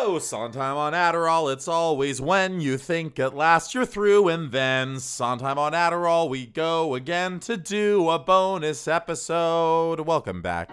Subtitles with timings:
[0.00, 1.52] Sondheim on Adderall.
[1.52, 6.46] It's always when you think at last you're through, and then Sondheim on Adderall, we
[6.46, 10.00] go again to do a bonus episode.
[10.00, 10.72] Welcome back,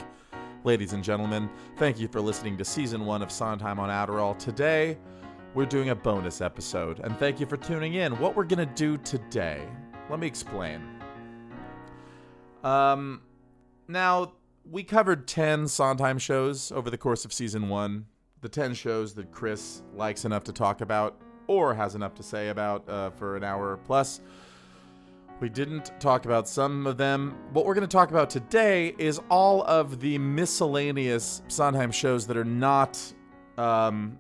[0.63, 1.49] ladies and gentlemen.
[1.75, 4.39] Thank you for listening to season one of Sondheim on Adderall.
[4.39, 4.97] Today,
[5.53, 8.17] we're doing a bonus episode, and thank you for tuning in.
[8.19, 9.67] What we're gonna do today,
[10.09, 10.81] let me explain.
[12.63, 13.23] Um,
[13.89, 14.31] now
[14.63, 18.05] we covered 10 Sondheim shows over the course of season one.
[18.41, 22.49] The 10 shows that Chris likes enough to talk about or has enough to say
[22.49, 24.21] about uh, for an hour plus.
[25.39, 27.35] We didn't talk about some of them.
[27.53, 32.37] What we're going to talk about today is all of the miscellaneous Sondheim shows that
[32.37, 32.99] are not
[33.57, 34.17] um,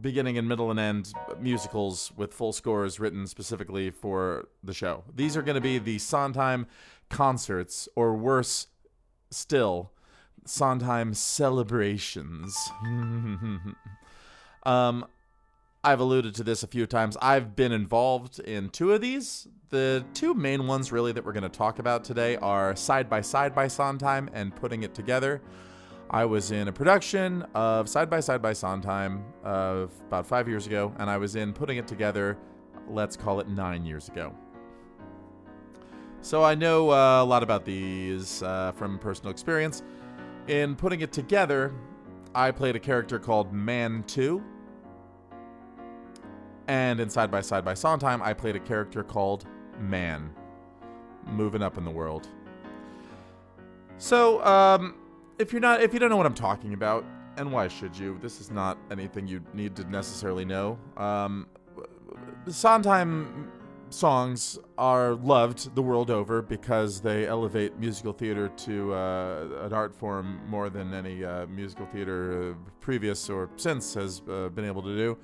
[0.00, 5.04] beginning and middle and end musicals with full scores written specifically for the show.
[5.14, 6.66] These are going to be the Sondheim
[7.10, 8.66] concerts, or worse
[9.30, 9.92] still,
[10.44, 12.56] Sondheim celebrations.
[14.64, 15.06] um,
[15.82, 17.16] I've alluded to this a few times.
[17.20, 19.48] I've been involved in two of these.
[19.68, 23.20] The two main ones, really, that we're going to talk about today are Side by
[23.20, 25.42] Side by Sondheim and Putting It Together.
[26.10, 30.66] I was in a production of Side by Side by Sondheim of about five years
[30.66, 32.38] ago, and I was in Putting It Together,
[32.88, 34.34] let's call it nine years ago.
[36.20, 39.82] So I know uh, a lot about these uh, from personal experience.
[40.46, 41.72] In putting it together,
[42.34, 44.42] I played a character called Man 2.
[46.68, 49.46] And in Side by Side by Sondheim, I played a character called
[49.80, 50.30] Man.
[51.26, 52.28] Moving up in the world.
[53.96, 54.96] So, um,
[55.38, 57.04] if you're not, if you don't know what I'm talking about,
[57.36, 58.18] and why should you?
[58.20, 60.78] This is not anything you need to necessarily know.
[60.96, 61.46] Um,
[62.46, 63.50] Sondheim
[63.94, 69.94] songs are loved the world over because they elevate musical theater to uh, an art
[69.94, 74.82] form more than any uh, musical theater uh, previous or since has uh, been able
[74.82, 75.16] to do.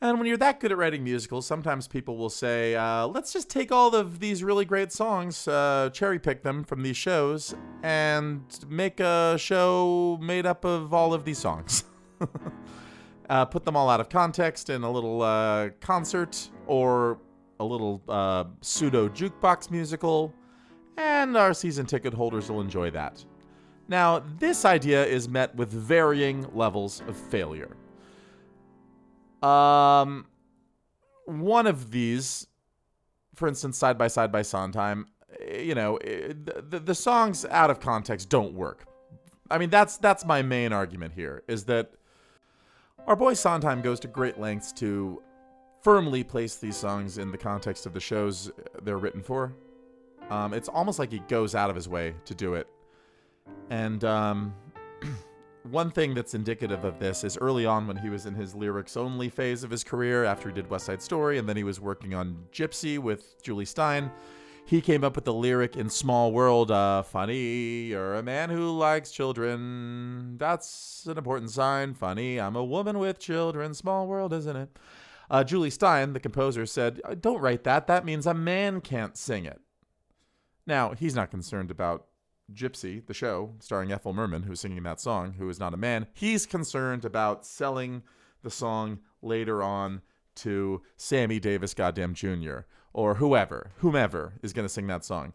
[0.00, 3.48] And when you're that good at writing musicals, sometimes people will say, uh, let's just
[3.48, 8.42] take all of these really great songs, uh, cherry pick them from these shows, and
[8.68, 11.84] make a show made up of all of these songs.
[13.30, 17.18] uh, put them all out of context in a little uh, concert or
[17.60, 20.32] a little uh, pseudo jukebox musical,
[20.96, 23.24] and our season ticket holders will enjoy that.
[23.88, 27.76] Now, this idea is met with varying levels of failure.
[29.42, 30.26] Um,
[31.26, 32.46] one of these,
[33.34, 35.06] for instance, side by side by Sondheim,
[35.40, 36.32] eh, you know, eh,
[36.68, 38.86] the, the songs out of context don't work.
[39.50, 41.92] I mean, that's that's my main argument here is that
[43.06, 45.22] our boy Sondheim goes to great lengths to
[45.82, 48.50] firmly place these songs in the context of the shows
[48.82, 49.54] they're written for.
[50.30, 52.66] Um, it's almost like he goes out of his way to do it.
[53.68, 54.54] And um,
[55.70, 58.96] one thing that's indicative of this is early on when he was in his lyrics
[58.96, 61.80] only phase of his career after he did West Side Story, and then he was
[61.80, 64.10] working on Gypsy with Jule Styne.
[64.66, 68.70] He came up with the lyric in Small World, uh, funny, you're a man who
[68.70, 70.38] likes children.
[70.38, 71.92] That's an important sign.
[71.92, 73.74] Funny, I'm a woman with children.
[73.74, 74.78] Small world, isn't it?
[75.30, 77.86] Uh, Jule Styne, the composer, said, uh, Don't write that.
[77.88, 79.60] That means a man can't sing it.
[80.66, 82.06] Now, he's not concerned about
[82.50, 86.06] Gypsy, the show, starring Ethel Merman, who's singing that song, who is not a man.
[86.14, 88.02] He's concerned about selling
[88.42, 90.00] the song later on
[90.36, 92.60] to Sammy Davis Goddamn Jr.
[92.94, 95.34] or whoever, whomever is going to sing that song.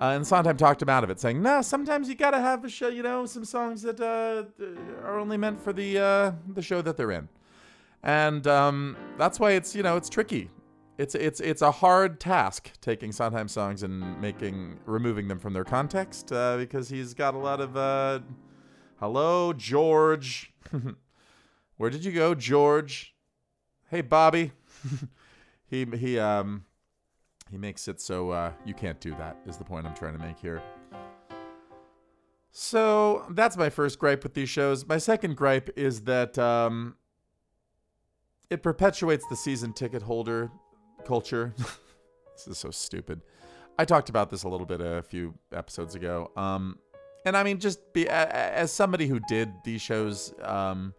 [0.00, 2.64] Uh, and Sondheim talked him out of it, saying, "No, sometimes you got to have
[2.64, 4.44] a show, you know, some songs that uh,
[5.06, 7.28] are only meant for the uh, the show that they're in."
[8.02, 10.50] And um, that's why it's you know it's tricky.
[10.98, 15.64] It's it's it's a hard task taking Sondheim songs and making removing them from their
[15.64, 18.20] context uh, because he's got a lot of uh,
[18.98, 20.52] hello George,
[21.76, 23.14] where did you go, George?
[23.90, 24.50] Hey Bobby,
[25.66, 26.64] he he um
[27.54, 29.36] he makes it so uh, you can't do that.
[29.46, 30.60] Is the point I'm trying to make here.
[32.50, 34.84] So that's my first gripe with these shows.
[34.88, 36.96] My second gripe is that um,
[38.50, 40.50] it perpetuates the season ticket holder
[41.04, 41.54] culture.
[41.56, 43.20] this is so stupid.
[43.78, 46.32] I talked about this a little bit a few episodes ago.
[46.36, 46.80] Um,
[47.24, 50.92] and I mean, just be as somebody who did these shows, um,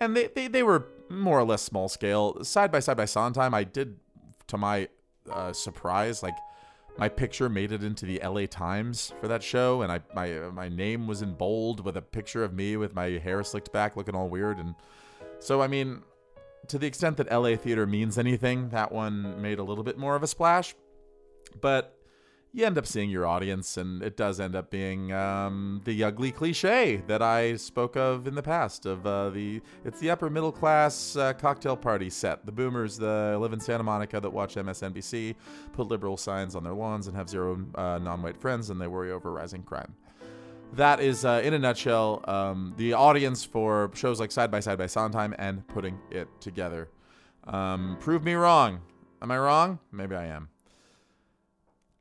[0.00, 3.54] and they, they they were more or less small scale, side by side by Sondheim.
[3.54, 4.00] I did,
[4.48, 4.88] to my
[5.30, 6.36] uh, surprise, like
[6.98, 10.68] my picture made it into the LA Times for that show, and I my my
[10.68, 14.14] name was in bold with a picture of me with my hair slicked back, looking
[14.14, 14.74] all weird, and
[15.38, 16.02] so I mean,
[16.68, 20.16] to the extent that LA theater means anything, that one made a little bit more
[20.16, 20.74] of a splash.
[21.60, 21.96] But
[22.52, 26.32] you end up seeing your audience, and it does end up being um, the ugly
[26.32, 28.86] cliche that I spoke of in the past.
[28.86, 32.44] Of uh, the it's the upper middle class uh, cocktail party set.
[32.44, 35.36] The boomers that live in Santa Monica that watch MSNBC,
[35.72, 39.12] put liberal signs on their lawns, and have zero uh, non-white friends, and they worry
[39.12, 39.94] over rising crime.
[40.72, 44.78] That is, uh, in a nutshell, um, the audience for shows like Side by Side
[44.78, 46.88] by Sondheim and putting it together.
[47.44, 48.80] Um, prove me wrong.
[49.22, 49.78] Am I wrong?
[49.92, 50.48] Maybe I am.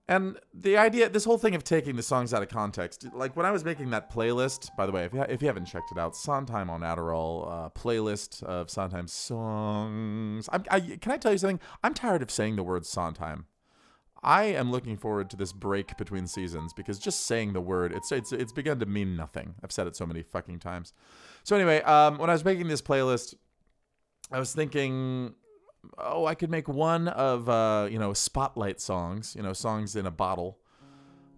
[0.09, 3.45] And the idea, this whole thing of taking the songs out of context, like when
[3.45, 5.99] I was making that playlist, by the way, if you, if you haven't checked it
[5.99, 10.49] out, Sondheim on Adderall uh, playlist of Sondheim songs.
[10.51, 11.59] I'm, I, can I tell you something?
[11.83, 13.45] I'm tired of saying the word Sondheim.
[14.23, 18.11] I am looking forward to this break between seasons because just saying the word, it's
[18.11, 19.53] it's it's begun to mean nothing.
[19.63, 20.91] I've said it so many fucking times.
[21.43, 23.35] So anyway, um, when I was making this playlist,
[24.31, 25.35] I was thinking
[25.97, 30.05] oh, I could make one of uh, you know spotlight songs, you know songs in
[30.05, 30.57] a bottle,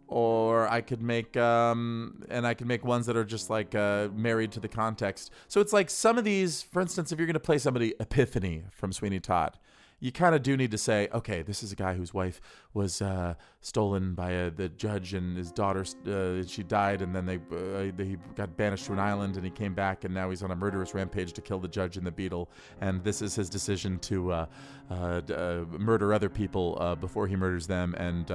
[0.08, 4.10] or I could make um, and I could make ones that are just like uh,
[4.14, 5.32] married to the context.
[5.48, 8.92] So it's like some of these, for instance, if you're gonna play somebody Epiphany from
[8.92, 9.58] Sweeney Todd,
[10.02, 12.42] you kind of do need to say, okay, this is a guy whose wife
[12.74, 17.28] was uh, stolen by a, the judge and his daughter, uh, she died, and then
[17.28, 20.42] they, uh, they got banished to an island, and he came back, and now he's
[20.42, 22.50] on a murderous rampage to kill the judge and the Beadle,
[22.82, 24.46] and this is his decision to uh,
[24.90, 28.30] uh, uh, murder other people before he murders them, and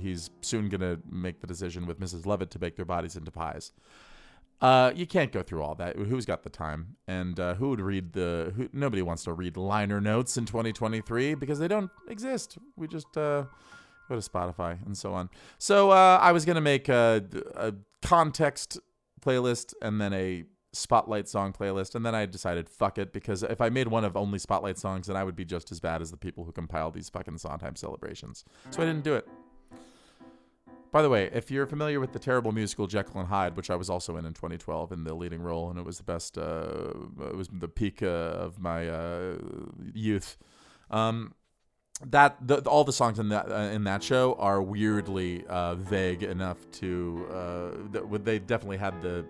[0.00, 2.24] he's soon gonna make the decision with Mrs.
[2.24, 3.72] Lovett to bake their bodies into pies.
[4.64, 5.94] Uh, you can't go through all that.
[5.94, 6.96] Who's got the time?
[7.06, 8.50] And uh, who would read the?
[8.56, 12.56] Who, nobody wants to read liner notes in 2023 because they don't exist.
[12.74, 13.44] We just uh,
[14.08, 15.28] go to Spotify and so on.
[15.58, 17.22] So uh, I was gonna make a,
[17.54, 18.78] a context
[19.20, 23.60] playlist and then a spotlight song playlist, and then I decided fuck it because if
[23.60, 26.10] I made one of only spotlight songs, then I would be just as bad as
[26.10, 28.46] the people who compile these fucking Sondheim celebrations.
[28.70, 29.28] So I didn't do it.
[30.94, 33.74] By the way, if you're familiar with the terrible musical Jekyll and Hyde, which I
[33.74, 36.92] was also in in 2012 in the leading role, and it was the best, uh,
[37.20, 39.38] it was the peak uh, of my uh,
[39.92, 40.36] youth.
[40.92, 41.34] Um,
[42.10, 46.22] that the, all the songs in that uh, in that show are weirdly uh, vague
[46.22, 49.26] enough to uh, that they definitely had the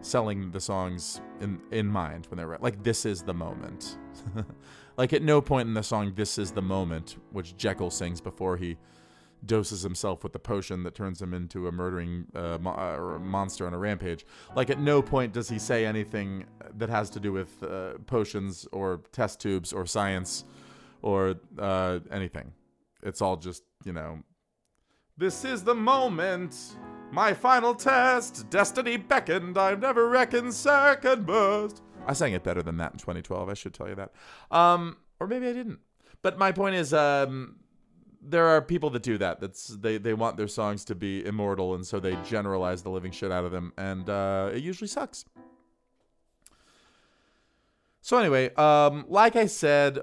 [0.00, 3.98] selling the songs in in mind when they were like this is the moment.
[4.96, 8.56] like at no point in the song "This Is the Moment," which Jekyll sings before
[8.56, 8.78] he
[9.44, 13.66] doses himself with the potion that turns him into a murdering uh, mo- uh, monster
[13.66, 14.26] on a rampage.
[14.54, 16.46] Like at no point does he say anything
[16.76, 20.44] that has to do with uh, potions or test tubes or science
[21.02, 22.52] or uh, anything.
[23.02, 24.20] It's all just you know.
[25.16, 26.76] This is the moment.
[27.10, 28.50] My final test.
[28.50, 29.56] Destiny beckoned.
[29.56, 31.82] I've never reckoned second best.
[32.06, 33.48] I sang it better than that in 2012.
[33.48, 34.12] I should tell you that.
[34.50, 35.80] Um, or maybe I didn't.
[36.22, 37.56] But my point is, um,
[38.28, 39.40] there are people that do that.
[39.40, 43.12] That's they they want their songs to be immortal, and so they generalize the living
[43.12, 45.24] shit out of them, and uh, it usually sucks.
[48.00, 49.98] So anyway, um, like I said,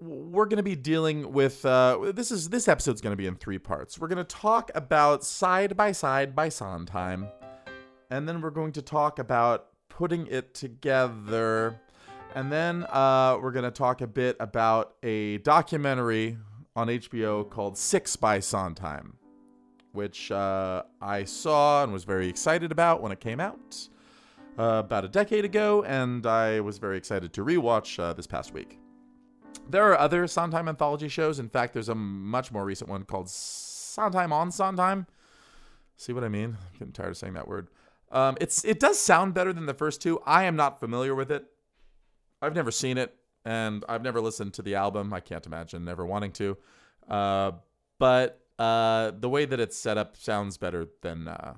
[0.00, 3.36] we're going to be dealing with uh, this is this episode's going to be in
[3.36, 3.98] three parts.
[3.98, 7.28] We're going to talk about side by side by Sondheim,
[8.10, 11.80] and then we're going to talk about putting it together,
[12.34, 16.36] and then uh, we're going to talk a bit about a documentary
[16.76, 19.16] on HBO called Six by Sondheim,
[19.92, 23.88] which uh, I saw and was very excited about when it came out
[24.58, 28.52] uh, about a decade ago, and I was very excited to rewatch uh, this past
[28.52, 28.78] week.
[29.70, 31.38] There are other Sondheim anthology shows.
[31.38, 35.06] In fact, there's a much more recent one called Sondheim on Sondheim.
[35.96, 36.56] See what I mean?
[36.60, 37.68] I'm getting tired of saying that word.
[38.10, 40.20] Um, it's it does sound better than the first two.
[40.26, 41.46] I am not familiar with it.
[42.42, 45.12] I've never seen it and I've never listened to the album.
[45.12, 46.56] I can't imagine never wanting to.
[47.08, 47.52] Uh,
[47.98, 51.54] but uh, the way that it's set up sounds better than uh,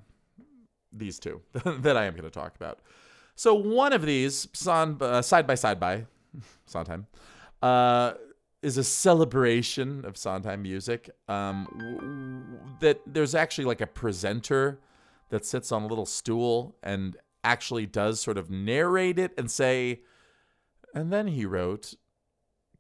[0.93, 2.81] these two that I am going to talk about.
[3.35, 6.07] So one of these, son, uh, side by side by
[6.67, 7.07] Sondheim,
[7.63, 8.15] uh,
[8.63, 11.11] is a celebration of Sondheim music.
[11.29, 14.81] Um, w- that there's actually like a presenter
[15.29, 20.01] that sits on a little stool and actually does sort of narrate it and say
[20.97, 21.95] and then he wrote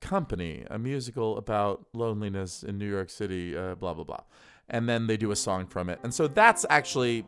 [0.01, 4.21] Company, a musical about loneliness in New York City, uh, blah, blah, blah.
[4.69, 5.99] And then they do a song from it.
[6.03, 7.25] And so that's actually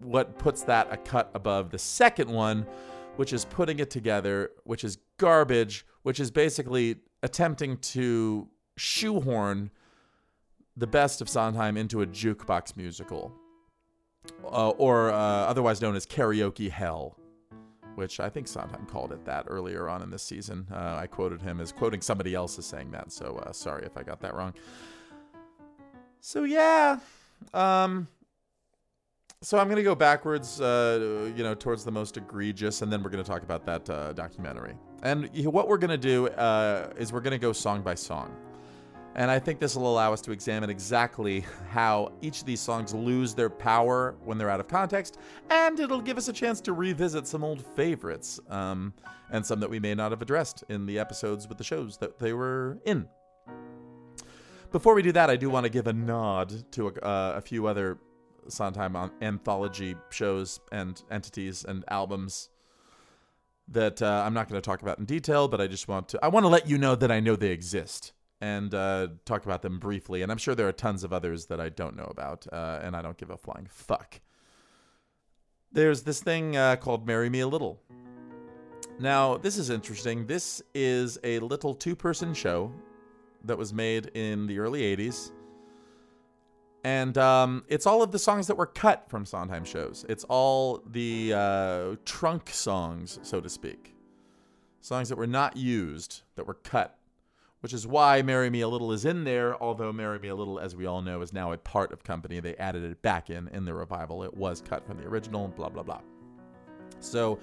[0.00, 2.66] what puts that a cut above the second one,
[3.16, 9.70] which is putting it together, which is garbage, which is basically attempting to shoehorn
[10.76, 13.32] the best of Sondheim into a jukebox musical,
[14.44, 17.16] uh, or uh, otherwise known as karaoke hell
[17.94, 20.66] which I think Sondheim called it that earlier on in this season.
[20.72, 23.96] Uh, I quoted him as quoting somebody else as saying that, so uh, sorry if
[23.96, 24.54] I got that wrong.
[26.20, 26.98] So yeah,
[27.52, 28.08] um,
[29.42, 33.10] so I'm gonna go backwards, uh, you know, towards the most egregious, and then we're
[33.10, 34.74] gonna talk about that uh, documentary.
[35.02, 38.34] And what we're gonna do uh, is we're gonna go song by song.
[39.16, 42.92] And I think this will allow us to examine exactly how each of these songs
[42.92, 45.18] lose their power when they're out of context,
[45.50, 48.92] and it'll give us a chance to revisit some old favorites, um,
[49.30, 52.18] and some that we may not have addressed in the episodes with the shows that
[52.18, 53.06] they were in.
[54.72, 57.40] Before we do that, I do want to give a nod to a, uh, a
[57.40, 57.98] few other
[58.48, 62.50] Sondheim anthology shows and entities and albums
[63.68, 66.18] that uh, I'm not going to talk about in detail, but I just want to
[66.22, 69.62] I want to let you know that I know they exist and uh, talk about
[69.62, 70.22] them briefly.
[70.22, 72.96] And I'm sure there are tons of others that I don't know about, uh, and
[72.96, 74.20] I don't give a flying fuck.
[75.72, 77.80] There's this thing uh, called "Marry Me a Little."
[79.00, 80.26] Now, this is interesting.
[80.26, 82.72] This is a little two-person show
[83.44, 85.32] that was made in the early 80s.
[86.84, 90.04] And um, it's all of the songs that were cut from Sondheim shows.
[90.08, 93.94] It's all the uh, trunk songs, so to speak.
[94.80, 96.98] Songs that were not used, that were cut.
[97.64, 100.60] Which is why Marry Me a Little is in there, although Marry Me a Little,
[100.60, 102.38] as we all know, is now a part of Company.
[102.38, 104.22] They added it back in in the revival.
[104.22, 106.02] It was cut from the original, blah, blah, blah.
[107.00, 107.38] So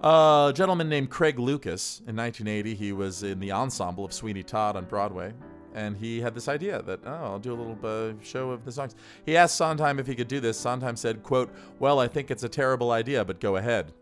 [0.00, 4.76] a gentleman named Craig Lucas in 1980, he was in the ensemble of Sweeney Todd
[4.76, 5.34] on Broadway,
[5.74, 8.72] and he had this idea that oh, I'll do a little uh, show of the
[8.72, 8.94] songs.
[9.26, 10.58] He asked Sondheim if he could do this.
[10.58, 13.92] Sondheim said, "quote Well, I think it's a terrible idea, but go ahead."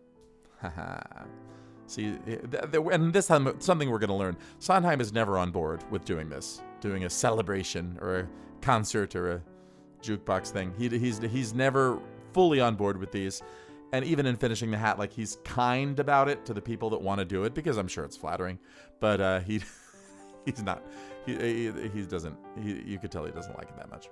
[1.88, 2.16] See,
[2.92, 4.36] and this time something we're going to learn.
[4.60, 8.28] Sondheim is never on board with doing this, doing a celebration or a
[8.60, 9.42] concert or a
[10.02, 10.72] jukebox thing.
[10.78, 11.98] He, he's he's never
[12.32, 13.42] fully on board with these
[13.92, 17.00] and even in finishing the hat, like he's kind about it to the people that
[17.00, 18.58] want to do it because I'm sure it's flattering,
[19.00, 19.62] but uh, he
[20.44, 20.82] he's not.
[21.26, 22.36] He, he, he doesn't.
[22.62, 24.08] He, you could tell he doesn't like it that much.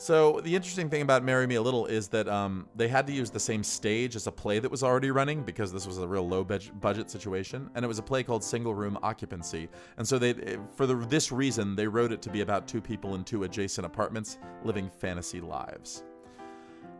[0.00, 3.12] So the interesting thing about "Marry Me a Little" is that um, they had to
[3.12, 6.08] use the same stage as a play that was already running because this was a
[6.08, 10.18] real low budget situation, and it was a play called "Single Room Occupancy." And so
[10.18, 13.44] they, for the, this reason, they wrote it to be about two people in two
[13.44, 16.02] adjacent apartments living fantasy lives.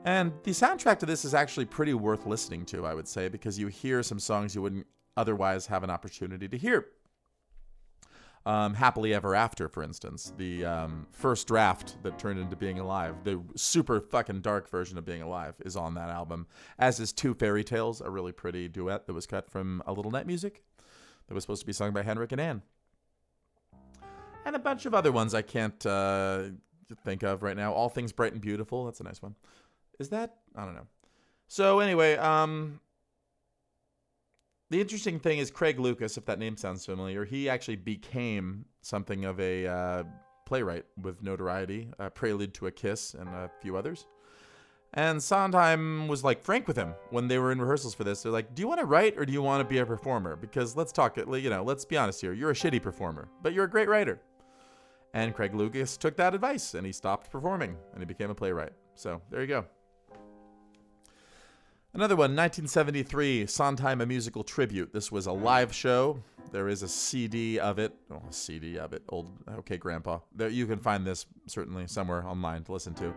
[0.04, 3.58] And the soundtrack to this is actually pretty worth listening to, I would say, because
[3.58, 6.88] you hear some songs you wouldn't otherwise have an opportunity to hear.
[8.46, 13.16] Um, Happily Ever After, for instance, the um, first draft that turned into Being Alive,
[13.22, 16.46] the super fucking dark version of Being Alive, is on that album,
[16.78, 20.10] as is Two Fairy Tales, a really pretty duet that was cut from A Little
[20.10, 20.62] Night Music
[21.28, 22.62] that was supposed to be sung by Henrik and Anne.
[24.46, 26.44] And a bunch of other ones I can't uh,
[27.04, 27.74] think of right now.
[27.74, 29.34] All Things Bright and Beautiful, that's a nice one.
[29.98, 30.36] Is that?
[30.56, 30.86] I don't know.
[31.46, 32.80] So anyway, um,
[34.70, 39.24] the interesting thing is Craig Lucas, if that name sounds familiar, he actually became something
[39.24, 40.04] of a uh,
[40.46, 44.06] playwright with notoriety, Prelude to a Kiss, and a few others.
[44.94, 48.22] And Sondheim was like frank with him when they were in rehearsals for this.
[48.22, 50.34] They're like, "Do you want to write or do you want to be a performer?
[50.34, 51.16] Because let's talk.
[51.16, 52.32] You know, let's be honest here.
[52.32, 54.20] You're a shitty performer, but you're a great writer."
[55.14, 58.72] And Craig Lucas took that advice and he stopped performing and he became a playwright.
[58.94, 59.64] So there you go.
[61.92, 64.92] Another one, 1973, Sondheim, a musical tribute.
[64.92, 66.22] This was a live show.
[66.52, 67.92] There is a CD of it.
[68.12, 69.02] Oh, a CD of it.
[69.08, 69.28] Old,
[69.58, 70.20] okay, Grandpa.
[70.32, 73.12] There, you can find this certainly somewhere online to listen to.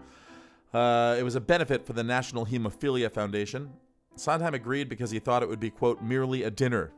[0.76, 3.72] Uh, it was a benefit for the National Hemophilia Foundation.
[4.16, 6.92] Sondheim agreed because he thought it would be, quote, merely a dinner.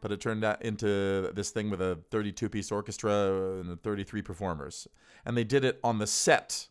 [0.00, 4.88] But it turned out into this thing with a 32 piece orchestra and 33 performers.
[5.24, 6.66] And they did it on the set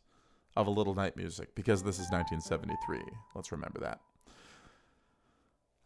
[0.57, 2.99] of A Little Night Music because this is 1973.
[3.33, 4.01] Let's remember that.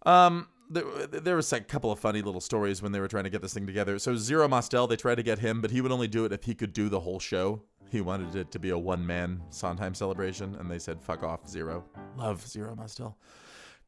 [0.05, 3.41] Um, there, was a couple of funny little stories when they were trying to get
[3.41, 4.00] this thing together.
[4.00, 6.43] So Zero Mostel, they tried to get him, but he would only do it if
[6.43, 7.62] he could do the whole show.
[7.91, 11.85] He wanted it to be a one-man Sondheim celebration, and they said, "Fuck off, Zero."
[12.17, 13.17] Love Zero Mostel.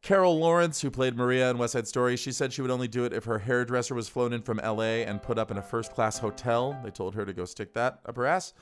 [0.03, 3.03] Carol Lawrence, who played Maria in West Side Story, she said she would only do
[3.03, 5.91] it if her hairdresser was flown in from LA and put up in a first
[5.93, 6.79] class hotel.
[6.83, 8.53] They told her to go stick that up her ass.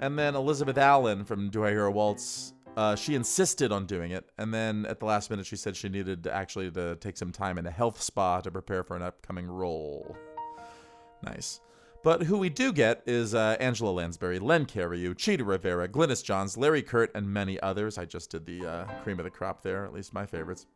[0.00, 4.10] And then Elizabeth Allen from Do I Hear a Waltz uh, she insisted on doing
[4.12, 7.16] it, and then at the last minute, she said she needed to actually to take
[7.16, 10.16] some time in a health spa to prepare for an upcoming role.
[11.22, 11.60] Nice.
[12.02, 16.56] But who we do get is uh, Angela Lansbury, Len Cariou, Chita Rivera, Glynis Johns,
[16.56, 17.98] Larry Kert, and many others.
[17.98, 20.66] I just did the uh, cream of the crop there, at least my favorites.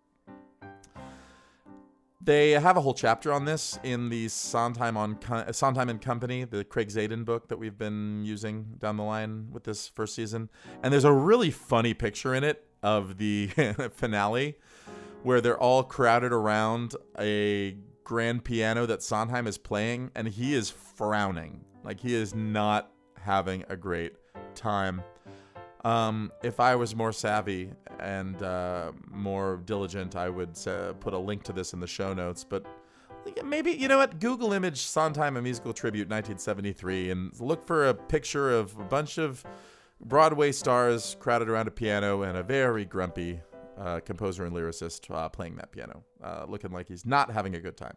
[2.24, 5.18] They have a whole chapter on this in the Sondheim on
[5.52, 9.64] Sondheim and Company, the Craig Zadan book that we've been using down the line with
[9.64, 10.48] this first season.
[10.82, 13.48] And there's a really funny picture in it of the
[13.94, 14.56] finale
[15.22, 20.70] where they're all crowded around a grand piano that Sondheim is playing and he is
[20.70, 21.62] frowning.
[21.82, 22.90] Like he is not
[23.20, 24.14] having a great
[24.54, 25.02] time.
[25.84, 31.18] Um, if I was more savvy and uh, more diligent, I would uh, put a
[31.18, 32.42] link to this in the show notes.
[32.42, 32.66] But
[33.44, 34.18] maybe, you know what?
[34.18, 39.18] Google image Sondheim a musical tribute 1973 and look for a picture of a bunch
[39.18, 39.44] of
[40.00, 43.40] Broadway stars crowded around a piano and a very grumpy
[43.78, 47.60] uh, composer and lyricist uh, playing that piano, uh, looking like he's not having a
[47.60, 47.96] good time.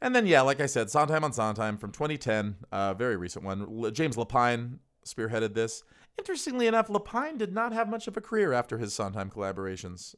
[0.00, 3.92] And then, yeah, like I said, Sondheim on Sondheim from 2010, uh, very recent one.
[3.92, 5.82] James Lapine spearheaded this.
[6.18, 10.14] Interestingly enough, Lapine did not have much of a career after his Sondheim collaborations.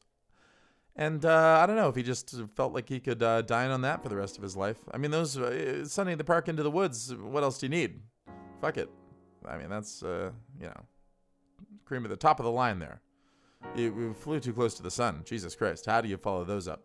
[0.96, 3.82] And uh, I don't know if he just felt like he could uh, dine on
[3.82, 4.78] that for the rest of his life.
[4.92, 7.70] I mean, those uh, Sunday in the Park into the Woods, what else do you
[7.70, 8.00] need?
[8.60, 8.88] Fuck it.
[9.46, 10.80] I mean, that's, uh, you know,
[11.84, 13.00] cream at the top of the line there.
[13.74, 15.22] You, you flew too close to the sun.
[15.24, 15.86] Jesus Christ.
[15.86, 16.82] How do you follow those up?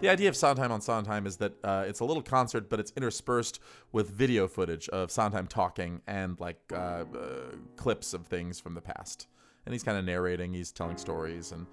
[0.00, 2.92] The idea of Sondheim on Sondheim is that uh, it's a little concert, but it's
[2.96, 3.60] interspersed
[3.92, 7.04] with video footage of Sondheim talking and like uh, uh,
[7.76, 9.26] clips of things from the past.
[9.64, 11.50] And he's kind of narrating, he's telling stories.
[11.50, 11.66] And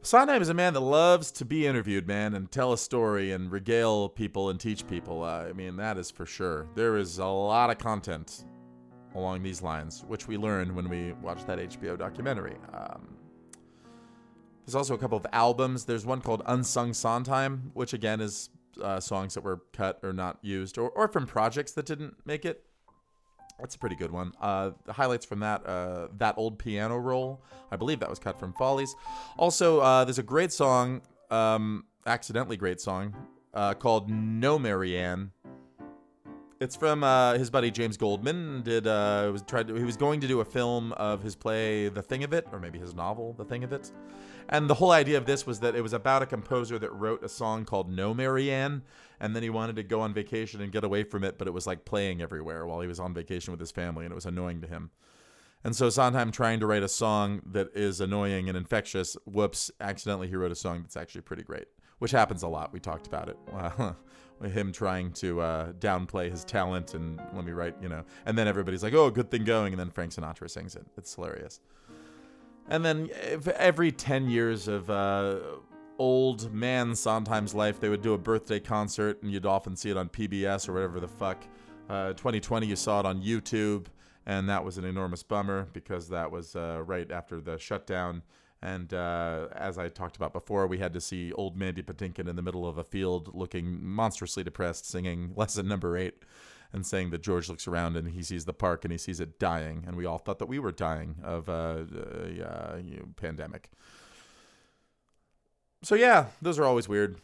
[0.00, 3.52] Sondheim is a man that loves to be interviewed, man, and tell a story and
[3.52, 5.22] regale people and teach people.
[5.22, 6.66] Uh, I mean, that is for sure.
[6.74, 8.46] There is a lot of content
[9.14, 12.56] along these lines, which we learned when we watched that HBO documentary.
[12.72, 13.19] Um,
[14.64, 15.84] there's also a couple of albums.
[15.84, 18.50] There's one called Unsung Sondheim, which again is
[18.80, 22.44] uh, songs that were cut or not used, or, or from projects that didn't make
[22.44, 22.64] it.
[23.58, 24.32] That's a pretty good one.
[24.40, 28.38] Uh, the highlights from that, uh, that old piano roll, I believe that was cut
[28.38, 28.94] from Follies.
[29.36, 33.14] Also, uh, there's a great song, um, accidentally great song,
[33.52, 35.32] uh, called No Marianne
[36.60, 38.62] it's from uh, his buddy James Goldman.
[38.62, 41.88] Did uh, was tried to, he was going to do a film of his play
[41.88, 43.90] The Thing of It, or maybe his novel The Thing of It.
[44.52, 47.22] And the whole idea of this was that it was about a composer that wrote
[47.22, 48.82] a song called No Marianne,
[49.20, 51.52] and then he wanted to go on vacation and get away from it, but it
[51.52, 54.26] was like playing everywhere while he was on vacation with his family, and it was
[54.26, 54.90] annoying to him.
[55.62, 60.26] And so Sondheim trying to write a song that is annoying and infectious, whoops, accidentally
[60.26, 61.68] he wrote a song that's actually pretty great,
[62.00, 62.72] which happens a lot.
[62.72, 63.36] We talked about it.
[64.48, 68.48] him trying to uh, downplay his talent and let me write, you know, and then
[68.48, 70.86] everybody's like, "Oh, good thing going," and then Frank Sinatra sings it.
[70.96, 71.60] It's hilarious.
[72.70, 73.10] And then
[73.56, 75.40] every ten years of uh,
[75.98, 79.96] old man Sondheim's life, they would do a birthday concert, and you'd often see it
[79.96, 81.42] on PBS or whatever the fuck.
[81.88, 83.86] Uh, 2020, you saw it on YouTube,
[84.24, 88.22] and that was an enormous bummer because that was uh, right after the shutdown
[88.62, 92.36] and uh, as I talked about before, we had to see old Mandy Patinkin in
[92.36, 96.22] the middle of a field looking monstrously depressed, singing lesson number eight
[96.72, 99.38] and saying that George looks around and he sees the park and he sees it
[99.38, 99.84] dying.
[99.86, 103.70] And we all thought that we were dying of a uh, uh, you know, pandemic.
[105.82, 107.20] So, yeah, those are always weird.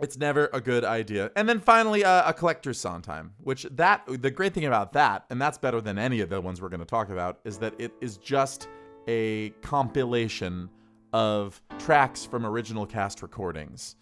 [0.00, 1.30] It's never a good idea.
[1.36, 5.40] And then finally, uh, a collector's Sondheim, which that the great thing about that, and
[5.40, 7.92] that's better than any of the ones we're going to talk about, is that it
[8.00, 8.68] is just
[9.06, 10.68] a compilation
[11.12, 13.96] of tracks from original cast recordings.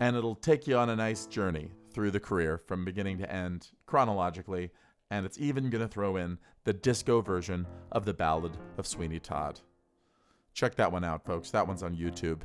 [0.00, 3.68] And it'll take you on a nice journey through the career from beginning to end
[3.90, 4.70] chronologically.
[5.10, 9.18] And it's even going to throw in the disco version of the Ballad of Sweeney
[9.18, 9.58] Todd.
[10.54, 11.50] Check that one out, folks.
[11.50, 12.42] That one's on YouTube.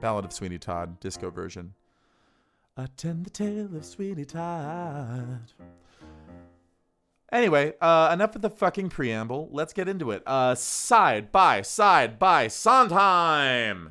[0.00, 1.74] Ballad of Sweeney Todd, disco version.
[2.76, 5.52] Attend the tale of Sweeney Todd.
[7.30, 9.48] Anyway, uh, enough of the fucking preamble.
[9.52, 10.24] Let's get into it.
[10.26, 13.88] Uh, side by side by Sondheim.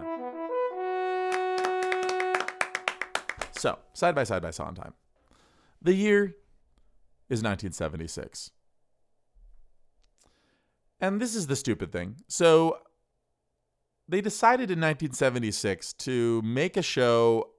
[3.58, 4.94] So, side by side by Sondheim.
[5.82, 6.36] The year
[7.30, 8.52] is 1976.
[11.00, 12.18] And this is the stupid thing.
[12.28, 12.80] So,
[14.08, 17.52] they decided in 1976 to make a show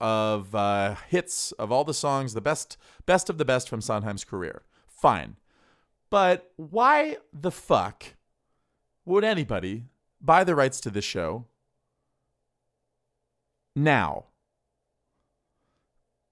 [0.00, 4.24] of uh, hits of all the songs, the best, best of the best from Sondheim's
[4.24, 4.62] career
[5.04, 5.36] fine.
[6.08, 8.14] But why the fuck
[9.04, 9.84] would anybody
[10.18, 11.44] buy the rights to this show
[13.76, 14.24] now?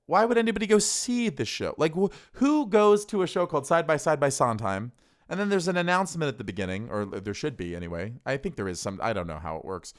[0.06, 1.74] Why would anybody go see the show?
[1.78, 4.92] Like, wh- who goes to a show called Side by Side by Sondheim?
[5.28, 8.14] And then there's an announcement at the beginning, or there should be anyway.
[8.26, 9.94] I think there is some, I don't know how it works.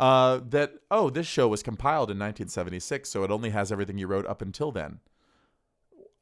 [0.00, 4.06] Uh, that, oh, this show was compiled in 1976, so it only has everything you
[4.06, 5.00] wrote up until then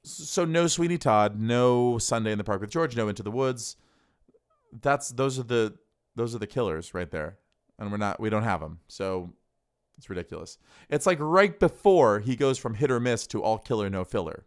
[0.07, 3.77] so no Sweeney Todd, no Sunday in the Park with George, no Into the Woods.
[4.81, 5.75] That's those are the
[6.14, 7.38] those are the killers right there,
[7.79, 8.81] and we're not we don't have them.
[8.88, 9.33] So
[9.96, 10.59] it's ridiculous.
[10.88, 14.44] It's like right before he goes from hit or miss to all killer no filler.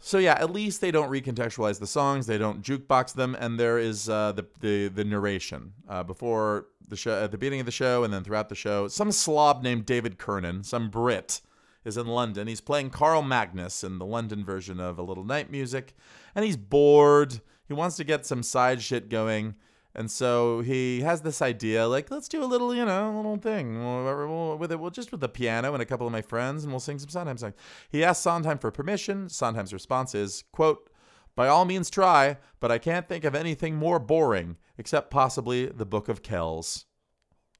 [0.00, 3.78] So yeah, at least they don't recontextualize the songs, they don't jukebox them, and there
[3.78, 7.72] is uh, the, the the narration uh, before the show at the beginning of the
[7.72, 8.88] show and then throughout the show.
[8.88, 11.40] Some slob named David Kernan, some Brit,
[11.84, 12.46] is in London.
[12.46, 15.94] He's playing Carl Magnus in the London version of A Little Night Music,
[16.34, 17.40] and he's bored.
[17.66, 19.56] He wants to get some side shit going.
[19.98, 24.56] And so he has this idea, like, let's do a little, you know, little thing
[24.56, 26.78] with it, well, just with the piano and a couple of my friends, and we'll
[26.78, 27.56] sing some Sondheim songs.
[27.90, 29.28] He asks Sondheim for permission.
[29.28, 30.88] Sondheim's response is, quote,
[31.34, 35.84] by all means try, but I can't think of anything more boring, except possibly the
[35.84, 36.86] Book of Kells,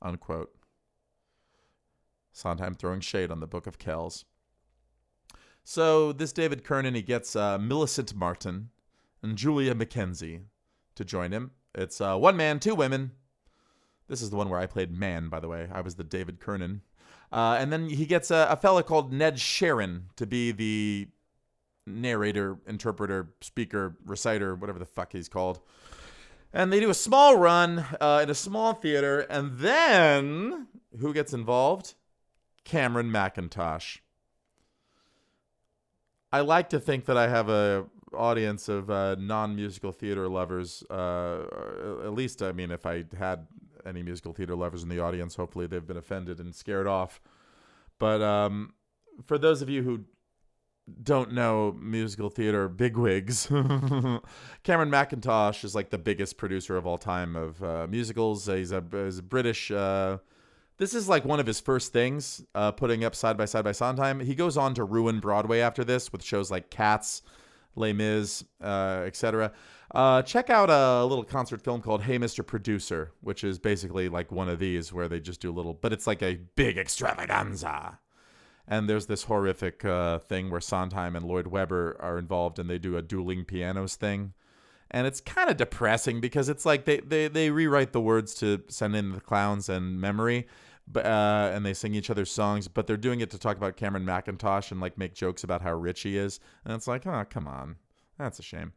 [0.00, 0.54] unquote.
[2.30, 4.24] Sondheim throwing shade on the Book of Kells.
[5.64, 8.70] So this David Kernan, he gets uh, Millicent Martin
[9.24, 10.42] and Julia McKenzie
[10.94, 11.50] to join him.
[11.74, 13.12] It's uh, one man, two women.
[14.08, 15.68] This is the one where I played man, by the way.
[15.70, 16.80] I was the David Kernan.
[17.30, 21.08] Uh, and then he gets a, a fella called Ned Sherrin to be the
[21.86, 25.60] narrator, interpreter, speaker, reciter, whatever the fuck he's called.
[26.52, 29.20] And they do a small run uh, in a small theater.
[29.20, 31.94] And then who gets involved?
[32.64, 33.98] Cameron Mackintosh.
[36.32, 40.82] I like to think that I have a audience of uh, non-musical theater lovers.
[40.90, 41.44] Uh,
[42.04, 43.46] at least, I mean, if I had
[43.86, 47.20] any musical theater lovers in the audience, hopefully they've been offended and scared off.
[47.98, 48.74] But um,
[49.24, 50.04] for those of you who
[51.02, 53.46] don't know musical theater bigwigs,
[54.62, 58.46] Cameron Mackintosh is like the biggest producer of all time of uh, musicals.
[58.46, 60.18] He's a, he's a British uh,
[60.78, 63.72] this is like one of his first things, uh, putting up side by side by
[63.72, 64.20] Sondheim.
[64.20, 67.22] He goes on to ruin Broadway after this with shows like Cats,
[67.78, 69.52] Les Mis, uh, etc.
[69.94, 72.46] Uh, check out a little concert film called Hey Mr.
[72.46, 75.92] Producer, which is basically like one of these where they just do a little, but
[75.92, 77.98] it's like a big extravaganza.
[78.66, 82.78] And there's this horrific uh, thing where Sondheim and Lloyd Webber are involved and they
[82.78, 84.34] do a dueling pianos thing
[84.90, 88.62] and it's kind of depressing because it's like they, they, they rewrite the words to
[88.68, 90.46] send in the clowns and memory
[90.90, 93.76] but uh, and they sing each other's songs, but they're doing it to talk about
[93.76, 97.24] Cameron Mackintosh and like make jokes about how rich he is, and it's like, oh,
[97.28, 97.76] come on,
[98.18, 98.72] that's a shame.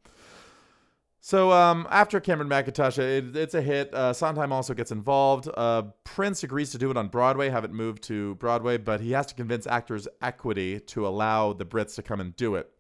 [1.24, 3.94] So um, after Cameron Mackintosh, it, it's a hit.
[3.94, 5.48] Uh, Sondheim also gets involved.
[5.56, 9.12] Uh, Prince agrees to do it on Broadway, have it moved to Broadway, but he
[9.12, 12.72] has to convince Actors Equity to allow the Brits to come and do it.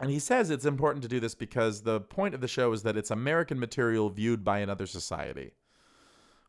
[0.00, 2.84] And he says it's important to do this because the point of the show is
[2.84, 5.52] that it's American material viewed by another society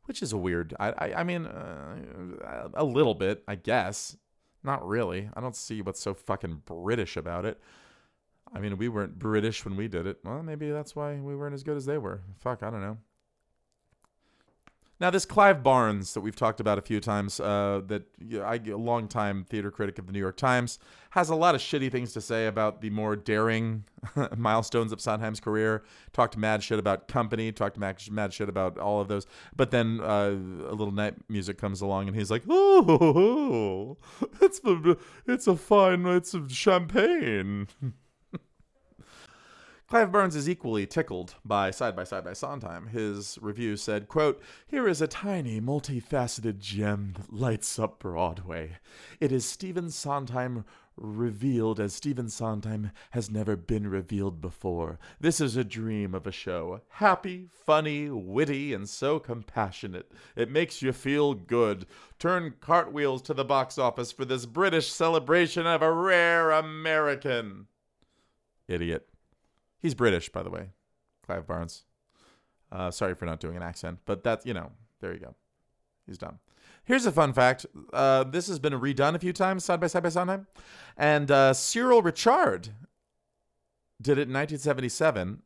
[0.09, 0.73] which is a weird.
[0.79, 4.17] I I, I mean, uh, a little bit, I guess.
[4.63, 5.29] Not really.
[5.33, 7.61] I don't see what's so fucking British about it.
[8.53, 10.17] I mean, we weren't British when we did it.
[10.25, 12.21] Well, maybe that's why we weren't as good as they were.
[12.39, 12.97] Fuck, I don't know.
[14.99, 18.03] Now, this Clive Barnes that we've talked about a few times, uh, that
[18.43, 20.77] I, a longtime theater critic of the New York Times,
[21.11, 23.85] has a lot of shitty things to say about the more daring
[24.37, 25.83] milestones of Sondheim's career.
[26.11, 29.25] Talked mad shit about Company, talked mad, mad shit about all of those.
[29.55, 33.95] But then uh, a little night music comes along, and he's like, "Oh,
[34.41, 37.69] it's a, it's a fine, it's a champagne."
[39.89, 42.89] Clive Barnes is equally tickled by Side by Side by Sondheim.
[42.89, 48.77] His review said, quote, Here is a tiny, multifaceted gem that lights up Broadway.
[49.19, 50.63] It is Stephen Sondheim
[50.95, 54.99] revealed as Stephen Sondheim has never been revealed before.
[55.19, 56.81] This is a dream of a show.
[56.89, 60.11] Happy, funny, witty, and so compassionate.
[60.35, 61.87] It makes you feel good.
[62.19, 67.65] Turn cartwheels to the box office for this British celebration of a rare American.
[68.67, 69.09] Idiot.
[69.79, 70.69] He's British, by the way,
[71.25, 71.83] Clive Barnes.
[72.71, 75.35] Uh, sorry for not doing an accent, but that you know, there you go.
[76.05, 76.39] He's done.
[76.83, 77.65] Here's a fun fact.
[77.93, 80.45] Uh, this has been redone a few times, side by side by side.
[80.97, 82.69] and uh, Cyril Ritchard
[84.01, 85.41] did it in 1977.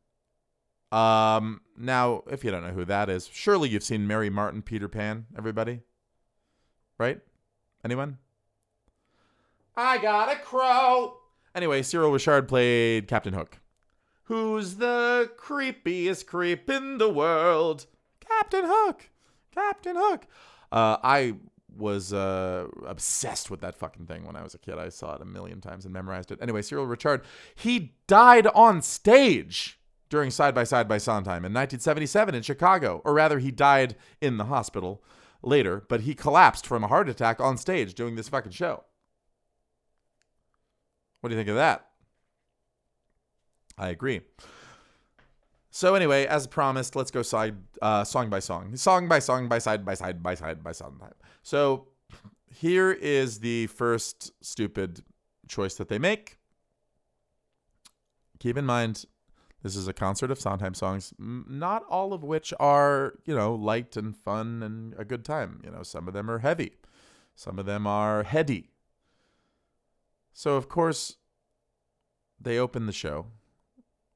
[0.91, 4.87] Um, now, if you don't know who that is, surely you've seen Mary Martin, Peter
[4.87, 5.25] Pan.
[5.37, 5.81] Everybody,
[6.97, 7.19] right?
[7.83, 8.19] Anyone?
[9.75, 11.17] I got a crow.
[11.55, 13.59] Anyway, Cyril Ritchard played Captain Hook.
[14.25, 17.85] Who's the creepiest creep in the world?
[18.19, 19.09] Captain Hook.
[19.53, 20.27] Captain Hook.
[20.71, 21.35] Uh, I
[21.75, 24.77] was uh, obsessed with that fucking thing when I was a kid.
[24.77, 26.39] I saw it a million times and memorized it.
[26.41, 27.21] Anyway, Cyril Ritchard,
[27.55, 33.01] he died on stage during Side by Side by Sondheim in 1977 in Chicago.
[33.03, 35.03] Or rather, he died in the hospital
[35.41, 38.83] later, but he collapsed from a heart attack on stage doing this fucking show.
[41.19, 41.87] What do you think of that?
[43.77, 44.21] I agree.
[45.75, 49.57] So anyway, as promised, let's go side uh, song by song, song by song, by
[49.57, 50.93] side by side by side by side.
[51.41, 51.87] So
[52.45, 55.01] here is the first stupid
[55.47, 56.37] choice that they make.
[58.37, 59.05] Keep in mind,
[59.63, 63.97] this is a concert of Sondheim songs, not all of which are you know light
[63.97, 65.59] and fun and a good time.
[65.63, 66.73] You know, some of them are heavy,
[67.35, 68.69] some of them are heady.
[70.33, 71.17] So, of course,
[72.39, 73.27] they open the show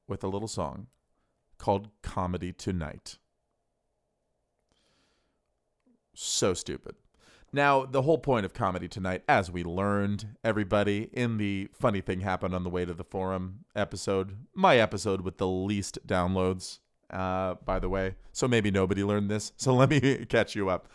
[0.08, 0.88] with a little song
[1.58, 3.18] called Comedy Tonight.
[6.14, 6.96] So stupid.
[7.52, 12.20] Now, the whole point of Comedy Tonight, as we learned, everybody, in the Funny Thing
[12.20, 17.54] Happened on the Way to the Forum episode, my episode with the least downloads, uh,
[17.64, 18.16] by the way.
[18.32, 19.52] So maybe nobody learned this.
[19.56, 20.88] So let me catch you up.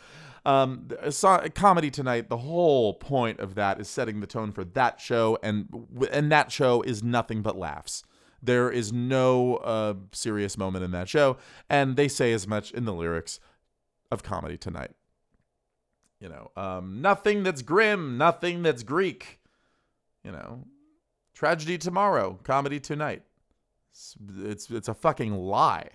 [0.46, 2.30] Um, so, comedy tonight.
[2.30, 6.52] The whole point of that is setting the tone for that show, and and that
[6.52, 8.04] show is nothing but laughs.
[8.44, 11.38] There is no uh, serious moment in that show,
[11.70, 13.40] and they say as much in the lyrics
[14.12, 14.92] of Comedy Tonight.
[16.20, 19.40] You know, um, nothing that's grim, nothing that's Greek.
[20.24, 20.66] You know,
[21.34, 23.24] tragedy tomorrow, comedy tonight.
[23.92, 25.90] It's it's, it's a fucking lie.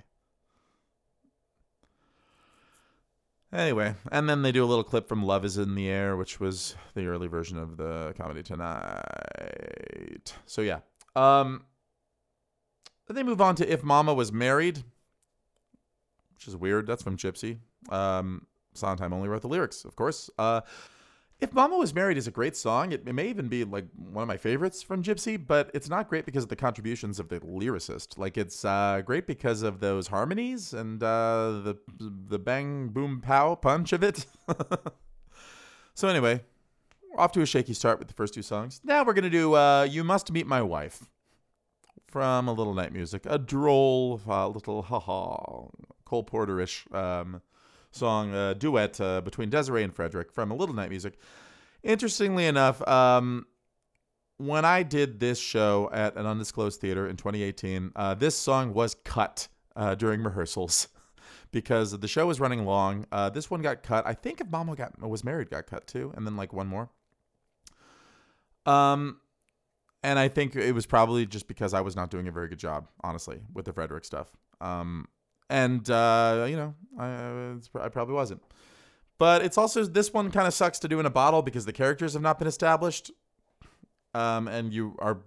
[3.51, 6.39] Anyway, and then they do a little clip from Love is in the Air, which
[6.39, 10.35] was the early version of the comedy tonight.
[10.45, 10.81] So yeah.
[11.17, 11.65] Um
[13.09, 14.85] then they move on to If Mama Was Married,
[16.35, 16.87] which is weird.
[16.87, 17.59] That's from Gypsy.
[17.89, 20.31] Um Sondheim only wrote the lyrics, of course.
[20.39, 20.61] Uh
[21.41, 24.23] if Mama Was Married is a great song, it, it, may even be like one
[24.23, 27.39] of my favorites from Gypsy, but it's not great because of the contributions of the
[27.41, 28.19] lyricist.
[28.19, 33.55] Like it's uh, great because of those harmonies and uh, the the bang boom pow
[33.55, 34.27] punch of it.
[35.95, 36.43] so anyway,
[37.17, 38.81] off to a shaky start with the first two songs.
[38.83, 41.07] Now we're gonna do uh, "You Must Meet My Wife"
[42.09, 45.67] from a little night music, a droll uh, little ha ha
[46.05, 46.93] Cole Porterish.
[46.95, 47.43] Um,
[47.91, 51.15] song uh, duet uh, between Desiree and Frederick from A Little Night Music.
[51.83, 53.47] Interestingly enough, um,
[54.37, 58.95] when I did this show at an undisclosed theater in 2018, uh, this song was
[58.95, 60.89] cut uh, during rehearsals
[61.51, 63.07] because the show was running long.
[63.11, 64.07] Uh, this one got cut.
[64.07, 66.91] I think if Mama got was married, got cut too, and then like one more.
[68.67, 69.21] Um,
[70.09, 72.59] and I think it was probably just because I was not doing a very good
[72.59, 74.29] job, honestly, with the Frederick stuff.
[74.59, 75.07] Um,
[75.51, 78.43] and uh, you know, I, I probably wasn't.
[79.19, 81.75] But it's also this one kind of sucks to do in a bottle because the
[81.75, 83.11] characters have not been established.
[84.15, 85.19] Um, and you are.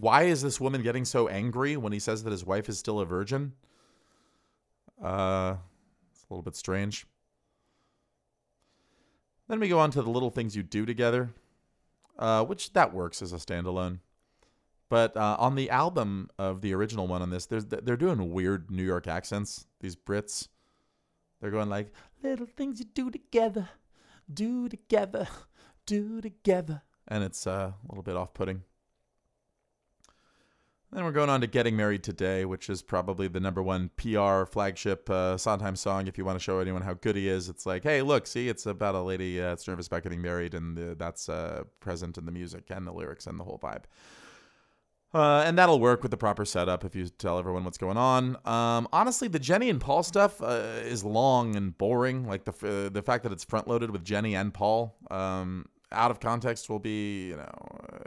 [0.00, 2.98] Why is this woman getting so angry when he says that his wife is still
[2.98, 3.52] a virgin?
[5.00, 5.56] Uh,
[6.10, 7.06] it's a little bit strange.
[9.46, 11.30] Then we go on to the little things you do together,
[12.18, 14.00] uh, which that works as a standalone.
[14.88, 18.70] But uh, on the album of the original one on this, there's they're doing weird
[18.70, 19.66] New York accents.
[19.80, 20.48] These Brits,
[21.40, 21.92] they're going like
[22.22, 23.68] little things you do together,
[24.32, 25.26] do together,
[25.86, 28.62] do together, and it's uh, a little bit off-putting.
[30.94, 34.44] Then we're going on to Getting Married Today, which is probably the number one PR
[34.44, 36.06] flagship uh, Sondheim song.
[36.06, 38.48] If you want to show anyone how good he is, it's like, hey, look, see,
[38.48, 42.16] it's about a lady uh, that's nervous about getting married, and the, that's uh, present
[42.16, 43.82] in the music and the lyrics and the whole vibe.
[45.14, 48.36] Uh, and that'll work with the proper setup if you tell everyone what's going on.
[48.44, 52.26] Um, honestly, the Jenny and Paul stuff uh, is long and boring.
[52.26, 56.10] Like the uh, the fact that it's front loaded with Jenny and Paul, um, out
[56.10, 57.52] of context will be you know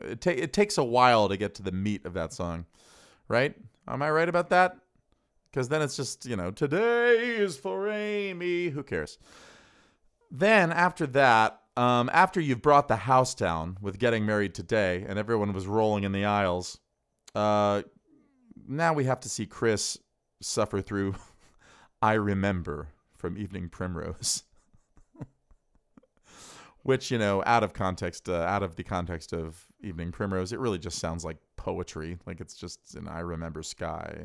[0.03, 2.65] it, ta- it takes a while to get to the meat of that song,
[3.29, 3.55] right?
[3.87, 4.75] Am I right about that?
[5.49, 8.67] Because then it's just you know today is for Amy.
[8.67, 9.17] Who cares?
[10.29, 15.17] Then after that, um, after you've brought the house down with getting married today, and
[15.17, 16.79] everyone was rolling in the aisles
[17.37, 17.83] uh,
[18.67, 19.99] now we have to see Chris
[20.41, 21.13] suffer through
[22.01, 24.43] I Remember from Evening Primrose.
[26.81, 30.57] Which, you know, out of context, uh, out of the context of Evening Primrose, it
[30.57, 32.17] really just sounds like poetry.
[32.25, 34.17] Like it's just an I Remember Sky.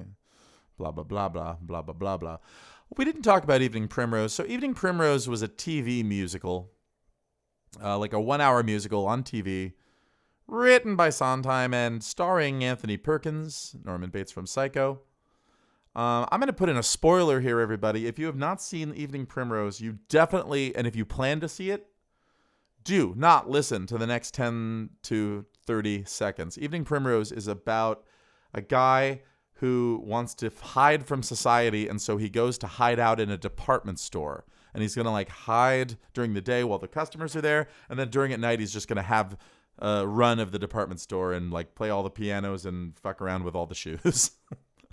[0.78, 2.38] Blah, blah, blah, blah, blah, blah, blah, blah.
[2.96, 4.32] We didn't talk about Evening Primrose.
[4.32, 6.70] So, Evening Primrose was a TV musical,
[7.82, 9.74] uh, like a one hour musical on TV
[10.46, 15.00] written by Sondheim and starring Anthony Perkins, Norman Bates from Psycho.
[15.94, 18.06] Uh, I'm going to put in a spoiler here, everybody.
[18.06, 21.70] If you have not seen Evening Primrose, you definitely, and if you plan to see
[21.70, 21.88] it,
[22.82, 26.58] do not listen to the next 10 to 30 seconds.
[26.58, 28.04] Evening Primrose is about
[28.54, 29.20] a guy
[29.54, 33.36] who wants to hide from society, and so he goes to hide out in a
[33.36, 34.44] department store.
[34.74, 37.98] And he's going to like hide during the day while the customers are there, and
[37.98, 39.36] then during at night, he's just going to have
[39.82, 43.42] uh, run of the department store and like play all the pianos and fuck around
[43.42, 44.30] with all the shoes.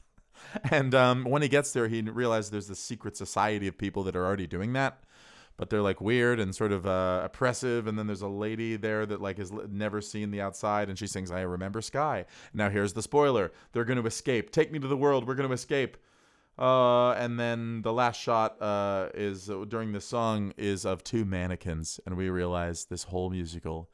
[0.71, 4.15] and um, when he gets there, he realizes there's this secret society of people that
[4.15, 5.03] are already doing that,
[5.57, 7.85] but they're like weird and sort of uh, oppressive.
[7.85, 11.05] And then there's a lady there that like has never seen the outside, and she
[11.05, 14.51] sings "I Remember Sky." Now here's the spoiler: they're going to escape.
[14.51, 15.27] Take me to the world.
[15.27, 15.97] We're going to escape.
[16.57, 21.23] Uh, and then the last shot uh, is uh, during the song is of two
[21.23, 23.89] mannequins, and we realize this whole musical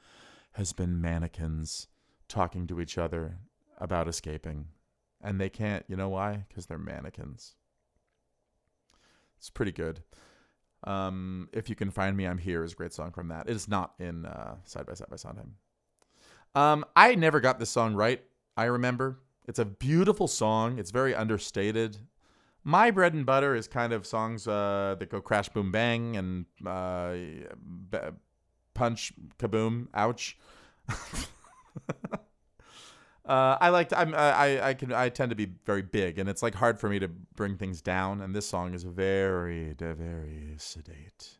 [0.56, 1.88] has been mannequins
[2.28, 3.40] talking to each other
[3.78, 4.68] about escaping.
[5.22, 5.84] And they can't.
[5.88, 6.46] You know why?
[6.48, 7.56] Because they're mannequins.
[9.38, 10.02] It's pretty good.
[10.86, 13.50] Um, if you can find me, I'm here is a great song from that.
[13.50, 15.56] It is not in uh, Side by Side by Sondheim.
[16.54, 18.24] Um, I never got this song right.
[18.56, 20.80] I remember it's a beautiful song.
[20.80, 21.98] It's very understated.
[22.64, 26.46] My bread and butter is kind of songs uh, that go crash, boom, bang, and
[26.66, 27.16] uh,
[28.76, 30.38] punch, kaboom, ouch.
[33.26, 36.44] Uh, I like I'm I I can I tend to be very big and it's
[36.44, 41.40] like hard for me to bring things down and this song is very very sedate.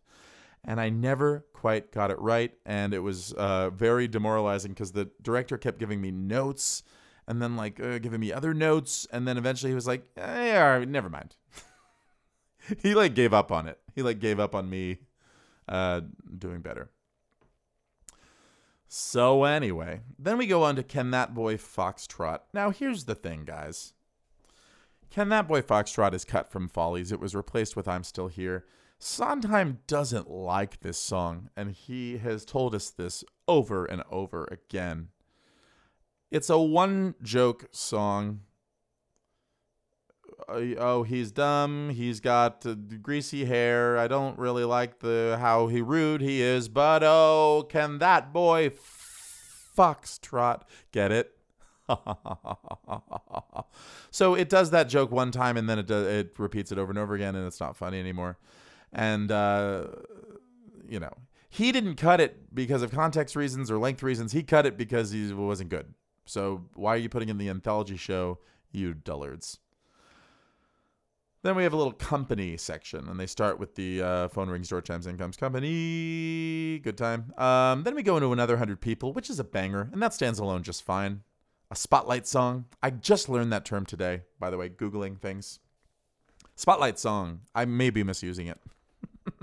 [0.64, 5.12] And I never quite got it right and it was uh, very demoralizing because the
[5.22, 6.82] director kept giving me notes
[7.28, 10.48] and then like uh, giving me other notes and then eventually he was like eh,
[10.48, 11.36] yeah, never mind.
[12.82, 13.78] he like gave up on it.
[13.94, 15.02] He like gave up on me
[15.70, 16.02] uh,
[16.36, 16.90] doing better.
[18.98, 22.40] So, anyway, then we go on to Can That Boy Foxtrot.
[22.54, 23.92] Now, here's the thing, guys.
[25.10, 27.12] Can That Boy Foxtrot is cut from Follies.
[27.12, 28.64] It was replaced with I'm Still Here.
[28.98, 35.10] Sondheim doesn't like this song, and he has told us this over and over again.
[36.32, 38.44] It's a one joke song.
[40.48, 41.90] Uh, oh, he's dumb.
[41.90, 42.66] He's got
[43.02, 43.98] greasy hair.
[43.98, 48.72] I don't really like the how he rude he is, but oh, can that boy
[49.78, 50.62] foxtrot
[50.92, 51.32] get it?
[54.12, 56.92] so it does that joke one time and then it does, it repeats it over
[56.92, 58.38] and over again and it's not funny anymore.
[58.92, 59.88] And uh,
[60.88, 61.14] you know,
[61.50, 64.32] he didn't cut it because of context reasons or length reasons.
[64.32, 65.94] He cut it because he wasn't good.
[66.26, 68.40] So why are you putting in the anthology show,
[68.72, 69.60] you dullards?
[71.46, 74.68] Then we have a little company section, and they start with the uh, phone rings,
[74.68, 76.80] door chimes, in comes company.
[76.80, 77.32] Good time.
[77.38, 80.40] Um, then we go into another hundred people, which is a banger, and that stands
[80.40, 81.22] alone just fine.
[81.70, 82.66] A spotlight song.
[82.82, 85.60] I just learned that term today, by the way, googling things.
[86.56, 87.42] Spotlight song.
[87.54, 88.60] I may be misusing it.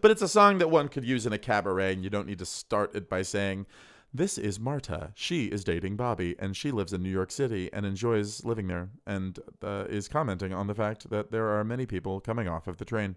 [0.00, 2.38] but it's a song that one could use in a cabaret, and you don't need
[2.38, 3.66] to start it by saying,
[4.14, 5.10] this is Marta.
[5.16, 8.90] She is dating Bobby, and she lives in New York City and enjoys living there,
[9.08, 12.76] and uh, is commenting on the fact that there are many people coming off of
[12.76, 13.16] the train.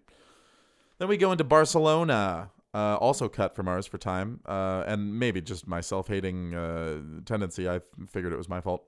[0.97, 5.39] Then we go into Barcelona, uh, also cut from ours for time, uh, and maybe
[5.39, 7.69] just my self-hating uh, tendency.
[7.69, 8.83] I figured it was my fault.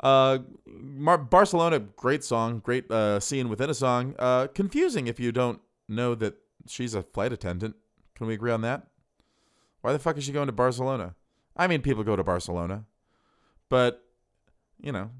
[0.00, 4.14] Uh, Mar- Barcelona, great song, great uh, scene within a song.
[4.54, 7.76] confusing if you don't know that she's a flight attendant.
[8.14, 8.86] Can we agree on that?
[9.82, 11.14] Why the fuck is she going to Barcelona?
[11.56, 12.84] I mean, people go to Barcelona,
[13.68, 14.04] but
[14.80, 15.10] you know,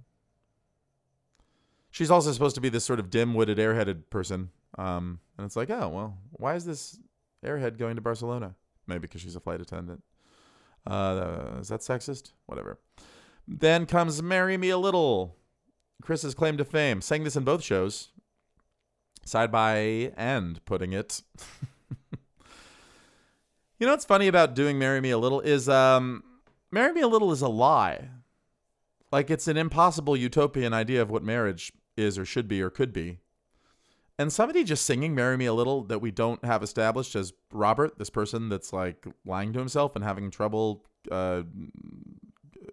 [1.91, 4.51] she's also supposed to be this sort of dim-witted, airheaded person.
[4.77, 6.99] Um, and it's like, oh well, why is this
[7.45, 8.55] airhead going to Barcelona?
[8.87, 10.03] Maybe because she's a flight attendant.
[10.87, 12.33] Uh, is that sexist?
[12.47, 12.79] Whatever.
[13.47, 15.37] Then comes "Marry Me a Little."
[16.03, 17.01] Chris's claim to fame.
[17.01, 18.11] Sang this in both shows,
[19.25, 21.23] side by end, putting it.
[23.79, 26.23] You know what's funny about doing "Marry Me a Little" is um,
[26.71, 28.09] "Marry Me a Little" is a lie.
[29.11, 32.93] Like it's an impossible utopian idea of what marriage is or should be or could
[32.93, 33.19] be.
[34.17, 37.99] And somebody just singing "Marry Me a Little" that we don't have established as Robert,
[37.99, 41.43] this person that's like lying to himself and having trouble uh,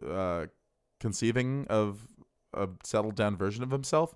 [0.07, 0.45] uh,
[0.99, 2.07] conceiving of
[2.53, 4.13] a settled down version of himself.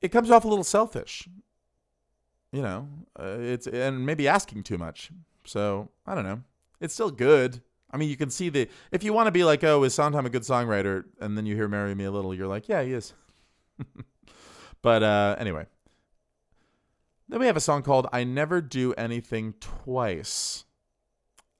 [0.00, 1.28] It comes off a little selfish,
[2.52, 2.88] you know.
[3.18, 5.10] Uh, it's and maybe asking too much.
[5.48, 6.42] So I don't know.
[6.80, 7.62] It's still good.
[7.90, 10.26] I mean, you can see the if you want to be like, oh, is Sondheim
[10.26, 11.04] a good songwriter?
[11.20, 13.14] And then you hear "Marry Me a Little," you're like, yeah, he is.
[14.82, 15.66] but uh, anyway,
[17.28, 20.64] then we have a song called "I Never Do Anything Twice."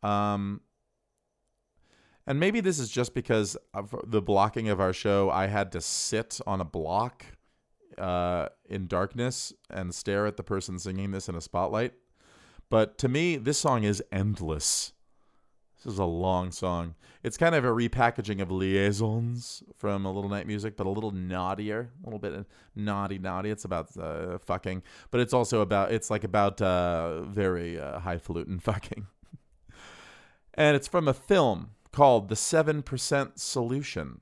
[0.02, 0.60] Um,
[2.26, 5.30] and maybe this is just because of the blocking of our show.
[5.30, 7.24] I had to sit on a block
[7.96, 11.94] uh, in darkness and stare at the person singing this in a spotlight.
[12.70, 14.92] But to me, this song is endless.
[15.76, 16.96] This is a long song.
[17.22, 21.12] It's kind of a repackaging of Liaisons from A Little Night Music, but a little
[21.12, 23.50] naughtier, a little bit naughty, naughty.
[23.50, 28.58] It's about uh, fucking, but it's also about, it's like about uh, very uh, highfalutin
[28.58, 29.06] fucking.
[30.54, 34.20] and it's from a film called The 7% Solution.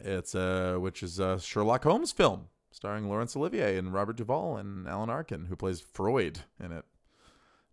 [0.00, 4.86] It's uh, which is a Sherlock Holmes film starring Laurence Olivier and Robert Duvall and
[4.86, 6.84] Alan Arkin, who plays Freud in it.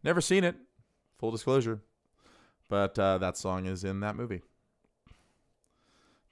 [0.04, 0.56] Never seen it,
[1.18, 1.82] full disclosure.
[2.70, 4.42] But uh, that song is in that movie.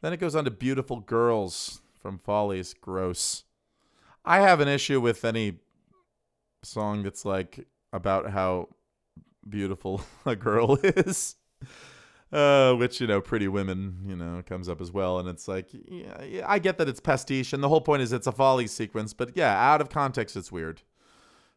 [0.02, 2.74] Then it goes on to Beautiful Girls from Follies.
[2.74, 3.44] Gross.
[4.26, 5.60] I have an issue with any
[6.64, 8.70] song that's like about how
[9.48, 11.36] beautiful a girl is.
[12.32, 15.68] uh, which you know, Pretty Women, you know, comes up as well, and it's like,
[15.72, 19.14] yeah, I get that it's pastiche, and the whole point is it's a folly sequence,
[19.14, 20.82] but yeah, out of context, it's weird,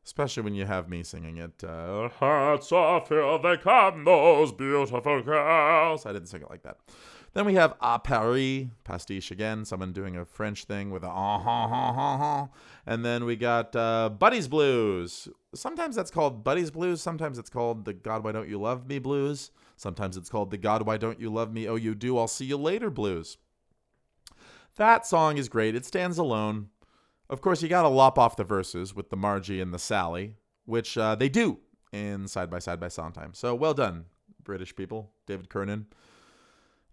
[0.04, 1.64] especially when you have me singing it.
[1.64, 6.06] Uh, Hearts are filled, they come, those beautiful girls.
[6.06, 6.78] I didn't sing it like that.
[7.34, 11.38] Then we have A Paris, pastiche again, someone doing a French thing with a ah
[11.38, 12.48] ha ha ha ha.
[12.86, 15.26] And then we got uh, Buddies Blues.
[15.52, 17.00] Sometimes that's called Buddies Blues.
[17.00, 19.50] Sometimes it's called the God Why Don't You Love Me Blues.
[19.76, 22.44] Sometimes it's called the God Why Don't You Love Me Oh You Do I'll See
[22.44, 23.36] You Later Blues.
[24.76, 25.74] That song is great.
[25.74, 26.68] It stands alone.
[27.30, 30.36] Of course, you got to lop off the verses with the Margie and the Sally,
[30.66, 31.58] which uh, they do
[31.92, 33.34] in Side by Side by Sondheim.
[33.34, 34.06] So well done,
[34.42, 35.12] British people.
[35.26, 35.86] David Kernan.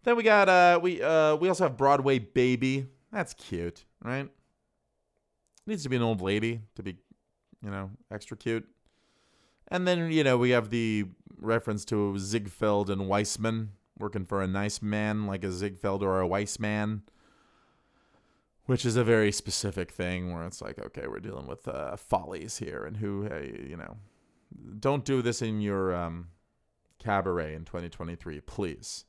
[0.03, 2.87] Then we got uh we uh we also have Broadway Baby.
[3.11, 4.29] That's cute, right?
[5.67, 6.97] Needs to be an old lady to be,
[7.63, 8.67] you know, extra cute.
[9.67, 11.05] And then, you know, we have the
[11.37, 16.27] reference to Ziegfeld and Weissman working for a nice man like a Ziegfeld or a
[16.27, 17.03] Weissman,
[18.71, 22.59] which is a very specific thing where it's like, okay, we're dealing with uh, follies
[22.59, 23.97] here and who, hey, you know,
[24.79, 26.29] don't do this in your um,
[26.97, 29.03] cabaret in 2023, please.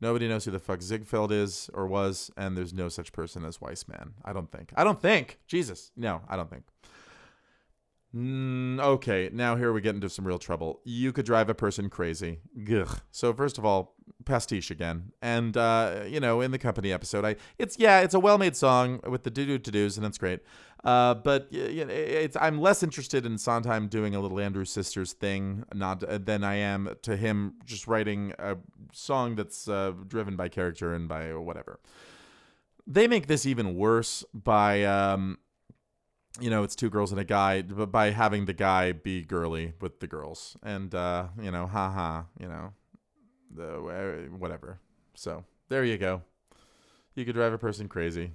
[0.00, 3.60] Nobody knows who the fuck Ziegfeld is or was, and there's no such person as
[3.60, 4.14] Weissman.
[4.24, 4.72] I don't think.
[4.76, 5.40] I don't think.
[5.48, 5.90] Jesus.
[5.96, 6.62] No, I don't think.
[8.14, 10.80] Mm, okay, now here we get into some real trouble.
[10.84, 12.40] You could drive a person crazy.
[12.64, 12.88] Gugh.
[13.10, 17.36] So first of all, pastiche again, and uh, you know, in the company episode, I
[17.58, 20.40] it's yeah, it's a well-made song with the do-do to-dos, and it's great.
[20.84, 25.12] Uh, but you know, it's I'm less interested in Sondheim doing a little Andrew Sisters
[25.12, 28.56] thing, not uh, than I am to him just writing a
[28.92, 31.78] song that's uh, driven by character and by whatever.
[32.86, 34.84] They make this even worse by.
[34.84, 35.38] Um,
[36.40, 39.74] you know, it's two girls and a guy, but by having the guy be girly
[39.80, 42.72] with the girls, and uh, you know, haha, you know,
[43.54, 44.80] the whatever.
[45.14, 46.22] So there you go.
[47.14, 48.32] You could drive a person crazy,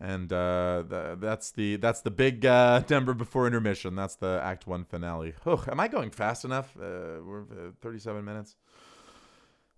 [0.00, 3.94] and uh, the, that's the that's the big uh, number before intermission.
[3.94, 5.34] That's the Act One finale.
[5.46, 6.74] Oh, am I going fast enough?
[6.76, 8.56] Uh, we're uh, 37 minutes.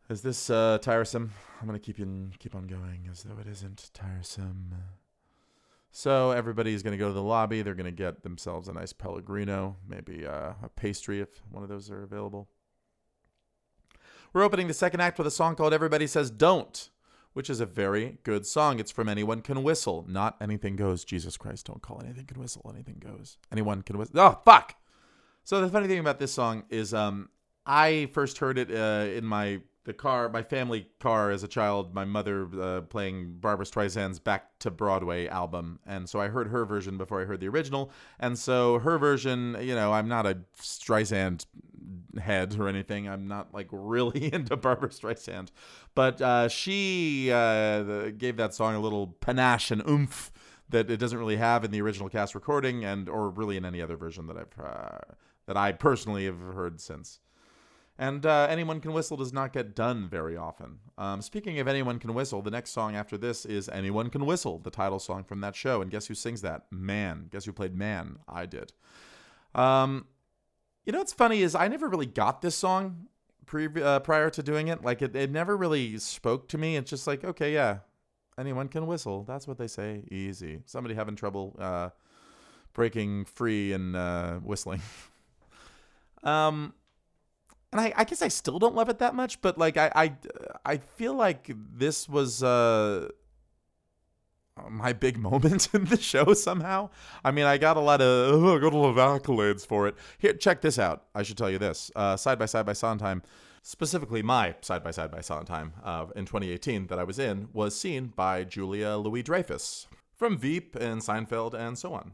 [0.08, 1.32] Is this uh, tiresome?
[1.60, 4.74] I'm gonna keep you keep on going as though it isn't tiresome.
[5.96, 7.62] So everybody's going to go to the lobby.
[7.62, 11.68] They're going to get themselves a nice Pellegrino, maybe uh, a pastry if one of
[11.68, 12.48] those are available.
[14.32, 16.90] We're opening the second act with a song called Everybody Says Don't,
[17.32, 18.80] which is a very good song.
[18.80, 21.04] It's from Anyone Can Whistle, not Anything Goes.
[21.04, 22.68] Jesus Christ, don't call Anything Can Whistle.
[22.74, 23.38] Anything Goes.
[23.52, 24.18] Anyone Can Whistle.
[24.18, 24.74] Oh, fuck!
[25.44, 27.28] So the funny thing about this song is um,
[27.64, 31.94] I first heard it uh, in my the car, my family car as a child,
[31.94, 35.78] my mother uh, playing Barbra Streisand's Back to Broadway album.
[35.86, 37.90] And so I heard her version before I heard the original.
[38.18, 41.46] And so her version, you know, I'm not a Streisand
[42.18, 43.08] head or anything.
[43.08, 45.48] I'm not like really into Barbra Streisand.
[45.94, 50.32] But uh, she uh, gave that song a little panache and oomph
[50.70, 53.82] that it doesn't really have in the original cast recording and or really in any
[53.82, 55.14] other version that I've uh,
[55.46, 57.20] that I personally have heard since.
[57.96, 60.80] And uh, Anyone Can Whistle does not get done very often.
[60.98, 64.58] Um, speaking of Anyone Can Whistle, the next song after this is Anyone Can Whistle,
[64.58, 65.80] the title song from that show.
[65.80, 66.62] And guess who sings that?
[66.72, 67.28] Man.
[67.30, 68.18] Guess who played Man?
[68.28, 68.72] I did.
[69.54, 70.06] Um,
[70.84, 73.06] you know what's funny is I never really got this song
[73.46, 74.82] pre- uh, prior to doing it.
[74.82, 76.76] Like, it, it never really spoke to me.
[76.76, 77.78] It's just like, okay, yeah,
[78.36, 79.22] anyone can whistle.
[79.22, 80.02] That's what they say.
[80.10, 80.62] Easy.
[80.66, 81.90] Somebody having trouble uh,
[82.72, 84.82] breaking free and uh, whistling.
[86.24, 86.74] um,
[87.74, 90.12] and I, I guess I still don't love it that much, but like I I,
[90.64, 93.08] I feel like this was uh
[94.70, 96.90] my big moment in the show somehow.
[97.24, 98.06] I mean, I got a lot of
[98.44, 99.96] oh, got a lot of accolades for it.
[100.18, 101.06] Here, check this out.
[101.16, 101.90] I should tell you this.
[101.96, 103.22] Uh, side by side by Sondheim,
[103.62, 107.78] specifically my side by side by Sondheim uh, in 2018 that I was in was
[107.78, 112.12] seen by Julia Louis Dreyfus from Veep and Seinfeld and so on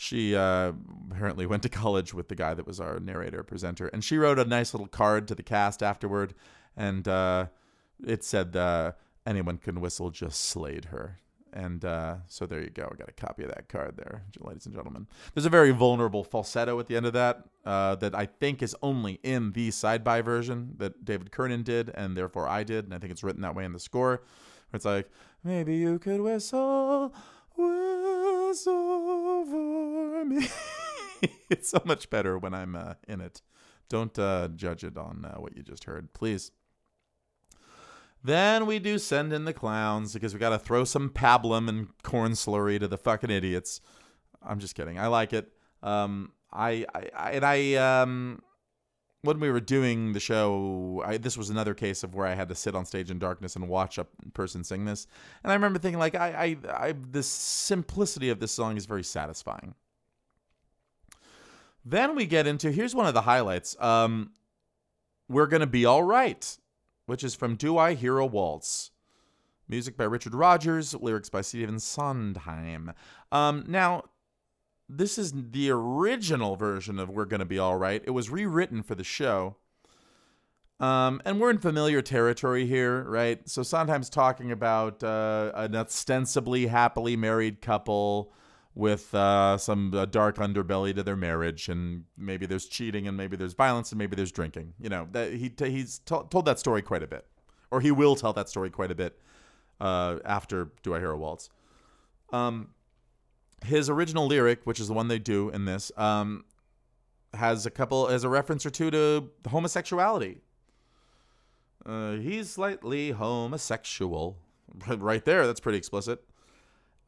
[0.00, 0.72] she uh,
[1.10, 4.38] apparently went to college with the guy that was our narrator presenter, and she wrote
[4.38, 6.32] a nice little card to the cast afterward,
[6.74, 7.48] and uh,
[8.06, 8.92] it said uh,
[9.26, 11.18] anyone can whistle just slayed her.
[11.52, 12.88] And uh, so there you go.
[12.90, 15.06] I got a copy of that card there, ladies and gentlemen.
[15.34, 18.74] There's a very vulnerable falsetto at the end of that uh, that I think is
[18.80, 22.86] only in the side by version that David Kernan did, and therefore I did.
[22.86, 24.22] And I think it's written that way in the score.
[24.72, 25.10] It's like,
[25.44, 27.12] maybe you could whistle
[28.50, 30.48] was over me.
[31.50, 33.42] it's so much better when I'm uh, in it.
[33.88, 36.50] Don't uh, judge it on uh, what you just heard, please.
[38.22, 41.88] Then we do send in the clowns because we got to throw some pablum and
[42.02, 43.80] corn slurry to the fucking idiots.
[44.42, 44.98] I'm just kidding.
[44.98, 45.50] I like it.
[45.82, 48.42] Um, I, I, I and I um,
[49.22, 52.48] when we were doing the show, I, this was another case of where I had
[52.48, 55.06] to sit on stage in darkness and watch a person sing this.
[55.44, 59.04] And I remember thinking, like, I, I, I the simplicity of this song is very
[59.04, 59.74] satisfying.
[61.84, 63.76] Then we get into here's one of the highlights.
[63.80, 64.32] Um,
[65.28, 66.58] we're gonna be all right,
[67.06, 68.90] which is from Do I Hear a Waltz?
[69.68, 72.92] Music by Richard Rodgers, lyrics by Stephen Sondheim.
[73.30, 74.04] Um, now,
[74.90, 78.02] this is the original version of We're Gonna Be Alright.
[78.04, 79.56] It was rewritten for the show.
[80.80, 83.46] Um, and we're in familiar territory here, right?
[83.48, 88.32] So sometimes talking about uh, an ostensibly happily married couple
[88.74, 93.36] with uh, some uh, dark underbelly to their marriage, and maybe there's cheating, and maybe
[93.36, 94.72] there's violence, and maybe there's drinking.
[94.80, 97.26] You know, that he he's t- told that story quite a bit,
[97.70, 99.18] or he will tell that story quite a bit
[99.80, 101.50] uh, after "Do I Hear a Waltz."
[102.32, 102.68] Um,
[103.64, 106.44] his original lyric, which is the one they do in this, um,
[107.34, 110.40] has a couple has a reference or two to homosexuality.
[111.84, 114.36] Uh, he's slightly homosexual,
[114.88, 115.46] right there.
[115.46, 116.22] That's pretty explicit.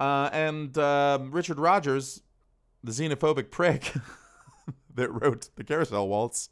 [0.00, 2.22] Uh, and uh, Richard Rodgers,
[2.82, 3.92] the xenophobic prick
[4.94, 6.48] that wrote the Carousel Waltz,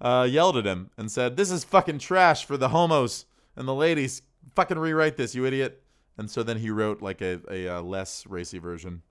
[0.00, 3.26] uh, yelled at him and said, "This is fucking trash for the homos
[3.56, 4.22] and the ladies.
[4.54, 5.82] Fucking rewrite this, you idiot."
[6.16, 9.02] And so then he wrote like a, a, a less racy version.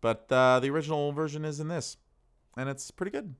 [0.00, 1.96] But uh, the original version is in this,
[2.56, 3.34] and it's pretty good.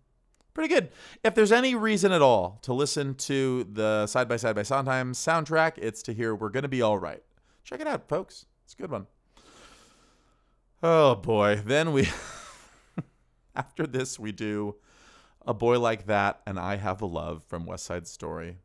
[0.55, 0.89] Pretty good.
[1.23, 5.13] If there's any reason at all to listen to the Side by Side by Sondheim
[5.13, 7.23] soundtrack, it's to hear We're Gonna Be All Right.
[7.63, 8.47] Check it out, folks.
[8.65, 9.07] It's a good one.
[10.83, 11.61] Oh boy.
[11.65, 12.09] Then we,
[13.55, 14.77] after this, we do
[15.47, 18.57] A Boy Like That and I Have a Love from West Side Story.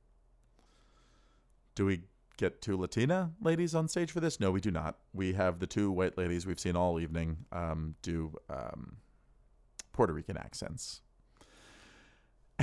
[1.75, 2.03] Do we
[2.41, 4.39] get two Latina ladies on stage for this?
[4.39, 4.97] No, we do not.
[5.13, 8.97] We have the two white ladies we've seen all evening um, do um,
[9.93, 11.01] Puerto Rican accents.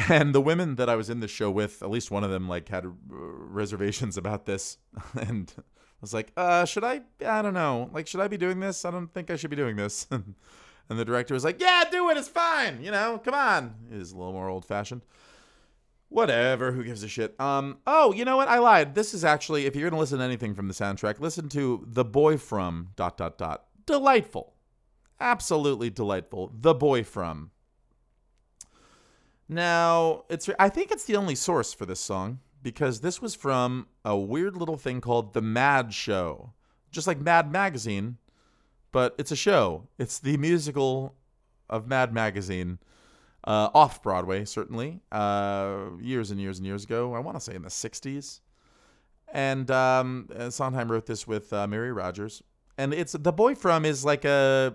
[0.09, 2.49] And the women that I was in the show with, at least one of them,
[2.49, 4.79] like had reservations about this,
[5.15, 5.53] and
[6.01, 7.03] was like, "Uh, should I?
[7.25, 7.91] I don't know.
[7.93, 8.85] Like, should I be doing this?
[8.85, 10.35] I don't think I should be doing this." and
[10.89, 12.17] the director was like, "Yeah, do it.
[12.17, 12.83] It's fine.
[12.83, 15.03] You know, come on." Is a little more old fashioned.
[16.11, 17.39] Whatever, who gives a shit?
[17.39, 18.49] Um, oh, you know what?
[18.49, 18.95] I lied.
[18.95, 22.05] This is actually, if you're gonna listen to anything from the soundtrack, listen to The
[22.05, 23.65] Boy From dot dot dot.
[23.85, 24.55] Delightful.
[25.21, 26.53] Absolutely delightful.
[26.59, 27.51] The Boy From.
[29.49, 33.89] Now, it's I think it's the only source for this song because this was from
[34.05, 36.53] a weird little thing called The Mad Show.
[36.91, 38.17] Just like Mad Magazine,
[38.93, 39.89] but it's a show.
[39.99, 41.15] It's the musical
[41.69, 42.79] of Mad Magazine
[43.49, 47.15] uh, off Broadway, certainly, uh, years and years and years ago.
[47.15, 48.41] I want to say in the 60s.
[49.33, 52.43] And um, Sondheim wrote this with uh, Mary Rodgers.
[52.77, 54.75] And it's The Boy From is like a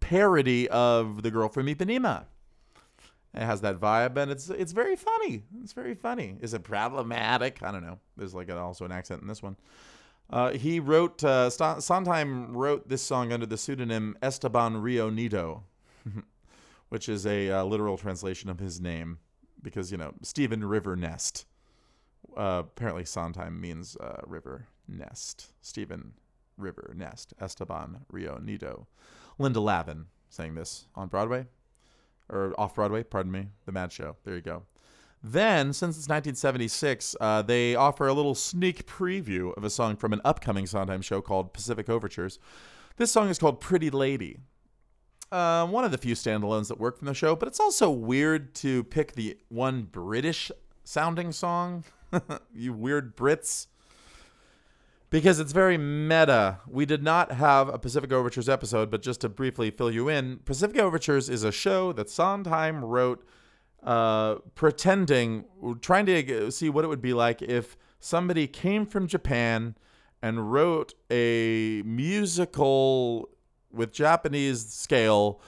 [0.00, 2.24] parody of The Girl from Ipanema.
[3.34, 5.42] It has that vibe, and it's it's very funny.
[5.60, 6.36] It's very funny.
[6.40, 7.64] Is it problematic?
[7.64, 7.98] I don't know.
[8.16, 9.56] There's like also an accent in this one.
[10.30, 15.64] Uh, he wrote uh, Sondheim wrote this song under the pseudonym Esteban Rio Nido.
[16.94, 19.18] which is a uh, literal translation of his name,
[19.60, 21.44] because you know Stephen River Nest.
[22.36, 25.52] Uh, apparently, Sondheim means uh, river nest.
[25.60, 26.12] Stephen
[26.56, 27.34] River Nest.
[27.40, 28.86] Esteban Rio Nido.
[29.40, 31.46] Linda Lavin sang this on Broadway,
[32.28, 33.02] or off Broadway.
[33.02, 33.48] Pardon me.
[33.66, 34.14] The Mad Show.
[34.22, 34.62] There you go.
[35.20, 40.12] Then, since it's 1976, uh, they offer a little sneak preview of a song from
[40.12, 42.38] an upcoming Sondheim show called Pacific Overtures.
[42.98, 44.38] This song is called Pretty Lady.
[45.32, 48.54] Uh, one of the few standalones that work from the show, but it's also weird
[48.54, 50.50] to pick the one British
[50.84, 51.84] sounding song.
[52.54, 53.66] you weird Brits.
[55.10, 56.58] Because it's very meta.
[56.66, 60.38] We did not have a Pacific Overtures episode, but just to briefly fill you in,
[60.44, 63.24] Pacific Overtures is a show that Sondheim wrote
[63.84, 65.44] uh, pretending,
[65.80, 69.76] trying to see what it would be like if somebody came from Japan
[70.22, 73.28] and wrote a musical
[73.74, 75.40] with Japanese scale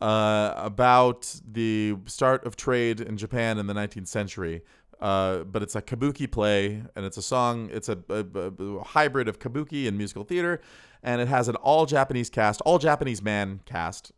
[0.00, 4.62] uh, about the start of trade in Japan in the 19th century.
[5.00, 7.68] Uh, but it's a kabuki play, and it's a song.
[7.72, 10.60] It's a, a, a, hybrid of kabuki and musical theater,
[11.02, 14.12] and it has an all Japanese cast, all Japanese man cast.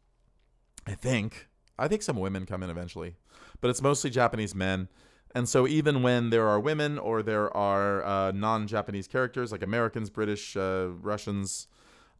[0.86, 1.48] I think.
[1.78, 3.16] I think some women come in eventually,
[3.60, 4.88] but it's mostly Japanese men.
[5.34, 10.08] And so even when there are women or there are uh, non-Japanese characters like Americans,
[10.08, 11.68] British, uh, Russians,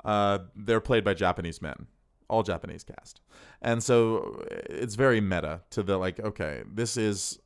[0.04, 1.86] uh, they're played by Japanese men,
[2.28, 3.20] all Japanese cast,
[3.62, 6.20] and so it's very meta to the like.
[6.20, 7.38] Okay, this is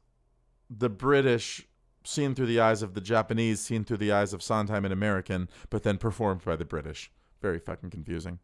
[0.69, 1.67] the British
[2.05, 5.49] seen through the eyes of the Japanese, seen through the eyes of Sondheim and American,
[5.69, 7.11] but then performed by the British.
[7.43, 8.39] Very fucking confusing.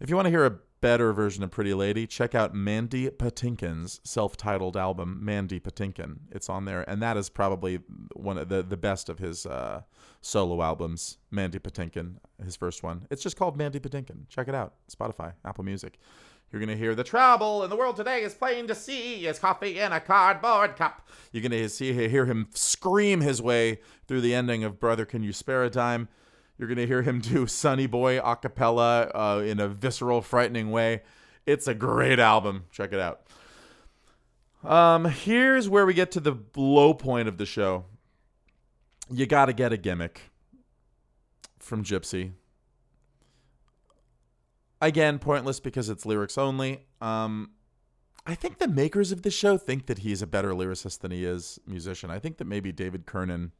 [0.00, 4.00] If you want to hear a better version of Pretty Lady, check out Mandy Patinkin's
[4.04, 6.16] self-titled album, Mandy Patinkin.
[6.30, 7.80] It's on there, and that is probably
[8.12, 9.82] one of the the best of his uh,
[10.20, 11.16] solo albums.
[11.30, 13.06] Mandy Patinkin, his first one.
[13.10, 14.28] It's just called Mandy Patinkin.
[14.28, 14.74] Check it out.
[14.94, 15.98] Spotify, Apple Music.
[16.50, 19.26] You're gonna hear the trouble in the world today is plain to see.
[19.26, 21.08] Is coffee in a cardboard cup.
[21.30, 25.32] You're gonna see hear him scream his way through the ending of Brother Can You
[25.32, 26.08] Spare a Dime.
[26.58, 31.02] You're gonna hear him do Sonny Boy a cappella uh, in a visceral, frightening way.
[31.46, 32.64] It's a great album.
[32.70, 33.22] Check it out.
[34.64, 37.86] Um, here's where we get to the low point of the show.
[39.10, 40.30] You gotta get a gimmick
[41.58, 42.32] from Gypsy.
[44.80, 46.86] Again, pointless because it's lyrics only.
[47.00, 47.50] Um,
[48.26, 51.24] I think the makers of the show think that he's a better lyricist than he
[51.24, 52.10] is musician.
[52.10, 53.52] I think that maybe David Kernan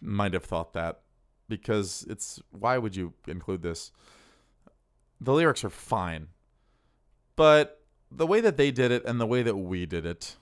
[0.00, 1.00] might have thought that
[1.48, 3.92] because it's why would you include this?
[5.20, 6.28] The lyrics are fine,
[7.36, 7.80] but
[8.10, 10.36] the way that they did it and the way that we did it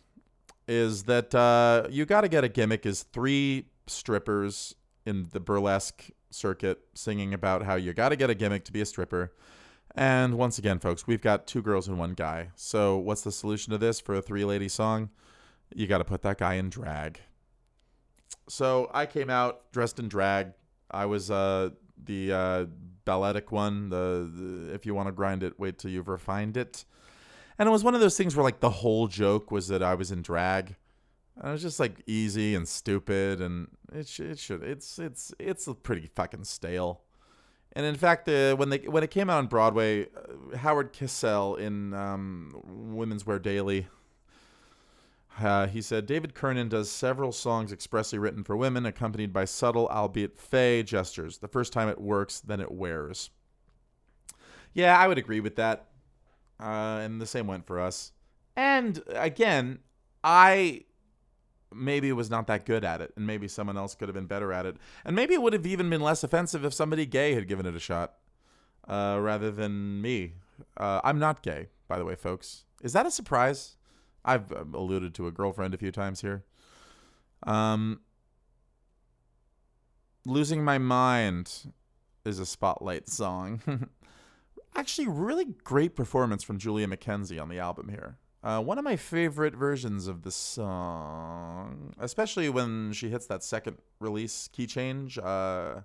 [0.68, 4.74] is that uh, you got to get a gimmick is three strippers
[5.04, 8.80] in the burlesque circuit singing about how you got to get a gimmick to be
[8.80, 9.32] a stripper.
[9.94, 12.48] And once again, folks, we've got two girls and one guy.
[12.54, 15.10] So, what's the solution to this for a three lady song?
[15.74, 17.20] You got to put that guy in drag.
[18.48, 20.52] So, I came out dressed in drag.
[20.92, 21.70] I was uh,
[22.02, 22.64] the uh,
[23.04, 23.88] balletic one.
[23.88, 26.84] The, the if you want to grind it, wait till you've refined it.
[27.58, 29.94] And it was one of those things where like the whole joke was that I
[29.94, 30.76] was in drag.
[31.36, 35.32] And it was just like easy and stupid, and it should, it should it's it's
[35.38, 37.02] it's pretty fucking stale.
[37.74, 41.56] And in fact, uh, when they when it came out on Broadway, uh, Howard Kissel
[41.56, 43.86] in um, Women's Wear Daily,
[45.40, 49.88] uh, he said David Kernan does several songs expressly written for women, accompanied by subtle,
[49.88, 51.38] albeit fey, gestures.
[51.38, 53.30] The first time it works, then it wears.
[54.74, 55.88] Yeah, I would agree with that.
[56.60, 58.12] Uh, and the same went for us.
[58.56, 59.80] And again,
[60.22, 60.84] I
[61.74, 64.52] maybe was not that good at it, and maybe someone else could have been better
[64.52, 67.48] at it, and maybe it would have even been less offensive if somebody gay had
[67.48, 68.14] given it a shot,
[68.86, 70.34] uh, rather than me.
[70.76, 72.64] Uh, I'm not gay, by the way, folks.
[72.82, 73.76] Is that a surprise?
[74.24, 76.44] I've uh, alluded to a girlfriend a few times here.
[77.44, 78.00] Um,
[80.24, 81.72] losing my mind
[82.24, 83.88] is a spotlight song.
[84.74, 88.18] Actually, really great performance from Julia McKenzie on the album here.
[88.42, 93.76] Uh, one of my favorite versions of the song, especially when she hits that second
[94.00, 95.16] release key change.
[95.18, 95.82] Uh,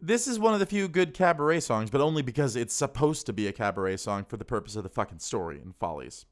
[0.00, 3.32] this is one of the few good cabaret songs, but only because it's supposed to
[3.32, 6.26] be a cabaret song for the purpose of the fucking story and follies.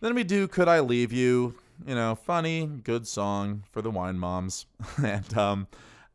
[0.00, 1.54] Then we do Could I Leave You?
[1.86, 4.66] You know, funny, good song for the wine moms.
[5.04, 5.66] and um,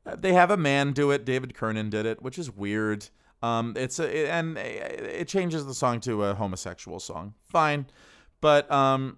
[0.04, 1.26] they have a man do it.
[1.26, 3.08] David Kernan did it, which is weird.
[3.42, 7.36] Um, it's a, and it changes the song to a homosexual song.
[7.44, 7.86] Fine,
[8.42, 9.18] but um,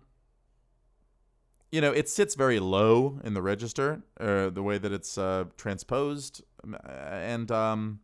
[1.72, 5.45] you know, it sits very low in the register, uh, the way that it's uh,
[5.55, 6.41] transposed,
[6.84, 7.99] and um,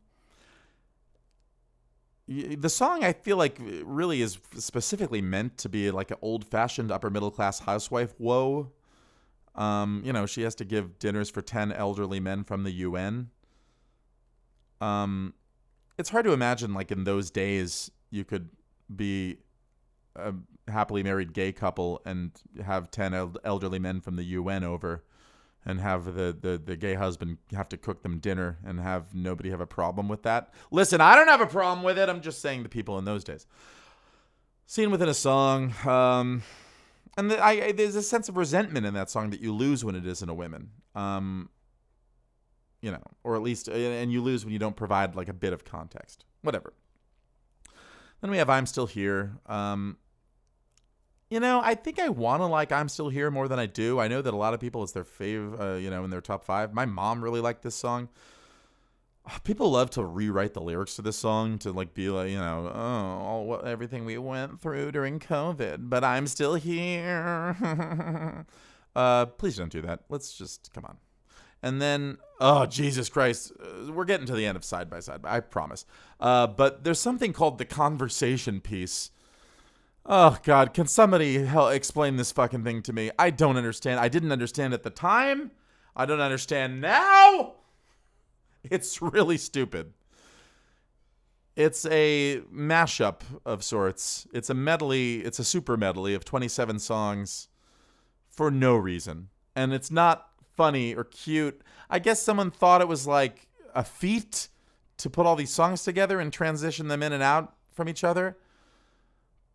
[2.27, 7.09] the song I feel like really is specifically meant to be like an old-fashioned upper
[7.09, 8.71] middle class housewife woe.
[9.55, 13.29] Um, you know, she has to give dinners for ten elderly men from the UN.
[14.81, 15.33] Um,
[15.97, 18.49] it's hard to imagine like in those days you could
[18.93, 19.37] be
[20.15, 20.33] a
[20.67, 22.31] happily married gay couple and
[22.63, 25.03] have 10 el- elderly men from the UN over
[25.65, 29.49] and have the, the, the gay husband have to cook them dinner and have nobody
[29.49, 30.53] have a problem with that.
[30.71, 32.09] Listen, I don't have a problem with it.
[32.09, 33.45] I'm just saying the people in those days.
[34.65, 35.73] Seen within a song.
[35.85, 36.43] Um,
[37.17, 39.95] and the, I, there's a sense of resentment in that song that you lose when
[39.95, 40.71] it isn't a woman.
[40.95, 41.49] Um,
[42.81, 45.53] you know, or at least, and you lose when you don't provide like a bit
[45.53, 46.25] of context.
[46.41, 46.73] Whatever.
[48.19, 49.37] Then we have I'm Still Here.
[49.45, 49.97] Um,
[51.33, 53.99] you know, I think I want to like I'm Still Here more than I do.
[53.99, 56.21] I know that a lot of people, it's their fave, uh, you know, in their
[56.21, 56.75] top five.
[56.75, 58.09] My mom really liked this song.
[59.43, 62.71] People love to rewrite the lyrics to this song to like be like, you know,
[62.71, 68.45] oh, all what, everything we went through during COVID, but I'm still here.
[68.95, 70.01] uh, please don't do that.
[70.09, 70.97] Let's just come on.
[71.63, 75.21] And then, oh Jesus Christ, uh, we're getting to the end of side by side.
[75.23, 75.87] I promise.
[76.19, 79.09] Uh, but there's something called the conversation piece.
[80.05, 83.09] Oh God, can somebody help explain this fucking thing to me?
[83.17, 83.99] I don't understand.
[83.99, 85.51] I didn't understand at the time.
[85.95, 87.53] I don't understand now.
[88.63, 89.93] It's really stupid.
[91.55, 94.27] It's a mashup of sorts.
[94.33, 95.17] It's a medley.
[95.21, 97.47] It's a super medley of 27 songs
[98.27, 99.29] for no reason.
[99.55, 101.61] And it's not funny or cute.
[101.89, 104.49] I guess someone thought it was like a feat
[104.97, 108.37] to put all these songs together and transition them in and out from each other.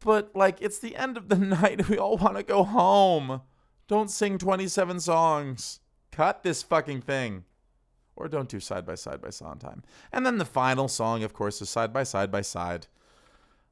[0.00, 1.88] But like it's the end of the night.
[1.88, 3.42] We all want to go home.
[3.86, 5.80] Don't sing 27 songs.
[6.12, 7.44] Cut this fucking thing.
[8.16, 9.84] Or don't do side by side by Sondheim.
[10.12, 12.88] And then the final song, of course, is side by side by side.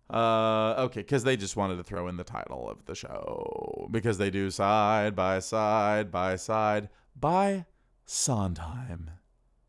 [0.09, 4.19] Uh, okay, because they just wanted to throw in the title of the show because
[4.19, 7.67] they do side by side by side by
[8.05, 9.11] Sondheim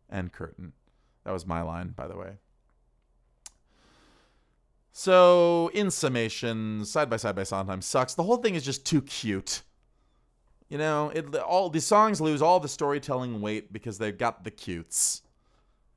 [0.07, 0.73] and Kernan.
[1.23, 2.37] That was my line, by the way.
[4.99, 8.15] So, in summation, side by side by Sondheim sucks.
[8.15, 9.61] The whole thing is just too cute.
[10.69, 14.49] You know, it all the songs lose all the storytelling weight because they've got the
[14.49, 15.21] cutes.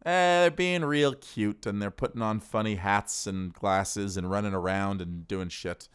[0.04, 4.52] Eh, they're being real cute and they're putting on funny hats and glasses and running
[4.52, 5.88] around and doing shit.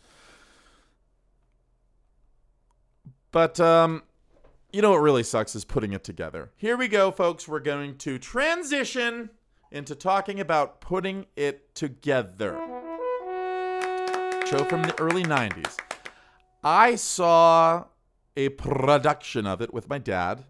[3.31, 4.01] But um
[4.73, 6.49] you know what really sucks is putting it together.
[6.57, 7.47] Here we go, folks.
[7.47, 9.29] We're going to transition
[9.71, 12.84] into talking about putting it together.
[14.45, 15.75] Show from the early 90s.
[16.63, 17.85] I saw
[18.37, 20.45] a production of it with my dad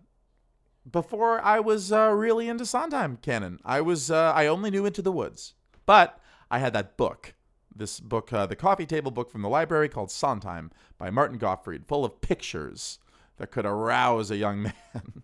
[0.90, 3.60] before I was uh, really into Sondheim canon.
[3.64, 5.54] I was uh, I only knew Into the Woods,
[5.86, 6.20] but
[6.52, 7.36] I had that book,
[7.74, 11.86] this book, uh, the coffee table book from the library called Sondheim by Martin Gottfried,
[11.86, 13.00] full of pictures
[13.38, 15.24] that could arouse a young man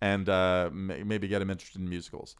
[0.00, 2.34] and uh, maybe get him interested in musicals.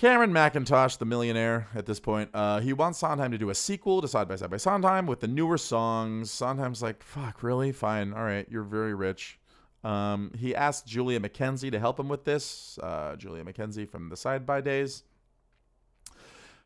[0.00, 4.00] Cameron Mackintosh, the millionaire at this point, uh, he wants Sondheim to do a sequel
[4.00, 6.30] to Side by Side by Sondheim with the newer songs.
[6.30, 7.70] Sondheim's like, fuck, really?
[7.70, 8.14] Fine.
[8.14, 9.38] All right, you're very rich.
[9.84, 12.78] Um, he asked Julia McKenzie to help him with this.
[12.82, 15.02] Uh, Julia McKenzie from the Side by Days.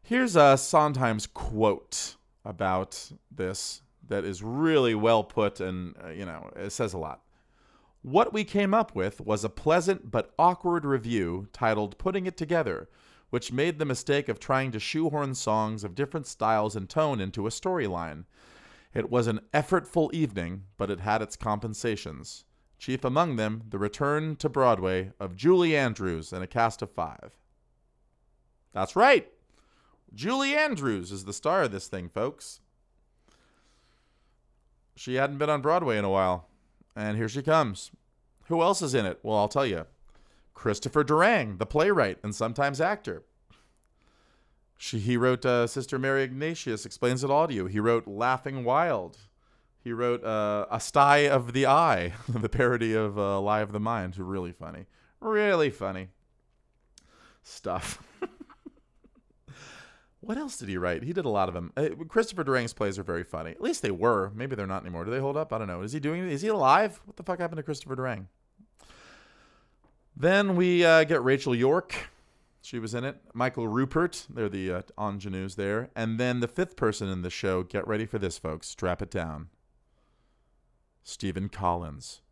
[0.00, 2.14] Here's a Sondheim's quote
[2.44, 7.22] about this that is really well put and, uh, you know, it says a lot.
[8.02, 12.88] What we came up with was a pleasant but awkward revue titled Putting It Together
[13.34, 17.48] which made the mistake of trying to shoehorn songs of different styles and tone into
[17.48, 18.22] a storyline.
[18.94, 22.44] It was an effortful evening, but it had its compensations.
[22.78, 27.32] Chief among them, the return to Broadway of Julie Andrews and a cast of five.
[28.72, 29.26] That's right!
[30.14, 32.60] Julie Andrews is the star of this thing, folks.
[34.94, 36.46] She hadn't been on Broadway in a while,
[36.94, 37.90] and here she comes.
[38.44, 39.18] Who else is in it?
[39.24, 39.86] Well, I'll tell you.
[40.54, 43.24] Christopher Durang, the playwright and sometimes actor.
[44.78, 47.66] She, he wrote uh, Sister Mary Ignatius Explains It All to You.
[47.66, 49.18] He wrote Laughing Wild.
[49.82, 53.80] He wrote uh, A Stye of the Eye, the parody of uh, Lie of the
[53.80, 54.18] Mind.
[54.18, 54.86] Really funny.
[55.20, 56.08] Really funny
[57.42, 58.02] stuff.
[60.20, 61.02] what else did he write?
[61.02, 61.72] He did a lot of them.
[61.76, 63.52] Uh, Christopher Durang's plays are very funny.
[63.52, 64.32] At least they were.
[64.34, 65.04] Maybe they're not anymore.
[65.04, 65.52] Do they hold up?
[65.52, 65.82] I don't know.
[65.82, 66.28] Is he doing?
[66.28, 67.00] Is he alive?
[67.04, 68.26] What the fuck happened to Christopher Durang?
[70.16, 72.10] Then we uh, get Rachel York.
[72.62, 73.16] She was in it.
[73.34, 74.26] Michael Rupert.
[74.30, 75.90] They're the uh, ingenues there.
[75.94, 77.62] And then the fifth person in the show.
[77.62, 78.68] Get ready for this, folks.
[78.68, 79.48] Strap it down.
[81.02, 82.22] Stephen Collins.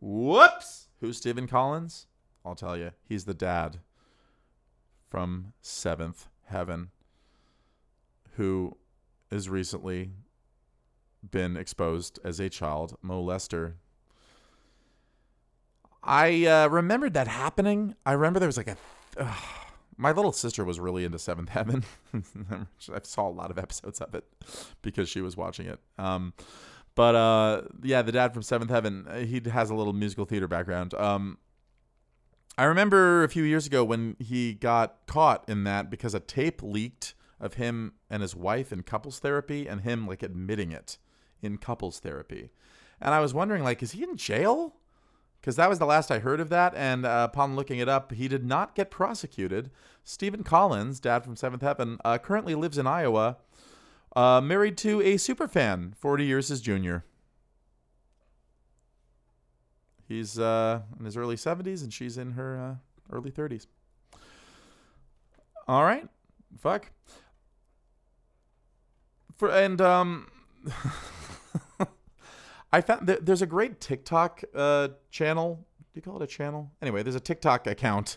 [0.00, 0.88] Whoops!
[1.00, 2.06] Who's Stephen Collins?
[2.44, 2.92] I'll tell you.
[3.06, 3.80] He's the dad
[5.10, 6.90] from Seventh Heaven
[8.36, 8.76] who
[9.30, 10.10] has recently
[11.28, 13.74] been exposed as a child molester
[16.02, 17.94] I uh, remembered that happening.
[18.04, 18.76] I remember there was like a.
[19.98, 21.84] My little sister was really into Seventh Heaven.
[22.14, 24.24] I saw a lot of episodes of it
[24.80, 25.78] because she was watching it.
[25.98, 26.32] Um,
[26.94, 30.48] but uh, yeah, the dad from Seventh Heaven, uh, he has a little musical theater
[30.48, 30.94] background.
[30.94, 31.38] Um,
[32.58, 36.62] I remember a few years ago when he got caught in that because a tape
[36.62, 40.98] leaked of him and his wife in couples therapy and him like admitting it
[41.40, 42.50] in couples therapy.
[43.00, 44.76] And I was wondering, like, is he in jail?
[45.42, 46.72] Because that was the last I heard of that.
[46.76, 49.72] And uh, upon looking it up, he did not get prosecuted.
[50.04, 53.38] Stephen Collins, dad from Seventh Heaven, uh, currently lives in Iowa,
[54.14, 57.04] uh, married to a superfan, 40 years his junior.
[60.06, 63.66] He's uh, in his early 70s and she's in her uh, early 30s.
[65.66, 66.06] All right.
[66.60, 66.92] Fuck.
[69.38, 70.28] For and um
[72.72, 75.66] I found there's a great TikTok uh, channel.
[75.92, 76.70] Do you call it a channel?
[76.80, 78.16] Anyway, there's a TikTok account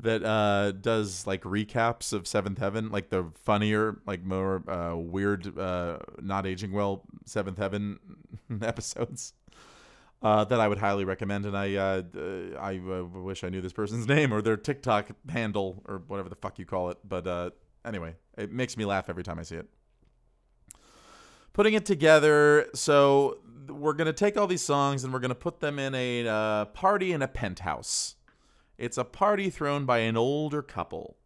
[0.00, 5.58] that uh, does like recaps of Seventh Heaven, like the funnier, like more uh, weird,
[5.58, 7.98] uh, not aging well Seventh Heaven
[8.62, 9.32] episodes.
[10.22, 12.02] Uh, that I would highly recommend, and I uh,
[12.58, 16.58] I wish I knew this person's name or their TikTok handle or whatever the fuck
[16.58, 16.98] you call it.
[17.06, 19.68] But anyway, it makes me laugh every time I see it
[21.54, 22.66] putting it together.
[22.74, 23.38] So
[23.70, 26.26] we're going to take all these songs and we're going to put them in a
[26.26, 28.16] uh, party in a penthouse.
[28.78, 31.16] It's a party thrown by an older couple.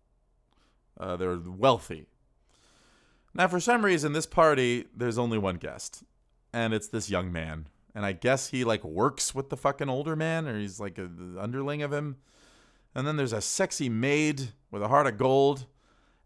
[0.99, 2.07] Uh, they're wealthy.
[3.35, 6.03] Now, for some reason, this party there's only one guest,
[6.53, 7.69] and it's this young man.
[7.95, 11.07] And I guess he like works with the fucking older man, or he's like a,
[11.07, 12.17] the underling of him.
[12.95, 15.67] And then there's a sexy maid with a heart of gold.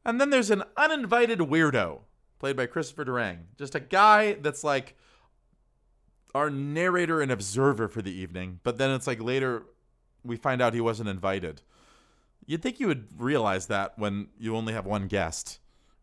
[0.05, 2.01] And then there's an uninvited weirdo
[2.39, 3.39] played by Christopher Durang.
[3.57, 4.97] Just a guy that's like
[6.35, 8.61] our narrator and observer for the evening.
[8.63, 9.65] But then it's like later
[10.25, 11.63] we find out he wasn't invited.
[12.47, 15.59] You'd think you would realize that when you only have one guest.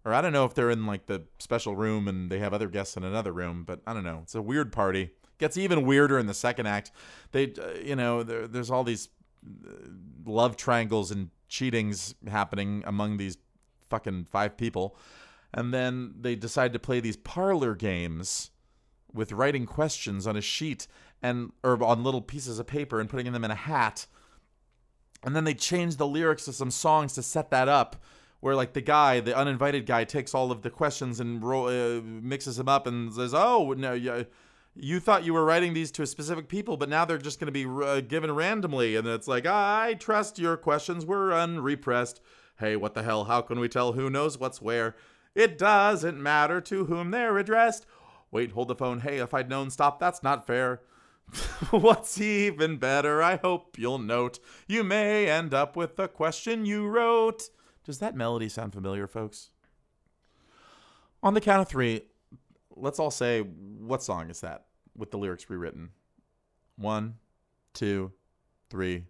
[0.05, 2.69] Or I don't know if they're in like the special room and they have other
[2.69, 4.21] guests in another room, but I don't know.
[4.23, 5.11] It's a weird party.
[5.37, 6.91] Gets even weirder in the second act.
[7.31, 9.09] They, uh, you know, there, there's all these
[9.45, 9.71] uh,
[10.25, 13.37] love triangles and cheatings happening among these
[13.89, 14.97] fucking five people.
[15.53, 18.51] And then they decide to play these parlor games
[19.13, 20.87] with writing questions on a sheet
[21.21, 24.05] and or on little pieces of paper and putting them in a hat.
[25.23, 27.97] And then they change the lyrics to some songs to set that up
[28.39, 32.01] where like the guy, the uninvited guy, takes all of the questions and ro- uh,
[32.03, 34.23] mixes them up and says, "Oh no, yeah,
[34.75, 37.51] you thought you were writing these to specific people, but now they're just going to
[37.51, 42.21] be uh, given randomly." And it's like, "I trust your questions were unrepressed."
[42.59, 43.25] Hey, what the hell?
[43.25, 44.95] How can we tell who knows what's where?
[45.35, 47.85] It doesn't matter to whom they're addressed.
[48.31, 49.01] Wait, hold the phone.
[49.01, 49.99] Hey, if I'd known, stop.
[49.99, 50.81] That's not fair.
[51.71, 53.21] What's even better?
[53.21, 57.49] I hope you'll note you may end up with the question you wrote.
[57.85, 59.49] Does that melody sound familiar, folks?
[61.21, 62.03] On the count of three,
[62.75, 64.65] let's all say, what song is that
[64.95, 65.89] with the lyrics rewritten?
[66.77, 67.15] One,
[67.73, 68.11] two,
[68.69, 69.05] three.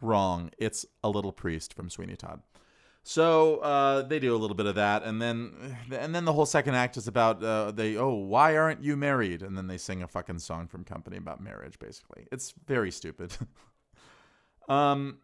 [0.00, 0.50] Wrong.
[0.58, 2.42] It's A Little Priest from Sweeney Todd.
[3.04, 6.46] So uh, they do a little bit of that, and then and then the whole
[6.46, 9.42] second act is about uh, they oh why aren't you married?
[9.42, 11.78] And then they sing a fucking song from Company about marriage.
[11.80, 13.36] Basically, it's very stupid.
[14.68, 15.18] um,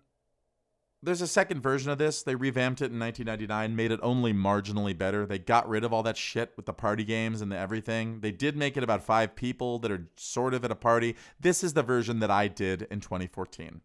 [1.02, 2.24] there's a second version of this.
[2.24, 5.24] They revamped it in 1999, made it only marginally better.
[5.24, 8.20] They got rid of all that shit with the party games and the everything.
[8.20, 11.14] They did make it about five people that are sort of at a party.
[11.38, 13.80] This is the version that I did in 2014.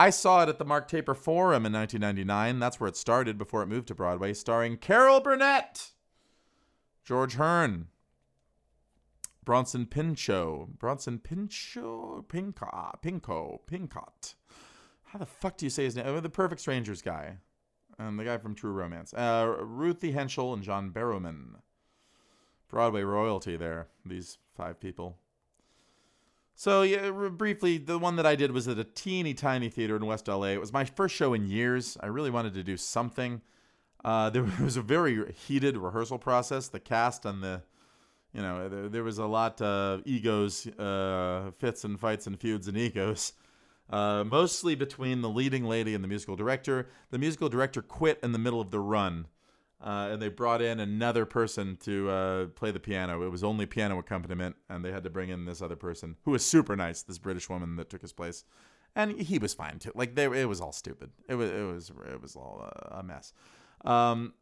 [0.00, 2.58] I saw it at the Mark Taper Forum in 1999.
[2.58, 5.90] That's where it started before it moved to Broadway, starring Carol Burnett,
[7.04, 7.88] George Hearn,
[9.44, 14.36] Bronson Pinchot, Bronson Pinchot, Pinco, Pinco, Pincott.
[15.04, 16.22] How the fuck do you say his name?
[16.22, 17.36] The Perfect Strangers guy,
[17.98, 19.12] and the guy from True Romance.
[19.12, 21.56] Uh, Ruthie Henshall and John Barrowman.
[22.68, 23.88] Broadway royalty there.
[24.06, 25.18] These five people.
[26.60, 30.04] So yeah, briefly, the one that I did was at a teeny tiny theater in
[30.04, 30.48] West LA.
[30.48, 31.96] It was my first show in years.
[32.02, 33.40] I really wanted to do something.
[34.04, 36.68] Uh, there was a very heated rehearsal process.
[36.68, 37.62] The cast and the,
[38.34, 42.68] you know, there, there was a lot of egos, uh, fits and fights and feuds
[42.68, 43.32] and egos.
[43.88, 46.90] Uh, mostly between the leading lady and the musical director.
[47.10, 49.28] The musical director quit in the middle of the run,
[49.82, 53.22] uh, and they brought in another person to uh, play the piano.
[53.22, 56.32] It was only piano accompaniment, and they had to bring in this other person who
[56.32, 57.02] was super nice.
[57.02, 58.44] This British woman that took his place,
[58.94, 59.92] and he was fine too.
[59.94, 61.10] Like they, it was all stupid.
[61.28, 63.32] It was, it was, it was all a mess.
[63.84, 64.34] Um,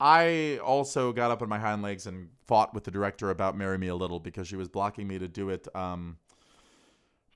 [0.00, 3.78] I also got up on my hind legs and fought with the director about "Marry
[3.78, 5.66] Me a Little" because she was blocking me to do it.
[5.74, 6.18] Um,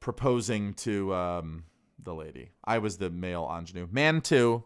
[0.00, 1.64] proposing to um,
[2.02, 2.50] the lady.
[2.64, 3.88] I was the male ingenue.
[3.90, 4.64] Man two.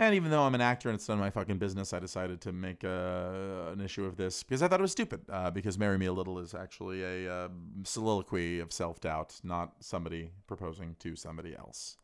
[0.00, 2.40] And even though I'm an actor and it's none of my fucking business, I decided
[2.42, 5.22] to make uh, an issue of this because I thought it was stupid.
[5.28, 7.48] Uh, because "Marry Me a Little" is actually a uh,
[7.82, 11.96] soliloquy of self doubt, not somebody proposing to somebody else.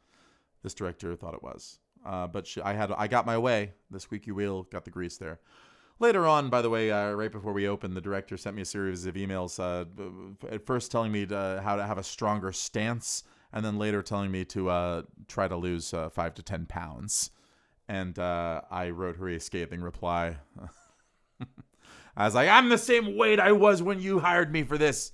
[0.64, 3.74] This director thought it was, uh, but she, I had I got my way.
[3.92, 5.38] The squeaky wheel got the grease there.
[6.00, 8.64] Later on, by the way, uh, right before we opened, the director sent me a
[8.64, 9.60] series of emails.
[9.60, 9.84] Uh,
[10.50, 13.22] at first, telling me to, how to have a stronger stance,
[13.52, 17.30] and then later telling me to try to lose five to ten pounds.
[17.88, 20.36] And uh, I wrote her a scathing reply.
[22.16, 25.12] I was like, "I'm the same weight I was when you hired me for this."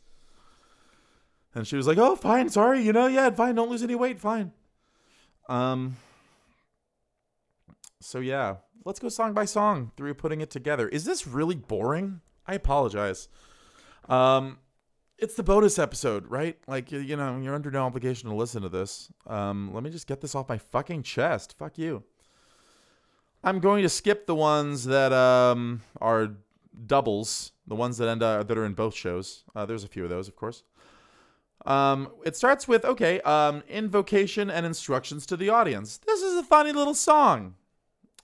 [1.55, 4.21] And she was like, "Oh, fine, sorry, you know, yeah, fine, don't lose any weight,
[4.21, 4.53] fine."
[5.49, 5.97] Um.
[8.01, 10.89] So yeah, let's go song by song through putting it together.
[10.89, 12.21] Is this really boring?
[12.47, 13.29] I apologize.
[14.09, 14.59] Um,
[15.19, 16.59] it's the bonus episode, right?
[16.67, 19.11] Like you know, you're under no obligation to listen to this.
[19.27, 21.57] Um, let me just get this off my fucking chest.
[21.59, 22.05] Fuck you.
[23.43, 26.31] I'm going to skip the ones that um are
[26.87, 29.45] doubles, the ones that end uh, that are in both shows.
[29.55, 30.63] Uh, there's a few of those, of course.
[31.67, 35.99] Um, it starts with okay, um, invocation and instructions to the audience.
[35.99, 37.55] This is a funny little song.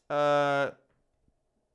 [0.09, 0.71] Uh,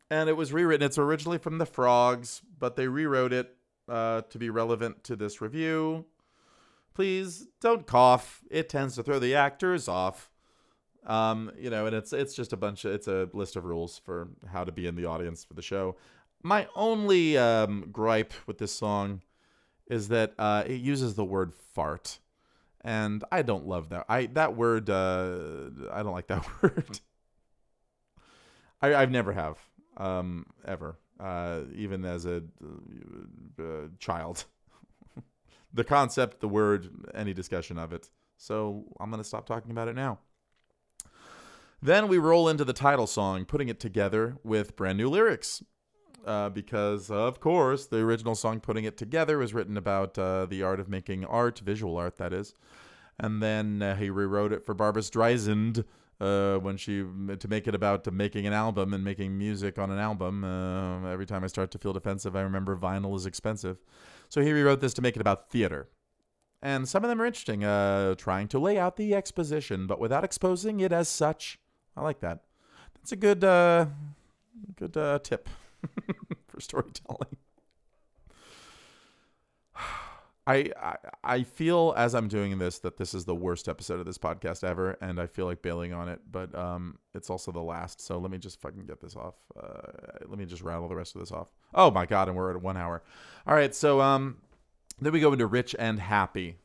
[0.10, 0.86] and it was rewritten.
[0.86, 3.56] It's originally from the Frogs, but they rewrote it
[3.88, 6.06] uh, to be relevant to this revue.
[6.94, 8.42] Please don't cough.
[8.50, 10.31] It tends to throw the actors off.
[11.06, 13.98] Um, you know, and it's it's just a bunch of it's a list of rules
[13.98, 15.96] for how to be in the audience for the show.
[16.44, 19.22] My only um, gripe with this song
[19.88, 22.20] is that uh, it uses the word fart,
[22.82, 24.06] and I don't love that.
[24.10, 27.00] I that word uh, I don't like that word.
[28.82, 29.58] I, I've never have
[29.98, 32.44] um, ever, uh, even as a
[33.60, 34.46] uh, child.
[35.74, 38.10] the concept, the word, any discussion of it.
[38.38, 40.20] So I'm gonna stop talking about it now.
[41.82, 45.64] Then we roll into the title song, putting it together with brand new lyrics.
[46.24, 50.62] Uh, because, of course, the original song Putting It Together was written about uh, the
[50.62, 52.54] art of making art, visual art, that is.
[53.20, 55.84] And then uh, he rewrote it for Barbra Streisand
[56.20, 57.04] uh, when she,
[57.40, 60.44] to make it about making an album and making music on an album.
[60.44, 63.78] Uh, every time I start to feel defensive, I remember vinyl is expensive.
[64.30, 65.90] So he rewrote this to make it about theater.
[66.62, 70.24] And some of them are interesting, uh, trying to lay out the exposition, but without
[70.24, 71.58] exposing it as such.
[71.96, 72.44] I like that.
[72.96, 73.88] That's a good uh,
[74.76, 75.50] good uh, tip
[76.48, 77.38] for storytelling.
[80.48, 84.06] I, I I feel as I'm doing this that this is the worst episode of
[84.06, 86.20] this podcast ever, and I feel like bailing on it.
[86.32, 89.36] But um, it's also the last, so let me just fucking get this off.
[89.60, 91.48] Uh, let me just rattle the rest of this off.
[91.74, 93.04] Oh my god, and we're at one hour.
[93.46, 94.38] All right, so um,
[95.00, 96.58] then we go into rich and happy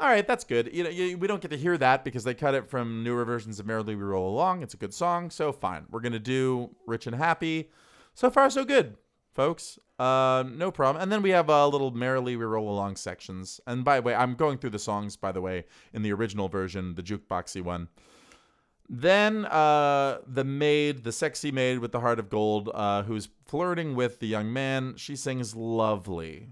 [0.00, 0.70] all right, that's good.
[0.72, 3.24] You know, you, we don't get to hear that because they cut it from newer
[3.24, 4.62] versions of Merrily We Roll Along.
[4.62, 5.86] It's a good song, so fine.
[5.90, 7.70] We're gonna do Rich and Happy.
[8.14, 8.96] So far, so good,
[9.34, 9.78] folks.
[9.98, 11.02] Uh, no problem.
[11.02, 13.60] And then we have a uh, little Merrily We Roll Along sections.
[13.66, 16.48] And by the way, I'm going through the songs, by the way, in the original
[16.48, 17.88] version, the jukeboxy one.
[18.88, 23.94] Then uh, the maid, the sexy maid with the heart of gold, uh, who's flirting
[23.94, 26.48] with the young man, she sings lovely.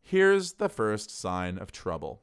[0.00, 2.22] Here's the first sign of trouble.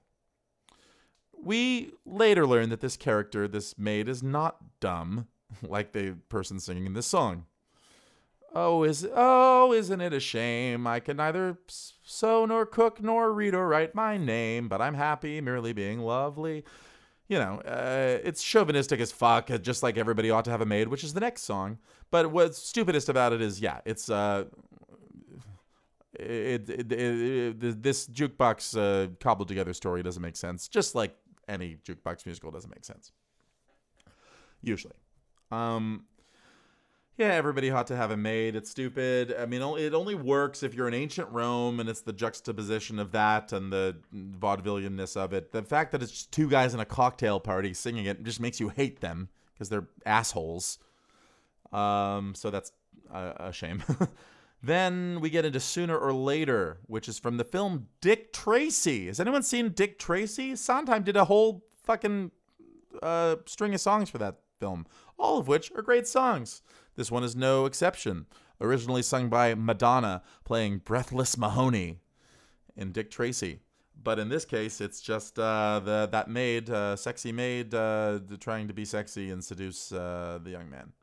[1.44, 5.28] We later learn that this character, this maid, is not dumb,
[5.62, 7.46] like the person singing in this song.
[8.56, 10.86] Oh, is oh, isn't it a shame?
[10.86, 15.42] I can neither sew nor cook nor read or write my name, but I'm happy
[15.42, 16.64] merely being lovely.
[17.28, 20.68] You know, uh, it's chauvinistic as fuck, uh, just like everybody ought to have a
[20.68, 21.80] maid, which is the next song.
[22.12, 24.46] But what's stupidest about it is, yeah, it's uh,
[26.14, 30.68] it, it, it, this jukebox uh, cobbled together story doesn't make sense.
[30.68, 31.16] Just like
[31.48, 33.12] any jukebox musical doesn't make sense.
[34.62, 34.96] Usually.
[35.52, 36.06] Um,
[37.18, 38.56] yeah, everybody ought to have a maid.
[38.56, 39.36] It's stupid.
[39.38, 43.12] I mean, it only works if you're in ancient Rome and it's the juxtaposition of
[43.12, 45.52] that and the vaudevillianness of it.
[45.52, 48.70] The fact that it's two guys in a cocktail party singing it just makes you
[48.70, 50.80] hate them because they're assholes.
[51.72, 52.72] Um, so that's
[53.14, 53.84] a, a shame.
[54.66, 59.08] Then we get into Sooner or Later, which is from the film Dick Tracy.
[59.08, 60.56] Has anyone seen Dick Tracy?
[60.56, 62.32] Sondheim did a whole fucking
[63.02, 64.86] uh, string of songs for that film,
[65.20, 66.62] all of which are great songs.
[66.96, 68.26] This one is no exception.
[68.62, 72.00] Originally sung by Madonna, playing Breathless Mahoney
[72.78, 73.60] in Dick Tracy.
[74.02, 78.70] But in this case, it's just uh, the that maid, uh, sexy maid, uh, trying
[78.70, 80.94] to be sexy and seduce uh, the young man.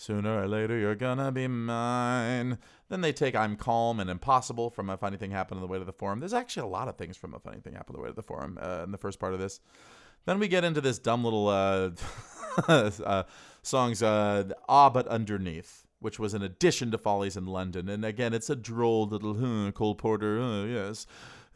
[0.00, 2.58] Sooner or later, you're gonna be mine.
[2.88, 5.80] Then they take I'm Calm and Impossible from A Funny Thing Happened on the Way
[5.80, 6.20] to the Forum.
[6.20, 8.14] There's actually a lot of things from A Funny Thing Happened on the Way to
[8.14, 9.58] the Forum uh, in the first part of this.
[10.24, 11.90] Then we get into this dumb little uh,
[12.68, 13.24] uh,
[13.62, 17.88] songs, uh, Ah But Underneath, which was an addition to Follies in London.
[17.88, 21.08] And again, it's a droll little uh, Cole Porter, yes.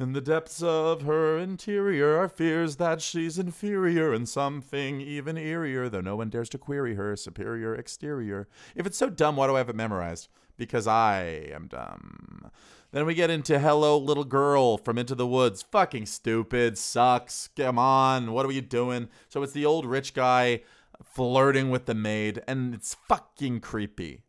[0.02, 5.88] In the depths of her interior are fears that she's inferior and something even eerier,
[5.88, 8.48] though no one dares to query her superior exterior.
[8.74, 10.26] If it's so dumb, why do I have it memorized?
[10.56, 12.50] Because I am dumb.
[12.90, 15.62] Then we get into Hello Little Girl from Into the Woods.
[15.62, 17.48] Fucking stupid, sucks.
[17.56, 19.08] Come on, what are you doing?
[19.28, 20.62] So it's the old rich guy
[21.04, 24.24] flirting with the maid, and it's fucking creepy.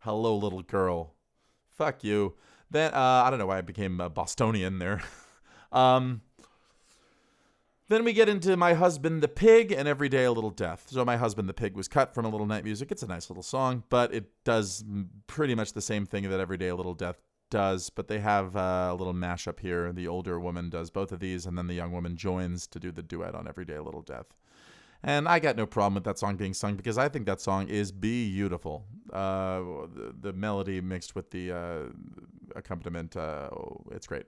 [0.00, 1.14] Hello Little Girl.
[1.70, 2.34] Fuck you.
[2.70, 5.02] Then uh, I don't know why I became a Bostonian there.
[5.72, 6.22] um,
[7.88, 10.86] then we get into My Husband the Pig and Every Day a Little Death.
[10.90, 12.90] So My Husband the Pig was cut from a little night music.
[12.90, 14.84] It's a nice little song, but it does
[15.28, 18.56] pretty much the same thing that Every Day a Little Death does, but they have
[18.56, 19.92] uh, a little mashup here.
[19.92, 22.90] The older woman does both of these, and then the young woman joins to do
[22.90, 24.34] the duet on Every Day a Little Death.
[25.02, 27.68] And I got no problem with that song being sung because I think that song
[27.68, 28.86] is beautiful.
[29.12, 31.82] Uh, the, the, melody mixed with the uh,
[32.56, 34.26] accompaniment, uh, oh, it's great.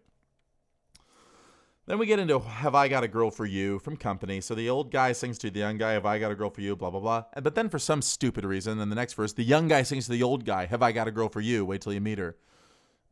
[1.87, 4.43] Then we get into Have I Got a Girl for You from Company.
[4.43, 6.61] So the old guy sings to the young guy, Have I Got a Girl for
[6.61, 7.25] You, blah, blah, blah.
[7.43, 10.13] But then for some stupid reason, in the next verse, the young guy sings to
[10.13, 11.65] the old guy, Have I Got a Girl for You?
[11.65, 12.37] Wait till you meet her.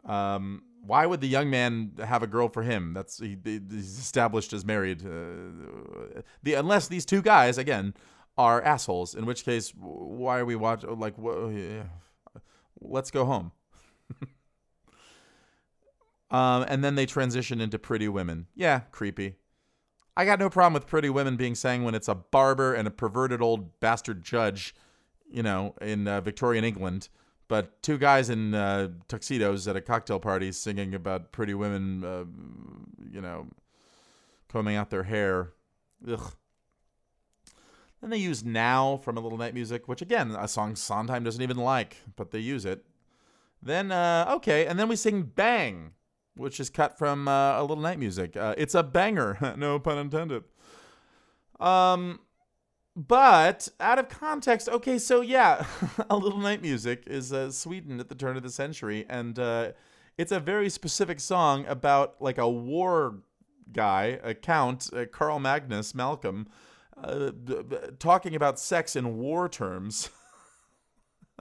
[0.05, 2.95] Um, why would the young man have a girl for him?
[2.95, 5.05] That's he, he's established as married.
[5.05, 7.95] Uh, the unless these two guys again
[8.39, 9.15] are assholes.
[9.15, 10.99] In which case, why are we watching?
[10.99, 11.85] Like, wh- yeah.
[12.81, 13.53] let's go home.
[16.31, 18.47] um, and then they transition into Pretty Women.
[18.55, 19.37] Yeah, creepy.
[20.17, 22.91] I got no problem with Pretty Women being sang when it's a barber and a
[22.91, 24.75] perverted old bastard judge,
[25.31, 27.09] you know, in uh, Victorian England.
[27.49, 32.25] But two guys in uh, tuxedos at a cocktail party singing about pretty women, uh,
[33.11, 33.47] you know,
[34.49, 35.53] combing out their hair.
[36.09, 36.33] Ugh.
[38.01, 41.43] Then they use Now from A Little Night Music, which again, a song Sondheim doesn't
[41.43, 42.85] even like, but they use it.
[43.63, 45.93] Then, uh, okay, and then we sing Bang,
[46.37, 48.37] which is cut from uh, A Little Night Music.
[48.37, 50.45] Uh, it's a banger, no pun intended.
[51.59, 52.21] Um,
[52.97, 55.67] but out of context, okay, so yeah,
[56.11, 59.73] A Little Night Music is uh, Sweden at the turn of the century, and uh,
[60.17, 63.17] it's a very specific song about like a war
[63.71, 66.49] guy, a count, uh, Carl Magnus Malcolm,
[66.97, 70.09] uh, b- b- talking about sex in war terms.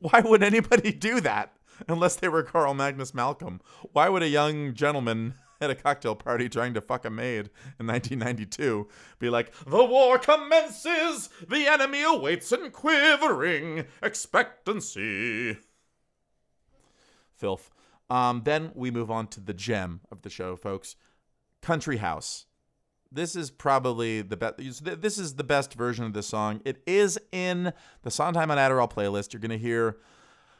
[0.00, 1.52] Why would anybody do that
[1.86, 3.60] unless they were Carl Magnus Malcolm?
[3.92, 7.86] Why would a young gentleman at a cocktail party trying to fuck a maid in
[7.86, 8.88] 1992
[9.18, 11.30] be like, The war commences!
[11.48, 15.58] The enemy awaits in quivering expectancy.
[17.36, 17.70] Filth.
[18.10, 20.96] Um, then we move on to the gem of the show, folks.
[21.60, 22.46] Country House.
[23.10, 24.56] This is probably the best.
[24.58, 26.60] This is the best version of this song.
[26.64, 29.32] It is in the Sondheim on Adderall playlist.
[29.32, 29.96] You're gonna hear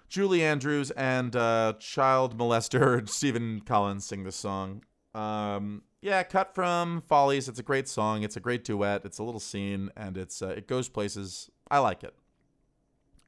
[0.09, 4.83] Julie Andrews and uh, child molester Stephen Collins sing this song.
[5.15, 7.49] Um, yeah, cut from Follies.
[7.49, 8.23] It's a great song.
[8.23, 9.05] It's a great duet.
[9.05, 11.51] It's a little scene, and it's uh, it goes places.
[11.71, 12.15] I like it.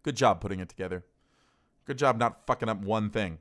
[0.03, 1.05] Good job putting it together.
[1.85, 3.39] Good job not fucking up one thing.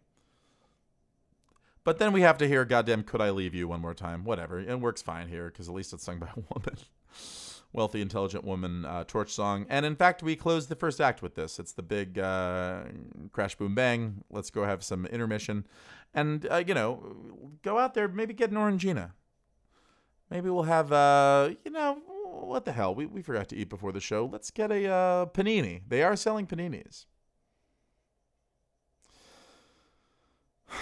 [1.84, 4.24] But then we have to hear "Goddamn Could I Leave You" one more time.
[4.24, 6.78] Whatever, it works fine here because at least it's sung by a woman,
[7.72, 9.66] wealthy, intelligent woman uh, torch song.
[9.70, 11.60] And in fact, we close the first act with this.
[11.60, 12.82] It's the big uh,
[13.32, 14.24] crash, boom, bang.
[14.30, 15.66] Let's go have some intermission,
[16.14, 17.16] and uh, you know,
[17.64, 19.12] go out there, maybe get an Orangina.
[20.30, 21.97] Maybe we'll have, uh, you know,
[22.41, 22.93] what the hell?
[22.93, 24.30] We we forgot to eat before the show.
[24.32, 25.82] Let's get a uh, panini.
[25.88, 27.05] They are selling paninis.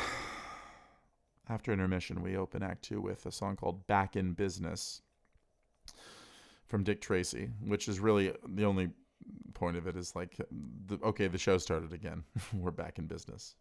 [1.49, 5.01] After intermission, we open Act Two with a song called Back in Business
[6.67, 8.89] from Dick Tracy, which is really the only
[9.53, 10.37] point of it is like,
[10.87, 12.23] the, okay, the show started again.
[12.53, 13.55] We're back in business.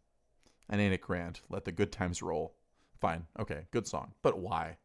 [0.69, 1.41] And ain't it grand?
[1.49, 2.55] Let the good times roll.
[3.01, 3.27] Fine.
[3.39, 4.13] Okay, good song.
[4.23, 4.79] But why?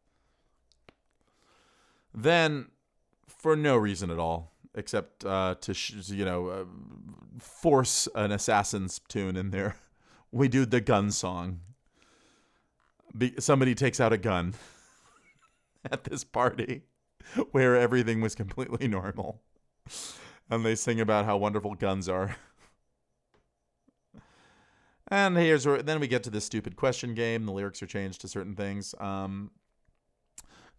[2.14, 2.68] Then,
[3.28, 6.66] for no reason at all, except uh, to, sh- you know, uh,
[7.40, 9.78] force an assassin's tune in there,
[10.32, 11.62] we do the gun song
[13.18, 14.54] be- somebody takes out a gun
[15.92, 16.84] at this party
[17.52, 19.42] where everything was completely normal.
[20.50, 22.36] And they sing about how wonderful guns are.
[25.12, 27.46] And here's where then we get to this stupid question game.
[27.46, 28.96] The lyrics are changed to certain things.
[28.98, 29.52] Um,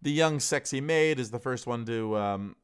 [0.01, 2.57] the young sexy maid is the first one to um,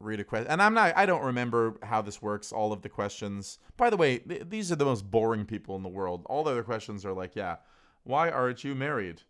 [0.00, 0.96] read a question, and I'm not.
[0.96, 2.50] I don't remember how this works.
[2.50, 3.58] All of the questions.
[3.76, 6.22] By the way, th- these are the most boring people in the world.
[6.26, 7.56] All the other questions are like, yeah,
[8.02, 9.20] why aren't you married?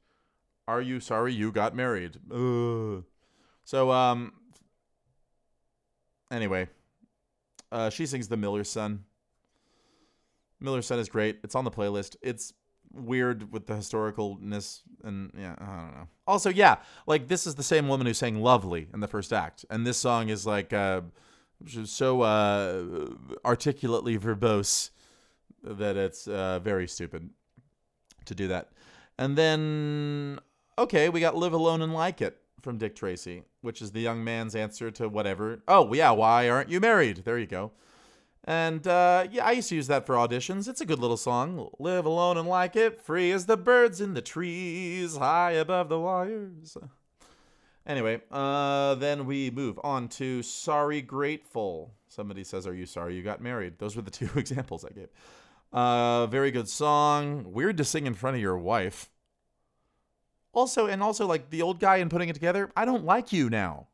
[0.68, 2.18] Are you sorry you got married?
[2.32, 3.02] Ugh.
[3.64, 4.34] So um.
[6.30, 6.68] Anyway,
[7.72, 9.04] uh, she sings the Miller's Son.
[10.62, 11.38] Miller's Son is great.
[11.42, 12.16] It's on the playlist.
[12.22, 12.54] It's
[12.92, 16.08] weird with the historicalness and yeah, I don't know.
[16.26, 16.76] Also, yeah,
[17.06, 19.96] like this is the same woman who sang "Lovely" in the first act, and this
[19.96, 21.02] song is like uh,
[21.84, 23.06] so uh,
[23.44, 24.90] articulately verbose
[25.62, 27.30] that it's uh, very stupid
[28.24, 28.70] to do that.
[29.18, 30.38] And then,
[30.78, 34.22] okay, we got "Live Alone and Like It" from Dick Tracy, which is the young
[34.22, 35.62] man's answer to whatever.
[35.68, 37.24] Oh, yeah, why aren't you married?
[37.24, 37.72] There you go.
[38.44, 40.68] And uh, yeah, I used to use that for auditions.
[40.68, 41.70] It's a good little song.
[41.78, 46.00] Live alone and like it, free as the birds in the trees, high above the
[46.00, 46.76] wires.
[47.86, 51.94] Anyway, uh, then we move on to Sorry Grateful.
[52.08, 53.78] Somebody says, Are you sorry you got married?
[53.78, 55.08] Those were the two examples I gave.
[55.72, 57.52] Uh, very good song.
[57.52, 59.08] Weird to sing in front of your wife.
[60.52, 63.48] Also, and also, like the old guy in putting it together, I don't like you
[63.48, 63.86] now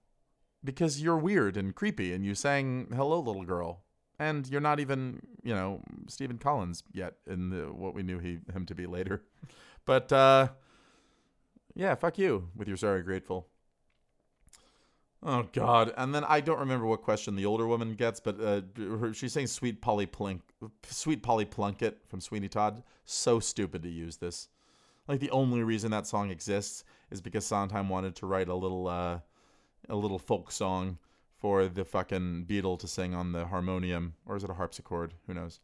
[0.64, 3.84] because you're weird and creepy and you sang Hello, Little Girl
[4.18, 8.38] and you're not even you know Stephen Collins yet in the, what we knew he
[8.52, 9.22] him to be later.
[9.84, 10.48] But uh,
[11.74, 13.46] yeah, fuck you with your sorry grateful.
[15.22, 15.94] Oh God!
[15.96, 19.46] And then I don't remember what question the older woman gets, but uh, she's saying
[19.46, 20.40] "Sweet Polly Plink,"
[20.84, 22.82] "Sweet Polly Plunkett" from Sweeney Todd.
[23.06, 24.48] So stupid to use this.
[25.08, 28.86] Like the only reason that song exists is because Sondheim wanted to write a little,
[28.86, 29.20] uh,
[29.88, 30.98] a little folk song
[31.38, 35.14] for the fucking Beadle to sing on the harmonium, or is it a harpsichord?
[35.26, 35.60] Who knows?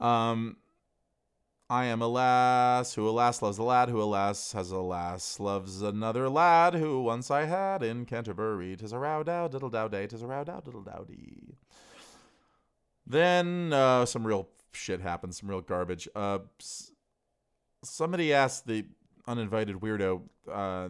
[0.00, 0.56] Um,
[1.68, 5.80] I am a lass who alas loves a lad who alas has a lass loves
[5.80, 8.76] another lad who once I had in Canterbury.
[8.76, 11.56] Tis a row dow diddle dow day, tis a row dow diddle dow dee.
[13.06, 16.08] Then uh, some real shit happens, some real garbage.
[16.14, 16.40] Uh,
[17.82, 18.84] somebody asked the
[19.26, 20.88] uninvited weirdo, uh,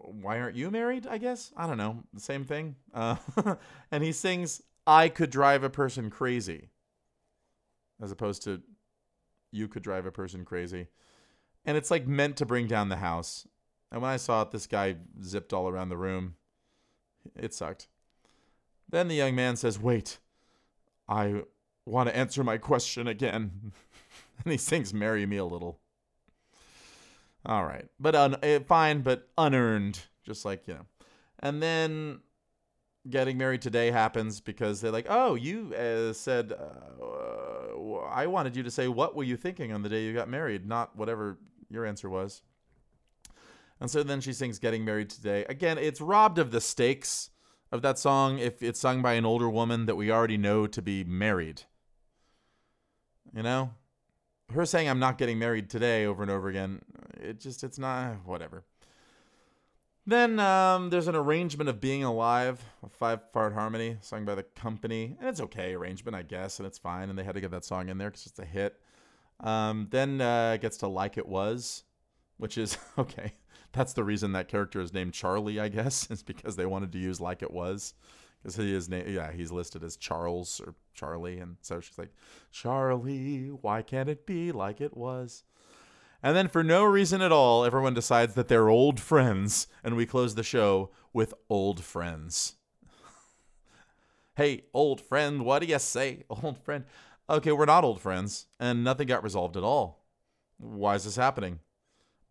[0.00, 2.76] "Why aren't you married?" I guess I don't know, same thing.
[2.92, 3.16] Uh,
[3.90, 6.70] and he sings, "I could drive a person crazy,"
[8.02, 8.62] as opposed to
[9.50, 10.88] "You could drive a person crazy,"
[11.64, 13.46] and it's like meant to bring down the house.
[13.92, 16.36] And when I saw it, this guy zipped all around the room.
[17.36, 17.88] It sucked.
[18.88, 20.18] Then the young man says, Wait,
[21.08, 21.42] I
[21.86, 23.72] want to answer my question again.
[24.44, 25.80] and he sings, Marry Me a Little.
[27.46, 27.86] All right.
[27.98, 30.86] But un- eh, fine, but unearned, just like, you know.
[31.38, 32.20] And then
[33.08, 38.62] getting married today happens because they're like, Oh, you uh, said, uh, I wanted you
[38.62, 40.66] to say, What were you thinking on the day you got married?
[40.66, 41.38] Not whatever
[41.70, 42.42] your answer was.
[43.80, 45.46] And so then she sings Getting Married Today.
[45.48, 47.30] Again, it's robbed of the stakes
[47.72, 50.82] of that song if it's sung by an older woman that we already know to
[50.82, 51.62] be married.
[53.34, 53.70] You know?
[54.52, 56.82] Her saying I'm not getting married today over and over again,
[57.20, 58.64] it just it's not whatever.
[60.06, 64.42] Then um, there's an arrangement of Being Alive, a five part harmony sung by the
[64.42, 65.16] company.
[65.20, 67.10] And it's okay arrangement, I guess, and it's fine.
[67.10, 68.80] And they had to get that song in there because it's a hit.
[69.40, 71.84] Um, then uh, gets to Like It Was,
[72.38, 73.34] which is okay.
[73.72, 76.98] That's the reason that character is named Charlie, I guess, is because they wanted to
[76.98, 77.94] use like it was.
[78.42, 82.08] Because he is named, yeah, he's listed as Charles or Charlie, and so she's like,
[82.50, 85.44] Charlie, why can't it be like it was?
[86.22, 90.06] And then for no reason at all, everyone decides that they're old friends, and we
[90.06, 92.54] close the show with old friends.
[94.36, 96.84] hey, old friend, what do you say, old friend?
[97.28, 100.04] Okay, we're not old friends, and nothing got resolved at all.
[100.58, 101.60] Why is this happening?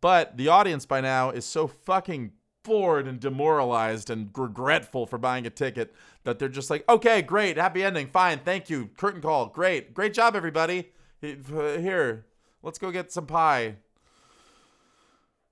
[0.02, 2.32] But the audience by now is so fucking
[2.64, 5.94] bored and demoralized and regretful for buying a ticket
[6.24, 10.14] that they're just like, okay, great, happy ending, fine, thank you, curtain call, great, great
[10.14, 10.90] job, everybody.
[11.22, 12.26] Here,
[12.62, 13.76] let's go get some pie.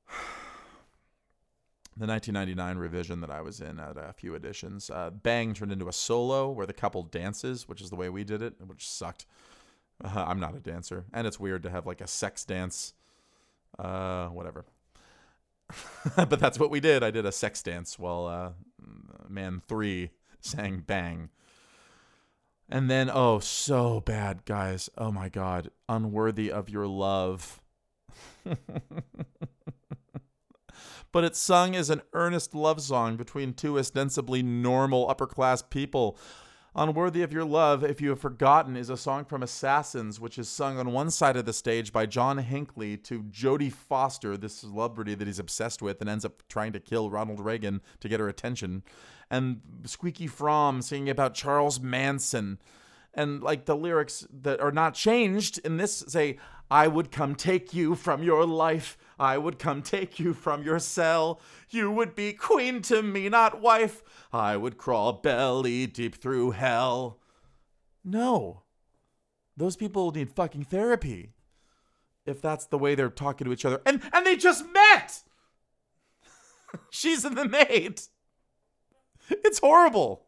[1.99, 5.87] The 1999 revision that I was in at a few editions, uh, Bang turned into
[5.87, 9.25] a solo where the couple dances, which is the way we did it, which sucked.
[10.03, 12.93] Uh, I'm not a dancer, and it's weird to have like a sex dance
[13.79, 14.65] uh, whatever.
[16.15, 17.03] but that's what we did.
[17.03, 18.51] I did a sex dance while uh,
[19.27, 21.29] man three sang bang.
[22.69, 24.89] And then, oh, so bad, guys.
[24.97, 25.71] Oh my God.
[25.87, 27.61] Unworthy of your love.
[31.11, 36.17] but it's sung as an earnest love song between two ostensibly normal upper class people.
[36.75, 40.47] Unworthy of Your Love, If You Have Forgotten, is a song from Assassins, which is
[40.47, 45.15] sung on one side of the stage by John Hinckley to Jodie Foster, this celebrity
[45.15, 48.29] that he's obsessed with and ends up trying to kill Ronald Reagan to get her
[48.29, 48.83] attention.
[49.29, 52.59] And Squeaky Fromme singing about Charles Manson.
[53.13, 56.37] And like the lyrics that are not changed in this say,
[56.69, 58.97] I would come take you from your life.
[59.17, 61.41] I would come take you from your cell.
[61.69, 64.03] You would be queen to me, not wife.
[64.31, 67.19] I would crawl belly deep through hell.
[68.03, 68.63] No.
[69.55, 71.33] Those people need fucking therapy.
[72.25, 73.81] If that's the way they're talking to each other.
[73.85, 75.23] And and they just met.
[76.91, 78.01] She's in the maid.
[79.43, 80.23] It's horrible.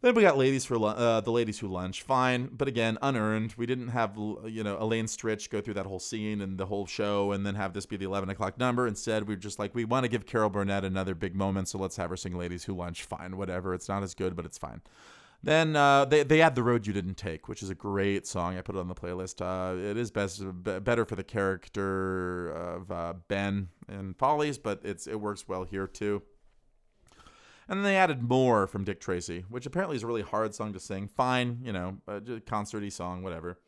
[0.00, 2.02] Then we got ladies for uh, the ladies who lunch.
[2.02, 3.54] Fine, but again, unearned.
[3.56, 6.86] We didn't have you know Elaine Stritch go through that whole scene and the whole
[6.86, 8.86] show, and then have this be the eleven o'clock number.
[8.86, 11.78] Instead, we are just like we want to give Carol Burnett another big moment, so
[11.78, 13.74] let's have her sing "Ladies Who Lunch." Fine, whatever.
[13.74, 14.82] It's not as good, but it's fine.
[15.42, 18.58] Then uh, they they add "The Road You Didn't Take," which is a great song.
[18.58, 19.40] I put it on the playlist.
[19.40, 25.06] Uh, it is best better for the character of uh, Ben and Follies, but it's
[25.06, 26.22] it works well here too.
[27.68, 30.72] And then they added more from Dick Tracy, which apparently is a really hard song
[30.72, 31.06] to sing.
[31.06, 33.58] Fine, you know, a concerty song, whatever.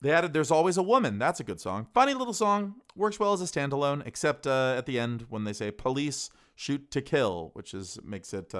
[0.00, 1.18] They added There's Always a Woman.
[1.18, 1.88] That's a good song.
[1.92, 2.76] Funny little song.
[2.94, 6.90] Works well as a standalone, except uh, at the end when they say police shoot
[6.92, 8.54] to kill, which is makes it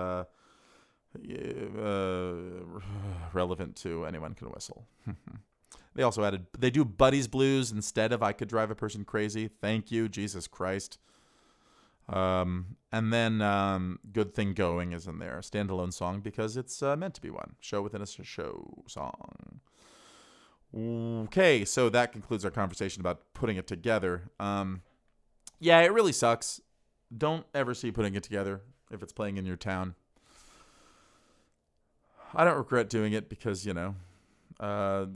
[1.16, 2.80] uh,
[3.32, 4.86] relevant to anyone can whistle.
[5.94, 9.48] they also added they do Buddy's Blues instead of I Could Drive a Person Crazy.
[9.48, 10.98] Thank you, Jesus Christ.
[12.08, 16.96] Um, and then um, Good Thing Going is in there, standalone song because it's uh,
[16.96, 17.56] meant to be one.
[17.60, 19.60] Show within a show song.
[20.74, 24.30] Okay, so that concludes our conversation about putting it together.
[24.38, 24.82] Um,
[25.58, 26.60] yeah, it really sucks.
[27.16, 28.60] Don't ever see putting it together
[28.90, 29.94] if it's playing in your town.
[32.36, 33.94] I don't regret doing it because, you know,
[34.60, 35.06] uh,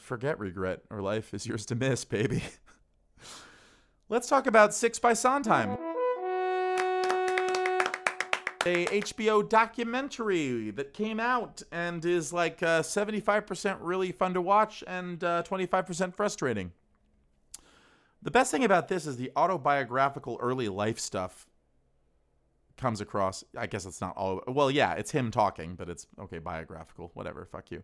[0.00, 2.42] forget regret or life is yours to miss, baby.
[4.08, 5.76] Let's talk about Six by Sondheim.
[8.64, 14.82] A HBO documentary that came out and is like uh, 75% really fun to watch
[14.86, 16.72] and uh, 25% frustrating.
[18.22, 21.48] The best thing about this is the autobiographical early life stuff
[22.76, 23.44] comes across.
[23.56, 24.42] I guess it's not all.
[24.46, 27.44] Well, yeah, it's him talking, but it's okay, biographical, whatever.
[27.44, 27.82] Fuck you.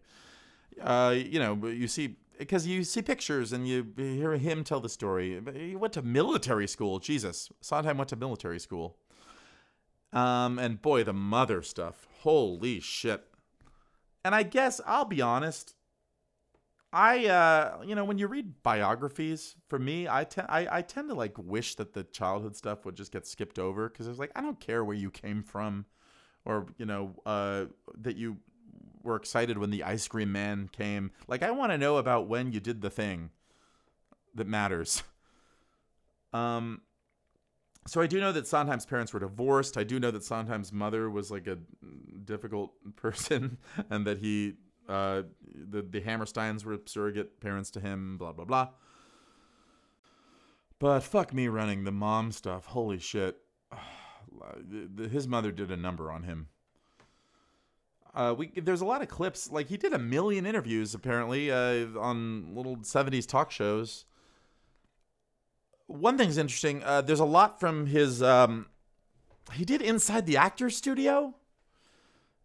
[0.81, 4.89] Uh, you know, you see because you see pictures and you hear him tell the
[4.89, 5.41] story.
[5.55, 6.99] He went to military school.
[6.99, 8.97] Jesus, Sondheim went to military school.
[10.13, 12.07] Um, and boy, the mother stuff.
[12.21, 13.25] Holy shit.
[14.25, 15.75] And I guess I'll be honest.
[16.93, 21.11] I, uh, you know, when you read biographies, for me, I, te- I, I tend
[21.11, 24.33] to like wish that the childhood stuff would just get skipped over because it's like
[24.35, 25.85] I don't care where you came from,
[26.47, 27.67] or you know, uh,
[27.99, 28.39] that you
[29.03, 31.11] were excited when the ice cream man came.
[31.27, 33.31] Like I want to know about when you did the thing
[34.35, 35.03] that matters.
[36.33, 36.83] Um,
[37.87, 39.77] so I do know that Sondheim's parents were divorced.
[39.77, 41.59] I do know that Sondheim's mother was like a
[42.25, 43.59] difficult person,
[43.91, 44.55] and that he
[44.89, 45.23] uh,
[45.71, 48.17] the the Hammersteins were surrogate parents to him.
[48.19, 48.69] Blah blah blah.
[50.79, 52.67] But fuck me running the mom stuff.
[52.67, 53.39] Holy shit.
[55.11, 56.49] His mother did a number on him.
[58.15, 59.51] Uh, we there's a lot of clips.
[59.51, 64.07] Like he did a million interviews apparently uh, on little '70s talk shows.
[65.87, 66.83] One thing's interesting.
[66.83, 68.23] Uh, there's a lot from his.
[68.23, 68.67] Um,
[69.55, 71.35] he did Inside the Actors Studio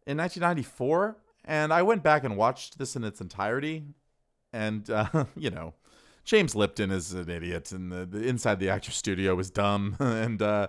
[0.06, 3.84] in 1994, and I went back and watched this in its entirety,
[4.52, 5.74] and uh, you know,
[6.24, 10.42] James Lipton is an idiot, and the, the Inside the Actors Studio is dumb, and
[10.42, 10.68] uh,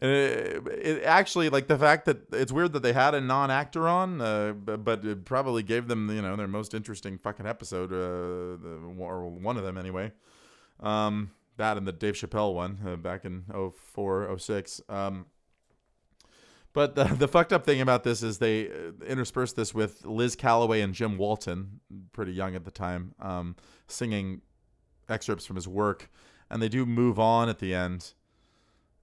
[0.00, 4.20] it, it, actually like the fact that it's weird that they had a non-actor on,
[4.20, 9.28] uh, but it probably gave them you know their most interesting fucking episode, uh, or
[9.28, 10.12] one of them anyway.
[10.80, 13.44] Um, that and the Dave Chappelle one uh, back in
[13.94, 14.80] 04, 06.
[14.88, 15.26] Um,
[16.78, 20.36] but the, the fucked up thing about this is they uh, interspersed this with Liz
[20.36, 21.80] Callaway and Jim Walton,
[22.12, 23.56] pretty young at the time, um,
[23.88, 24.42] singing
[25.08, 26.08] excerpts from his work.
[26.48, 28.12] And they do move on at the end.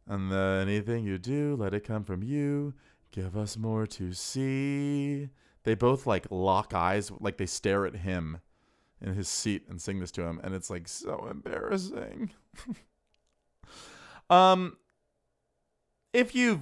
[0.07, 2.75] And the, anything you do, let it come from you.
[3.11, 5.27] Give us more to see.
[5.63, 8.37] They both like lock eyes, like they stare at him
[9.01, 10.39] in his seat and sing this to him.
[10.45, 12.31] And it's like so embarrassing.
[14.29, 14.77] um,
[16.13, 16.61] if you've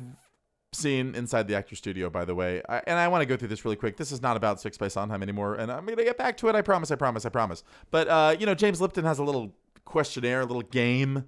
[0.74, 3.48] seen inside the actor studio, by the way, I, and I want to go through
[3.50, 3.98] this really quick.
[3.98, 6.56] This is not about Six by Sondheim anymore, and I'm gonna get back to it.
[6.56, 6.92] I promise.
[6.92, 7.26] I promise.
[7.26, 7.64] I promise.
[7.92, 9.54] But uh, you know, James Lipton has a little
[9.86, 11.26] questionnaire, a little game,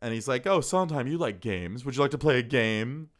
[0.00, 1.84] and he's like, "Oh, Sondheim, you like games?
[1.84, 3.10] Would you like to play a game?"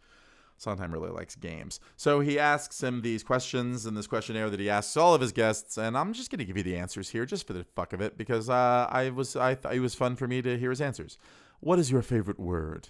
[0.62, 1.80] Sondheim really likes games.
[1.96, 5.32] So he asks him these questions in this questionnaire that he asks all of his
[5.32, 7.92] guests, and I'm just going to give you the answers here just for the fuck
[7.92, 10.70] of it because uh, I was I thought it was fun for me to hear
[10.70, 11.18] his answers.
[11.60, 12.88] What is your favorite word?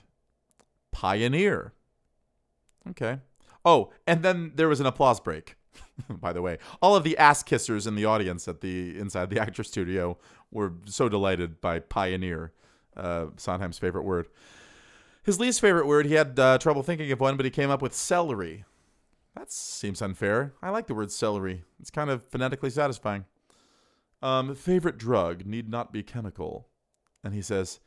[0.92, 1.72] Pioneer.
[2.90, 3.18] Okay.
[3.64, 5.56] Oh, and then there was an applause break.
[6.08, 9.40] By the way, all of the ass kissers in the audience at the inside the
[9.40, 10.18] actor studio
[10.50, 12.52] were so delighted by pioneer,
[12.96, 14.26] uh, Sondheim's favorite word.
[15.22, 17.80] His least favorite word, he had uh, trouble thinking of one, but he came up
[17.80, 18.64] with celery.
[19.36, 20.52] That seems unfair.
[20.60, 21.62] I like the word celery.
[21.80, 23.24] It's kind of phonetically satisfying.
[24.20, 26.68] Um, favorite drug need not be chemical.
[27.24, 27.80] And he says,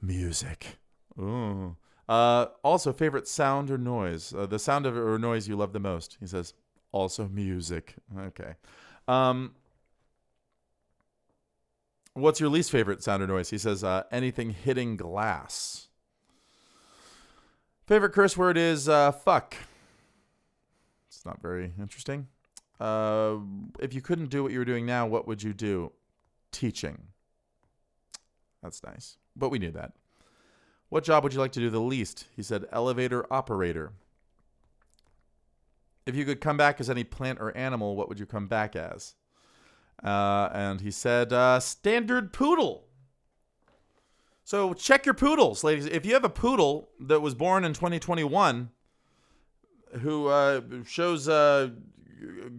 [0.00, 0.78] music.
[1.18, 1.76] Ooh.
[2.08, 4.34] Uh, also, favorite sound or noise?
[4.34, 6.16] Uh, the sound of or noise you love the most.
[6.20, 6.54] He says,
[6.90, 7.94] also music.
[8.18, 8.54] Okay.
[9.08, 9.54] Um,
[12.14, 13.50] what's your least favorite sound or noise?
[13.50, 15.88] He says, uh, anything hitting glass.
[17.86, 19.56] Favorite curse word is uh, fuck.
[21.08, 22.28] It's not very interesting.
[22.80, 23.36] Uh,
[23.80, 25.92] if you couldn't do what you were doing now, what would you do?
[26.50, 26.98] Teaching.
[28.62, 29.16] That's nice.
[29.36, 29.92] But we knew that.
[30.92, 32.26] What job would you like to do the least?
[32.36, 33.92] He said, elevator operator.
[36.04, 38.76] If you could come back as any plant or animal, what would you come back
[38.76, 39.14] as?
[40.04, 42.88] Uh, and he said, uh, standard poodle.
[44.44, 45.86] So check your poodles, ladies.
[45.86, 48.68] If you have a poodle that was born in 2021
[50.02, 51.70] who uh, shows uh,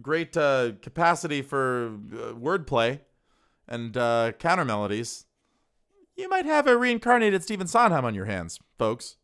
[0.02, 2.98] great uh, capacity for uh, wordplay
[3.68, 3.94] and
[4.40, 5.26] counter melodies,
[6.16, 9.16] you might have a reincarnated Stephen Sondheim on your hands, folks.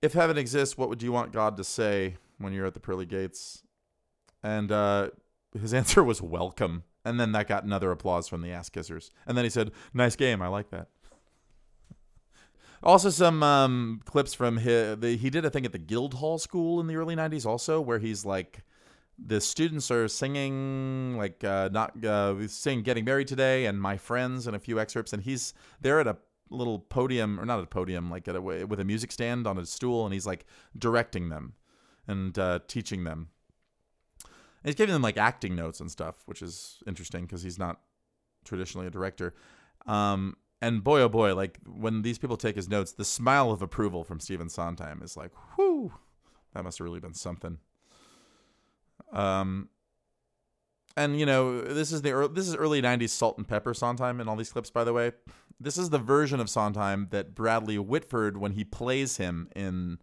[0.00, 3.06] If heaven exists, what would you want God to say when you're at the pearly
[3.06, 3.62] gates?
[4.42, 5.10] And uh,
[5.58, 6.84] his answer was welcome.
[7.04, 9.10] And then that got another applause from the ass kissers.
[9.26, 10.42] And then he said, Nice game.
[10.42, 10.88] I like that.
[12.82, 14.98] Also, some um, clips from his.
[14.98, 17.98] The, he did a thing at the Guildhall School in the early '90s, also, where
[17.98, 18.62] he's like,
[19.18, 24.46] the students are singing like uh, not uh, sing "Getting Married Today" and "My Friends"
[24.46, 26.16] and a few excerpts, and he's there at a
[26.50, 29.66] little podium or not a podium, like at a, with a music stand on a
[29.66, 30.46] stool, and he's like
[30.76, 31.54] directing them
[32.06, 33.28] and uh, teaching them.
[34.24, 37.80] And he's giving them like acting notes and stuff, which is interesting because he's not
[38.44, 39.34] traditionally a director.
[39.86, 43.62] Um, and boy, oh boy, like when these people take his notes, the smile of
[43.62, 45.92] approval from Stephen Sondheim is like, whoo,
[46.54, 47.58] that must have really been something.
[49.12, 49.68] Um,
[50.96, 54.20] and you know, this is the early, this is early '90s Salt and Pepper Sondheim
[54.20, 55.12] in all these clips, by the way.
[55.60, 59.98] This is the version of Sondheim that Bradley Whitford, when he plays him in,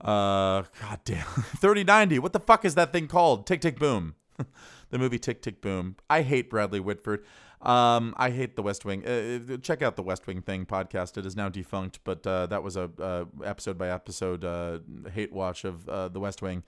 [0.00, 1.26] uh, god damn,
[1.58, 2.18] 3090.
[2.20, 3.46] What the fuck is that thing called?
[3.46, 4.14] Tick Tick Boom,
[4.90, 5.96] the movie Tick Tick Boom.
[6.08, 7.24] I hate Bradley Whitford.
[7.60, 9.04] Um, I hate the West Wing.
[9.04, 11.18] Uh, uh, check out the West Wing thing podcast.
[11.18, 14.78] It is now defunct, but uh, that was a uh, episode by episode uh,
[15.12, 16.62] hate watch of uh, the West Wing.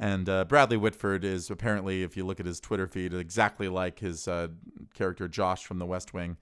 [0.00, 3.98] And uh, Bradley Whitford is apparently, if you look at his Twitter feed, exactly like
[3.98, 4.48] his uh,
[4.94, 6.36] character Josh from The West Wing,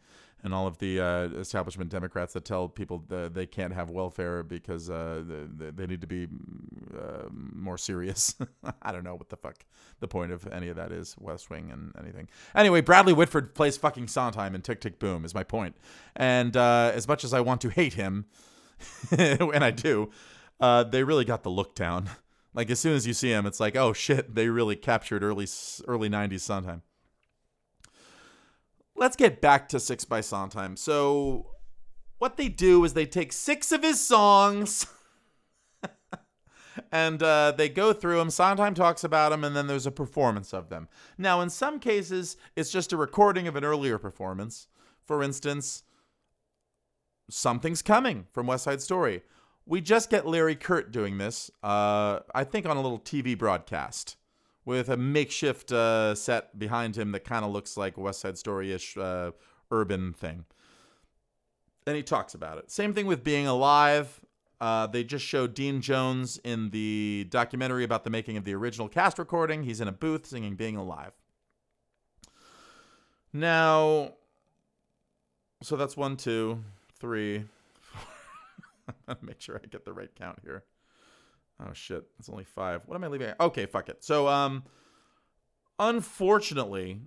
[0.44, 4.90] and all of the uh, establishment Democrats that tell people they can't have welfare because
[4.90, 6.28] uh, they, they, need to be
[6.94, 8.36] uh, more serious.
[8.82, 9.64] I don't know what the fuck
[10.00, 12.28] the point of any of that is, West Wing and anything.
[12.54, 15.74] Anyway, Bradley Whitford plays fucking Sondheim in Tick Tick Boom, is my point.
[16.14, 18.26] And uh, as much as I want to hate him,
[19.10, 20.10] and I do,
[20.60, 22.10] they really got the look down.
[22.56, 25.46] Like as soon as you see him, it's like, oh shit, they really captured early
[25.86, 26.82] early '90s Sondheim.
[28.96, 30.76] Let's get back to Six by Sondheim.
[30.76, 31.50] So,
[32.16, 34.86] what they do is they take six of his songs.
[36.90, 38.30] and uh, they go through them.
[38.30, 40.88] Sondheim talks about them, and then there's a performance of them.
[41.18, 44.66] Now, in some cases, it's just a recording of an earlier performance.
[45.04, 45.82] For instance,
[47.28, 49.22] Something's Coming from West Side Story.
[49.66, 54.16] We just get Larry Kert doing this, uh, I think on a little TV broadcast
[54.64, 58.72] with a makeshift uh, set behind him that kind of looks like West Side Story
[58.72, 59.32] ish uh,
[59.70, 60.44] urban thing.
[61.86, 62.70] And he talks about it.
[62.70, 64.20] Same thing with Being Alive.
[64.60, 68.88] Uh, they just showed Dean Jones in the documentary about the making of the original
[68.88, 69.62] cast recording.
[69.62, 71.12] He's in a booth singing Being Alive.
[73.32, 74.14] Now,
[75.62, 76.64] so that's one, two,
[76.98, 77.44] three,
[79.22, 80.64] Make sure I get the right count here.
[81.60, 82.82] Oh shit, it's only five.
[82.86, 83.32] What am I leaving?
[83.40, 84.04] Okay, fuck it.
[84.04, 84.64] So um,
[85.78, 87.00] unfortunately,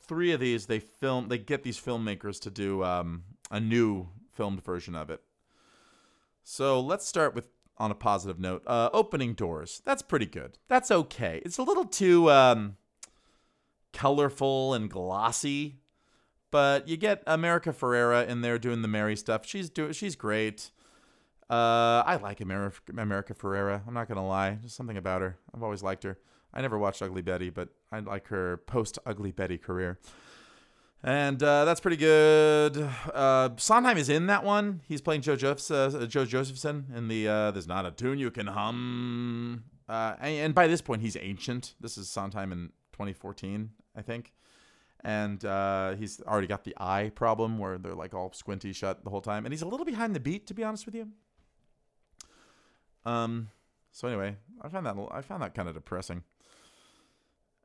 [0.00, 4.62] three of these they film they get these filmmakers to do um a new filmed
[4.64, 5.20] version of it.
[6.44, 7.48] So let's start with
[7.78, 8.62] on a positive note.
[8.66, 9.82] Uh, opening doors.
[9.84, 10.58] That's pretty good.
[10.68, 11.42] That's okay.
[11.44, 12.76] It's a little too um
[13.92, 15.80] colorful and glossy,
[16.50, 19.46] but you get America Ferrera in there doing the Mary stuff.
[19.46, 20.70] She's doing she's great.
[21.48, 23.82] Uh, I like America, America Ferrera.
[23.86, 25.38] I'm not gonna lie, just something about her.
[25.54, 26.18] I've always liked her.
[26.52, 29.98] I never watched Ugly Betty, but I like her post Ugly Betty career.
[31.04, 32.76] And uh, that's pretty good.
[33.14, 34.80] Uh, Sondheim is in that one.
[34.88, 38.30] He's playing Joe, Josephs, uh, Joe Josephson in the uh, "There's Not a Tune You
[38.30, 41.74] Can Hum." Uh, and, and, by this point, he's ancient.
[41.80, 44.32] This is Sondheim in 2014, I think.
[45.04, 49.10] And uh, he's already got the eye problem where they're like all squinty shut the
[49.10, 49.46] whole time.
[49.46, 51.08] And he's a little behind the beat, to be honest with you.
[53.06, 53.48] Um,
[53.92, 56.22] so anyway, I found that I found that kind of depressing.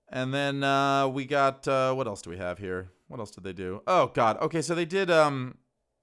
[0.08, 2.92] And then uh, we got uh, what else do we have here?
[3.08, 3.82] What else did they do?
[3.88, 4.38] Oh God.
[4.42, 5.58] Okay, so they did um,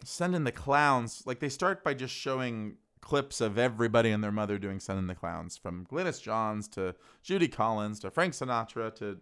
[0.04, 1.22] send in the clowns.
[1.24, 5.06] Like they start by just showing clips of everybody and their mother doing Send in
[5.06, 9.18] the Clowns, from Glynis Johns to Judy Collins to Frank Sinatra to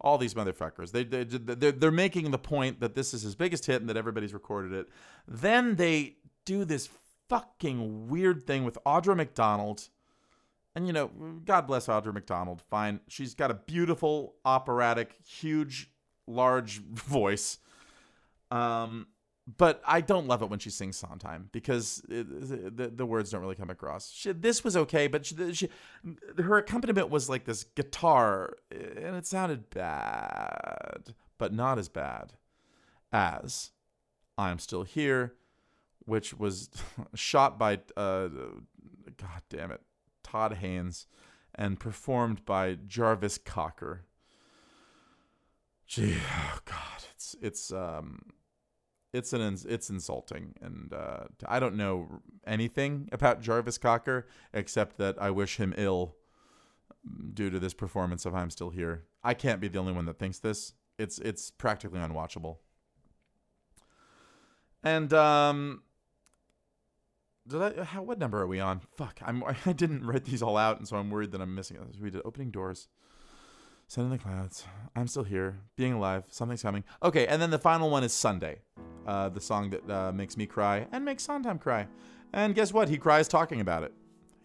[0.00, 0.92] all these motherfuckers.
[0.92, 3.96] They, they they're, they're making the point that this is his biggest hit and that
[3.96, 4.88] everybody's recorded it.
[5.26, 6.88] Then they do this
[7.28, 9.88] fucking weird thing with Audra McDonald.
[10.74, 11.08] And you know,
[11.44, 12.62] God bless Audra McDonald.
[12.70, 13.00] Fine.
[13.08, 15.90] She's got a beautiful, operatic, huge,
[16.26, 17.58] large voice.
[18.50, 19.08] Um,
[19.56, 23.40] but I don't love it when she sings Sondheim because it, the, the words don't
[23.40, 24.10] really come across.
[24.12, 25.68] She, this was okay, but she, she,
[26.36, 32.34] her accompaniment was like this guitar, and it sounded bad, but not as bad
[33.10, 33.70] as
[34.36, 35.32] I'm Still Here
[36.08, 36.70] which was
[37.14, 38.28] shot by uh,
[39.16, 39.82] God damn it,
[40.22, 41.06] Todd Haynes,
[41.54, 44.04] and performed by Jarvis Cocker.
[45.86, 48.20] Gee, oh God, it's it's um,
[49.12, 55.20] it's an it's insulting, and uh, I don't know anything about Jarvis Cocker except that
[55.20, 56.16] I wish him ill
[57.34, 59.04] due to this performance of I'm Still Here.
[59.22, 60.72] I can't be the only one that thinks this.
[60.98, 62.56] It's it's practically unwatchable.
[64.82, 65.82] And um,
[67.48, 67.84] did I?
[67.84, 68.80] How, what number are we on?
[68.96, 69.42] Fuck, I'm.
[69.66, 72.00] I didn't write these all out, and so I'm worried that I'm missing it.
[72.00, 72.88] We did opening doors,
[73.88, 74.64] Send in the Clowns.
[74.94, 76.24] I'm still here, being alive.
[76.28, 76.84] Something's coming.
[77.02, 78.60] Okay, and then the final one is Sunday,
[79.06, 81.88] uh, the song that uh, makes me cry and makes Sondheim cry.
[82.34, 82.90] And guess what?
[82.90, 83.94] He cries talking about it.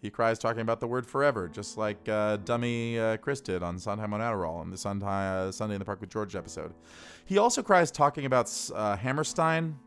[0.00, 3.78] He cries talking about the word forever, just like uh, dummy uh, Chris did on
[3.78, 6.72] Sondheim on Adderall in the Sondheim, uh, Sunday in the Park with George episode.
[7.26, 9.78] He also cries talking about uh, Hammerstein.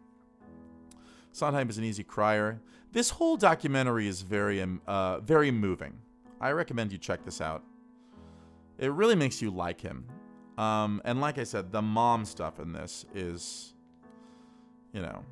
[1.31, 2.61] Sondheim is an easy crier.
[2.91, 5.99] This whole documentary is very, um, uh, very moving.
[6.39, 7.63] I recommend you check this out.
[8.77, 10.05] It really makes you like him.
[10.57, 13.73] Um, and like I said, the mom stuff in this is,
[14.93, 15.23] you know,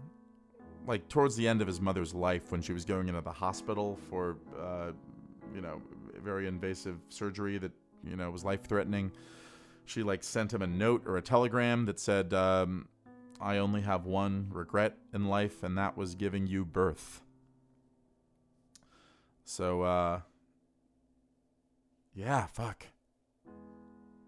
[0.88, 3.98] like towards the end of his mother's life when she was going into the hospital
[4.10, 4.92] for, uh,
[5.54, 5.82] you know,
[6.24, 7.72] very invasive surgery that,
[8.04, 9.12] you know, was life threatening.
[9.86, 12.88] She like sent him a note or a telegram that said, um,
[13.40, 17.22] I only have one regret in life, and that was giving you birth.
[19.46, 20.22] So, uh,
[22.16, 22.88] yeah, fuck.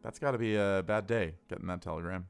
[0.03, 2.27] That's got to be a bad day getting that telegram,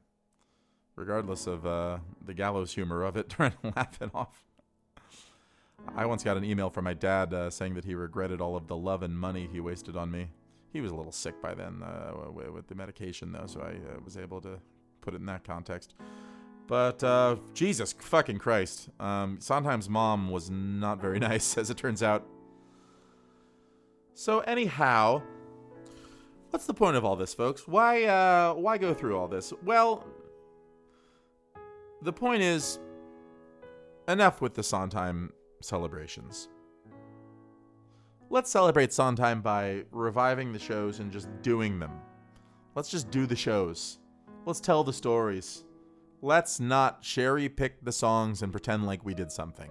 [0.96, 4.42] regardless of uh, the gallows humor of it, trying to laugh it off.
[5.94, 8.66] I once got an email from my dad uh, saying that he regretted all of
[8.66, 10.28] the love and money he wasted on me.
[10.72, 14.00] He was a little sick by then uh, with the medication, though, so I uh,
[14.04, 14.58] was able to
[15.02, 15.94] put it in that context.
[16.66, 22.02] But uh, Jesus fucking Christ, um, Sondheim's mom was not very nice, as it turns
[22.02, 22.26] out.
[24.18, 25.22] So anyhow,
[26.50, 27.68] what's the point of all this, folks?
[27.68, 29.52] Why uh, why go through all this?
[29.64, 30.04] Well,
[32.02, 32.80] the point is
[34.08, 36.48] enough with the Sondheim celebrations.
[38.28, 41.92] Let's celebrate Sondheim by reviving the shows and just doing them.
[42.74, 44.00] Let's just do the shows.
[44.46, 45.62] Let's tell the stories.
[46.22, 49.70] Let's not cherry pick the songs and pretend like we did something.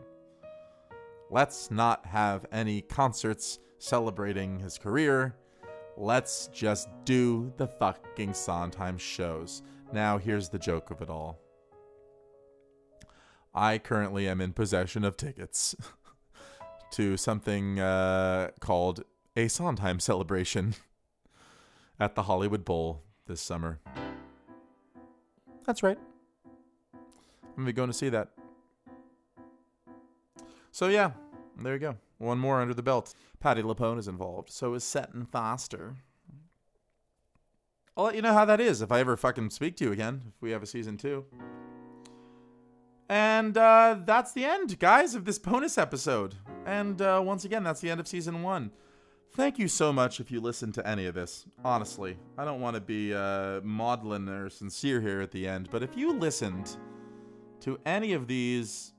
[1.29, 5.35] Let's not have any concerts celebrating his career.
[5.95, 9.63] Let's just do the fucking Sondheim shows.
[9.91, 11.39] Now, here's the joke of it all.
[13.53, 15.75] I currently am in possession of tickets
[16.91, 19.03] to something uh, called
[19.35, 20.75] a Sondheim celebration
[21.99, 23.79] at the Hollywood Bowl this summer.
[25.65, 25.97] That's right.
[26.93, 28.29] I'm gonna be going to see that.
[30.71, 31.11] So yeah,
[31.59, 31.97] there you go.
[32.17, 33.13] One more under the belt.
[33.39, 34.49] Patti LuPone is involved.
[34.49, 35.95] So is Sutton Foster.
[37.95, 40.21] I'll let you know how that is if I ever fucking speak to you again.
[40.27, 41.25] If we have a season two.
[43.09, 46.35] And uh, that's the end, guys, of this bonus episode.
[46.65, 48.71] And uh, once again, that's the end of season one.
[49.31, 51.45] Thank you so much if you listened to any of this.
[51.63, 55.83] Honestly, I don't want to be uh, maudlin or sincere here at the end, but
[55.83, 56.77] if you listened
[57.61, 58.93] to any of these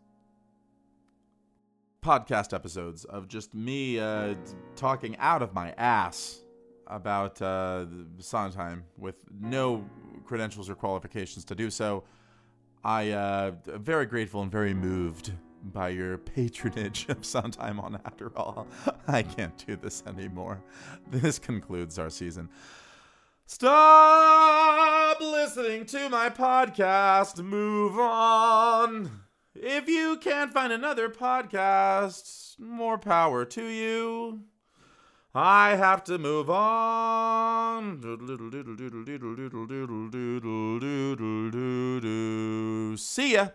[2.03, 4.35] podcast episodes of just me uh,
[4.77, 6.43] talking out of my ass
[6.87, 7.87] about uh,
[8.19, 9.85] Sondheim with no
[10.25, 12.05] credentials or qualifications to do so,
[12.85, 18.67] I uh, am very grateful and very moved by your patronage of Sondheim on Adderall.
[19.09, 20.63] I can't do this anymore.
[21.11, 22.49] This concludes our season.
[23.47, 27.43] Stop listening to my podcast.
[27.43, 29.28] Move on.
[29.61, 34.43] If you can't find another podcast, more power to you.
[35.35, 37.99] I have to move on.
[42.97, 43.49] See ya.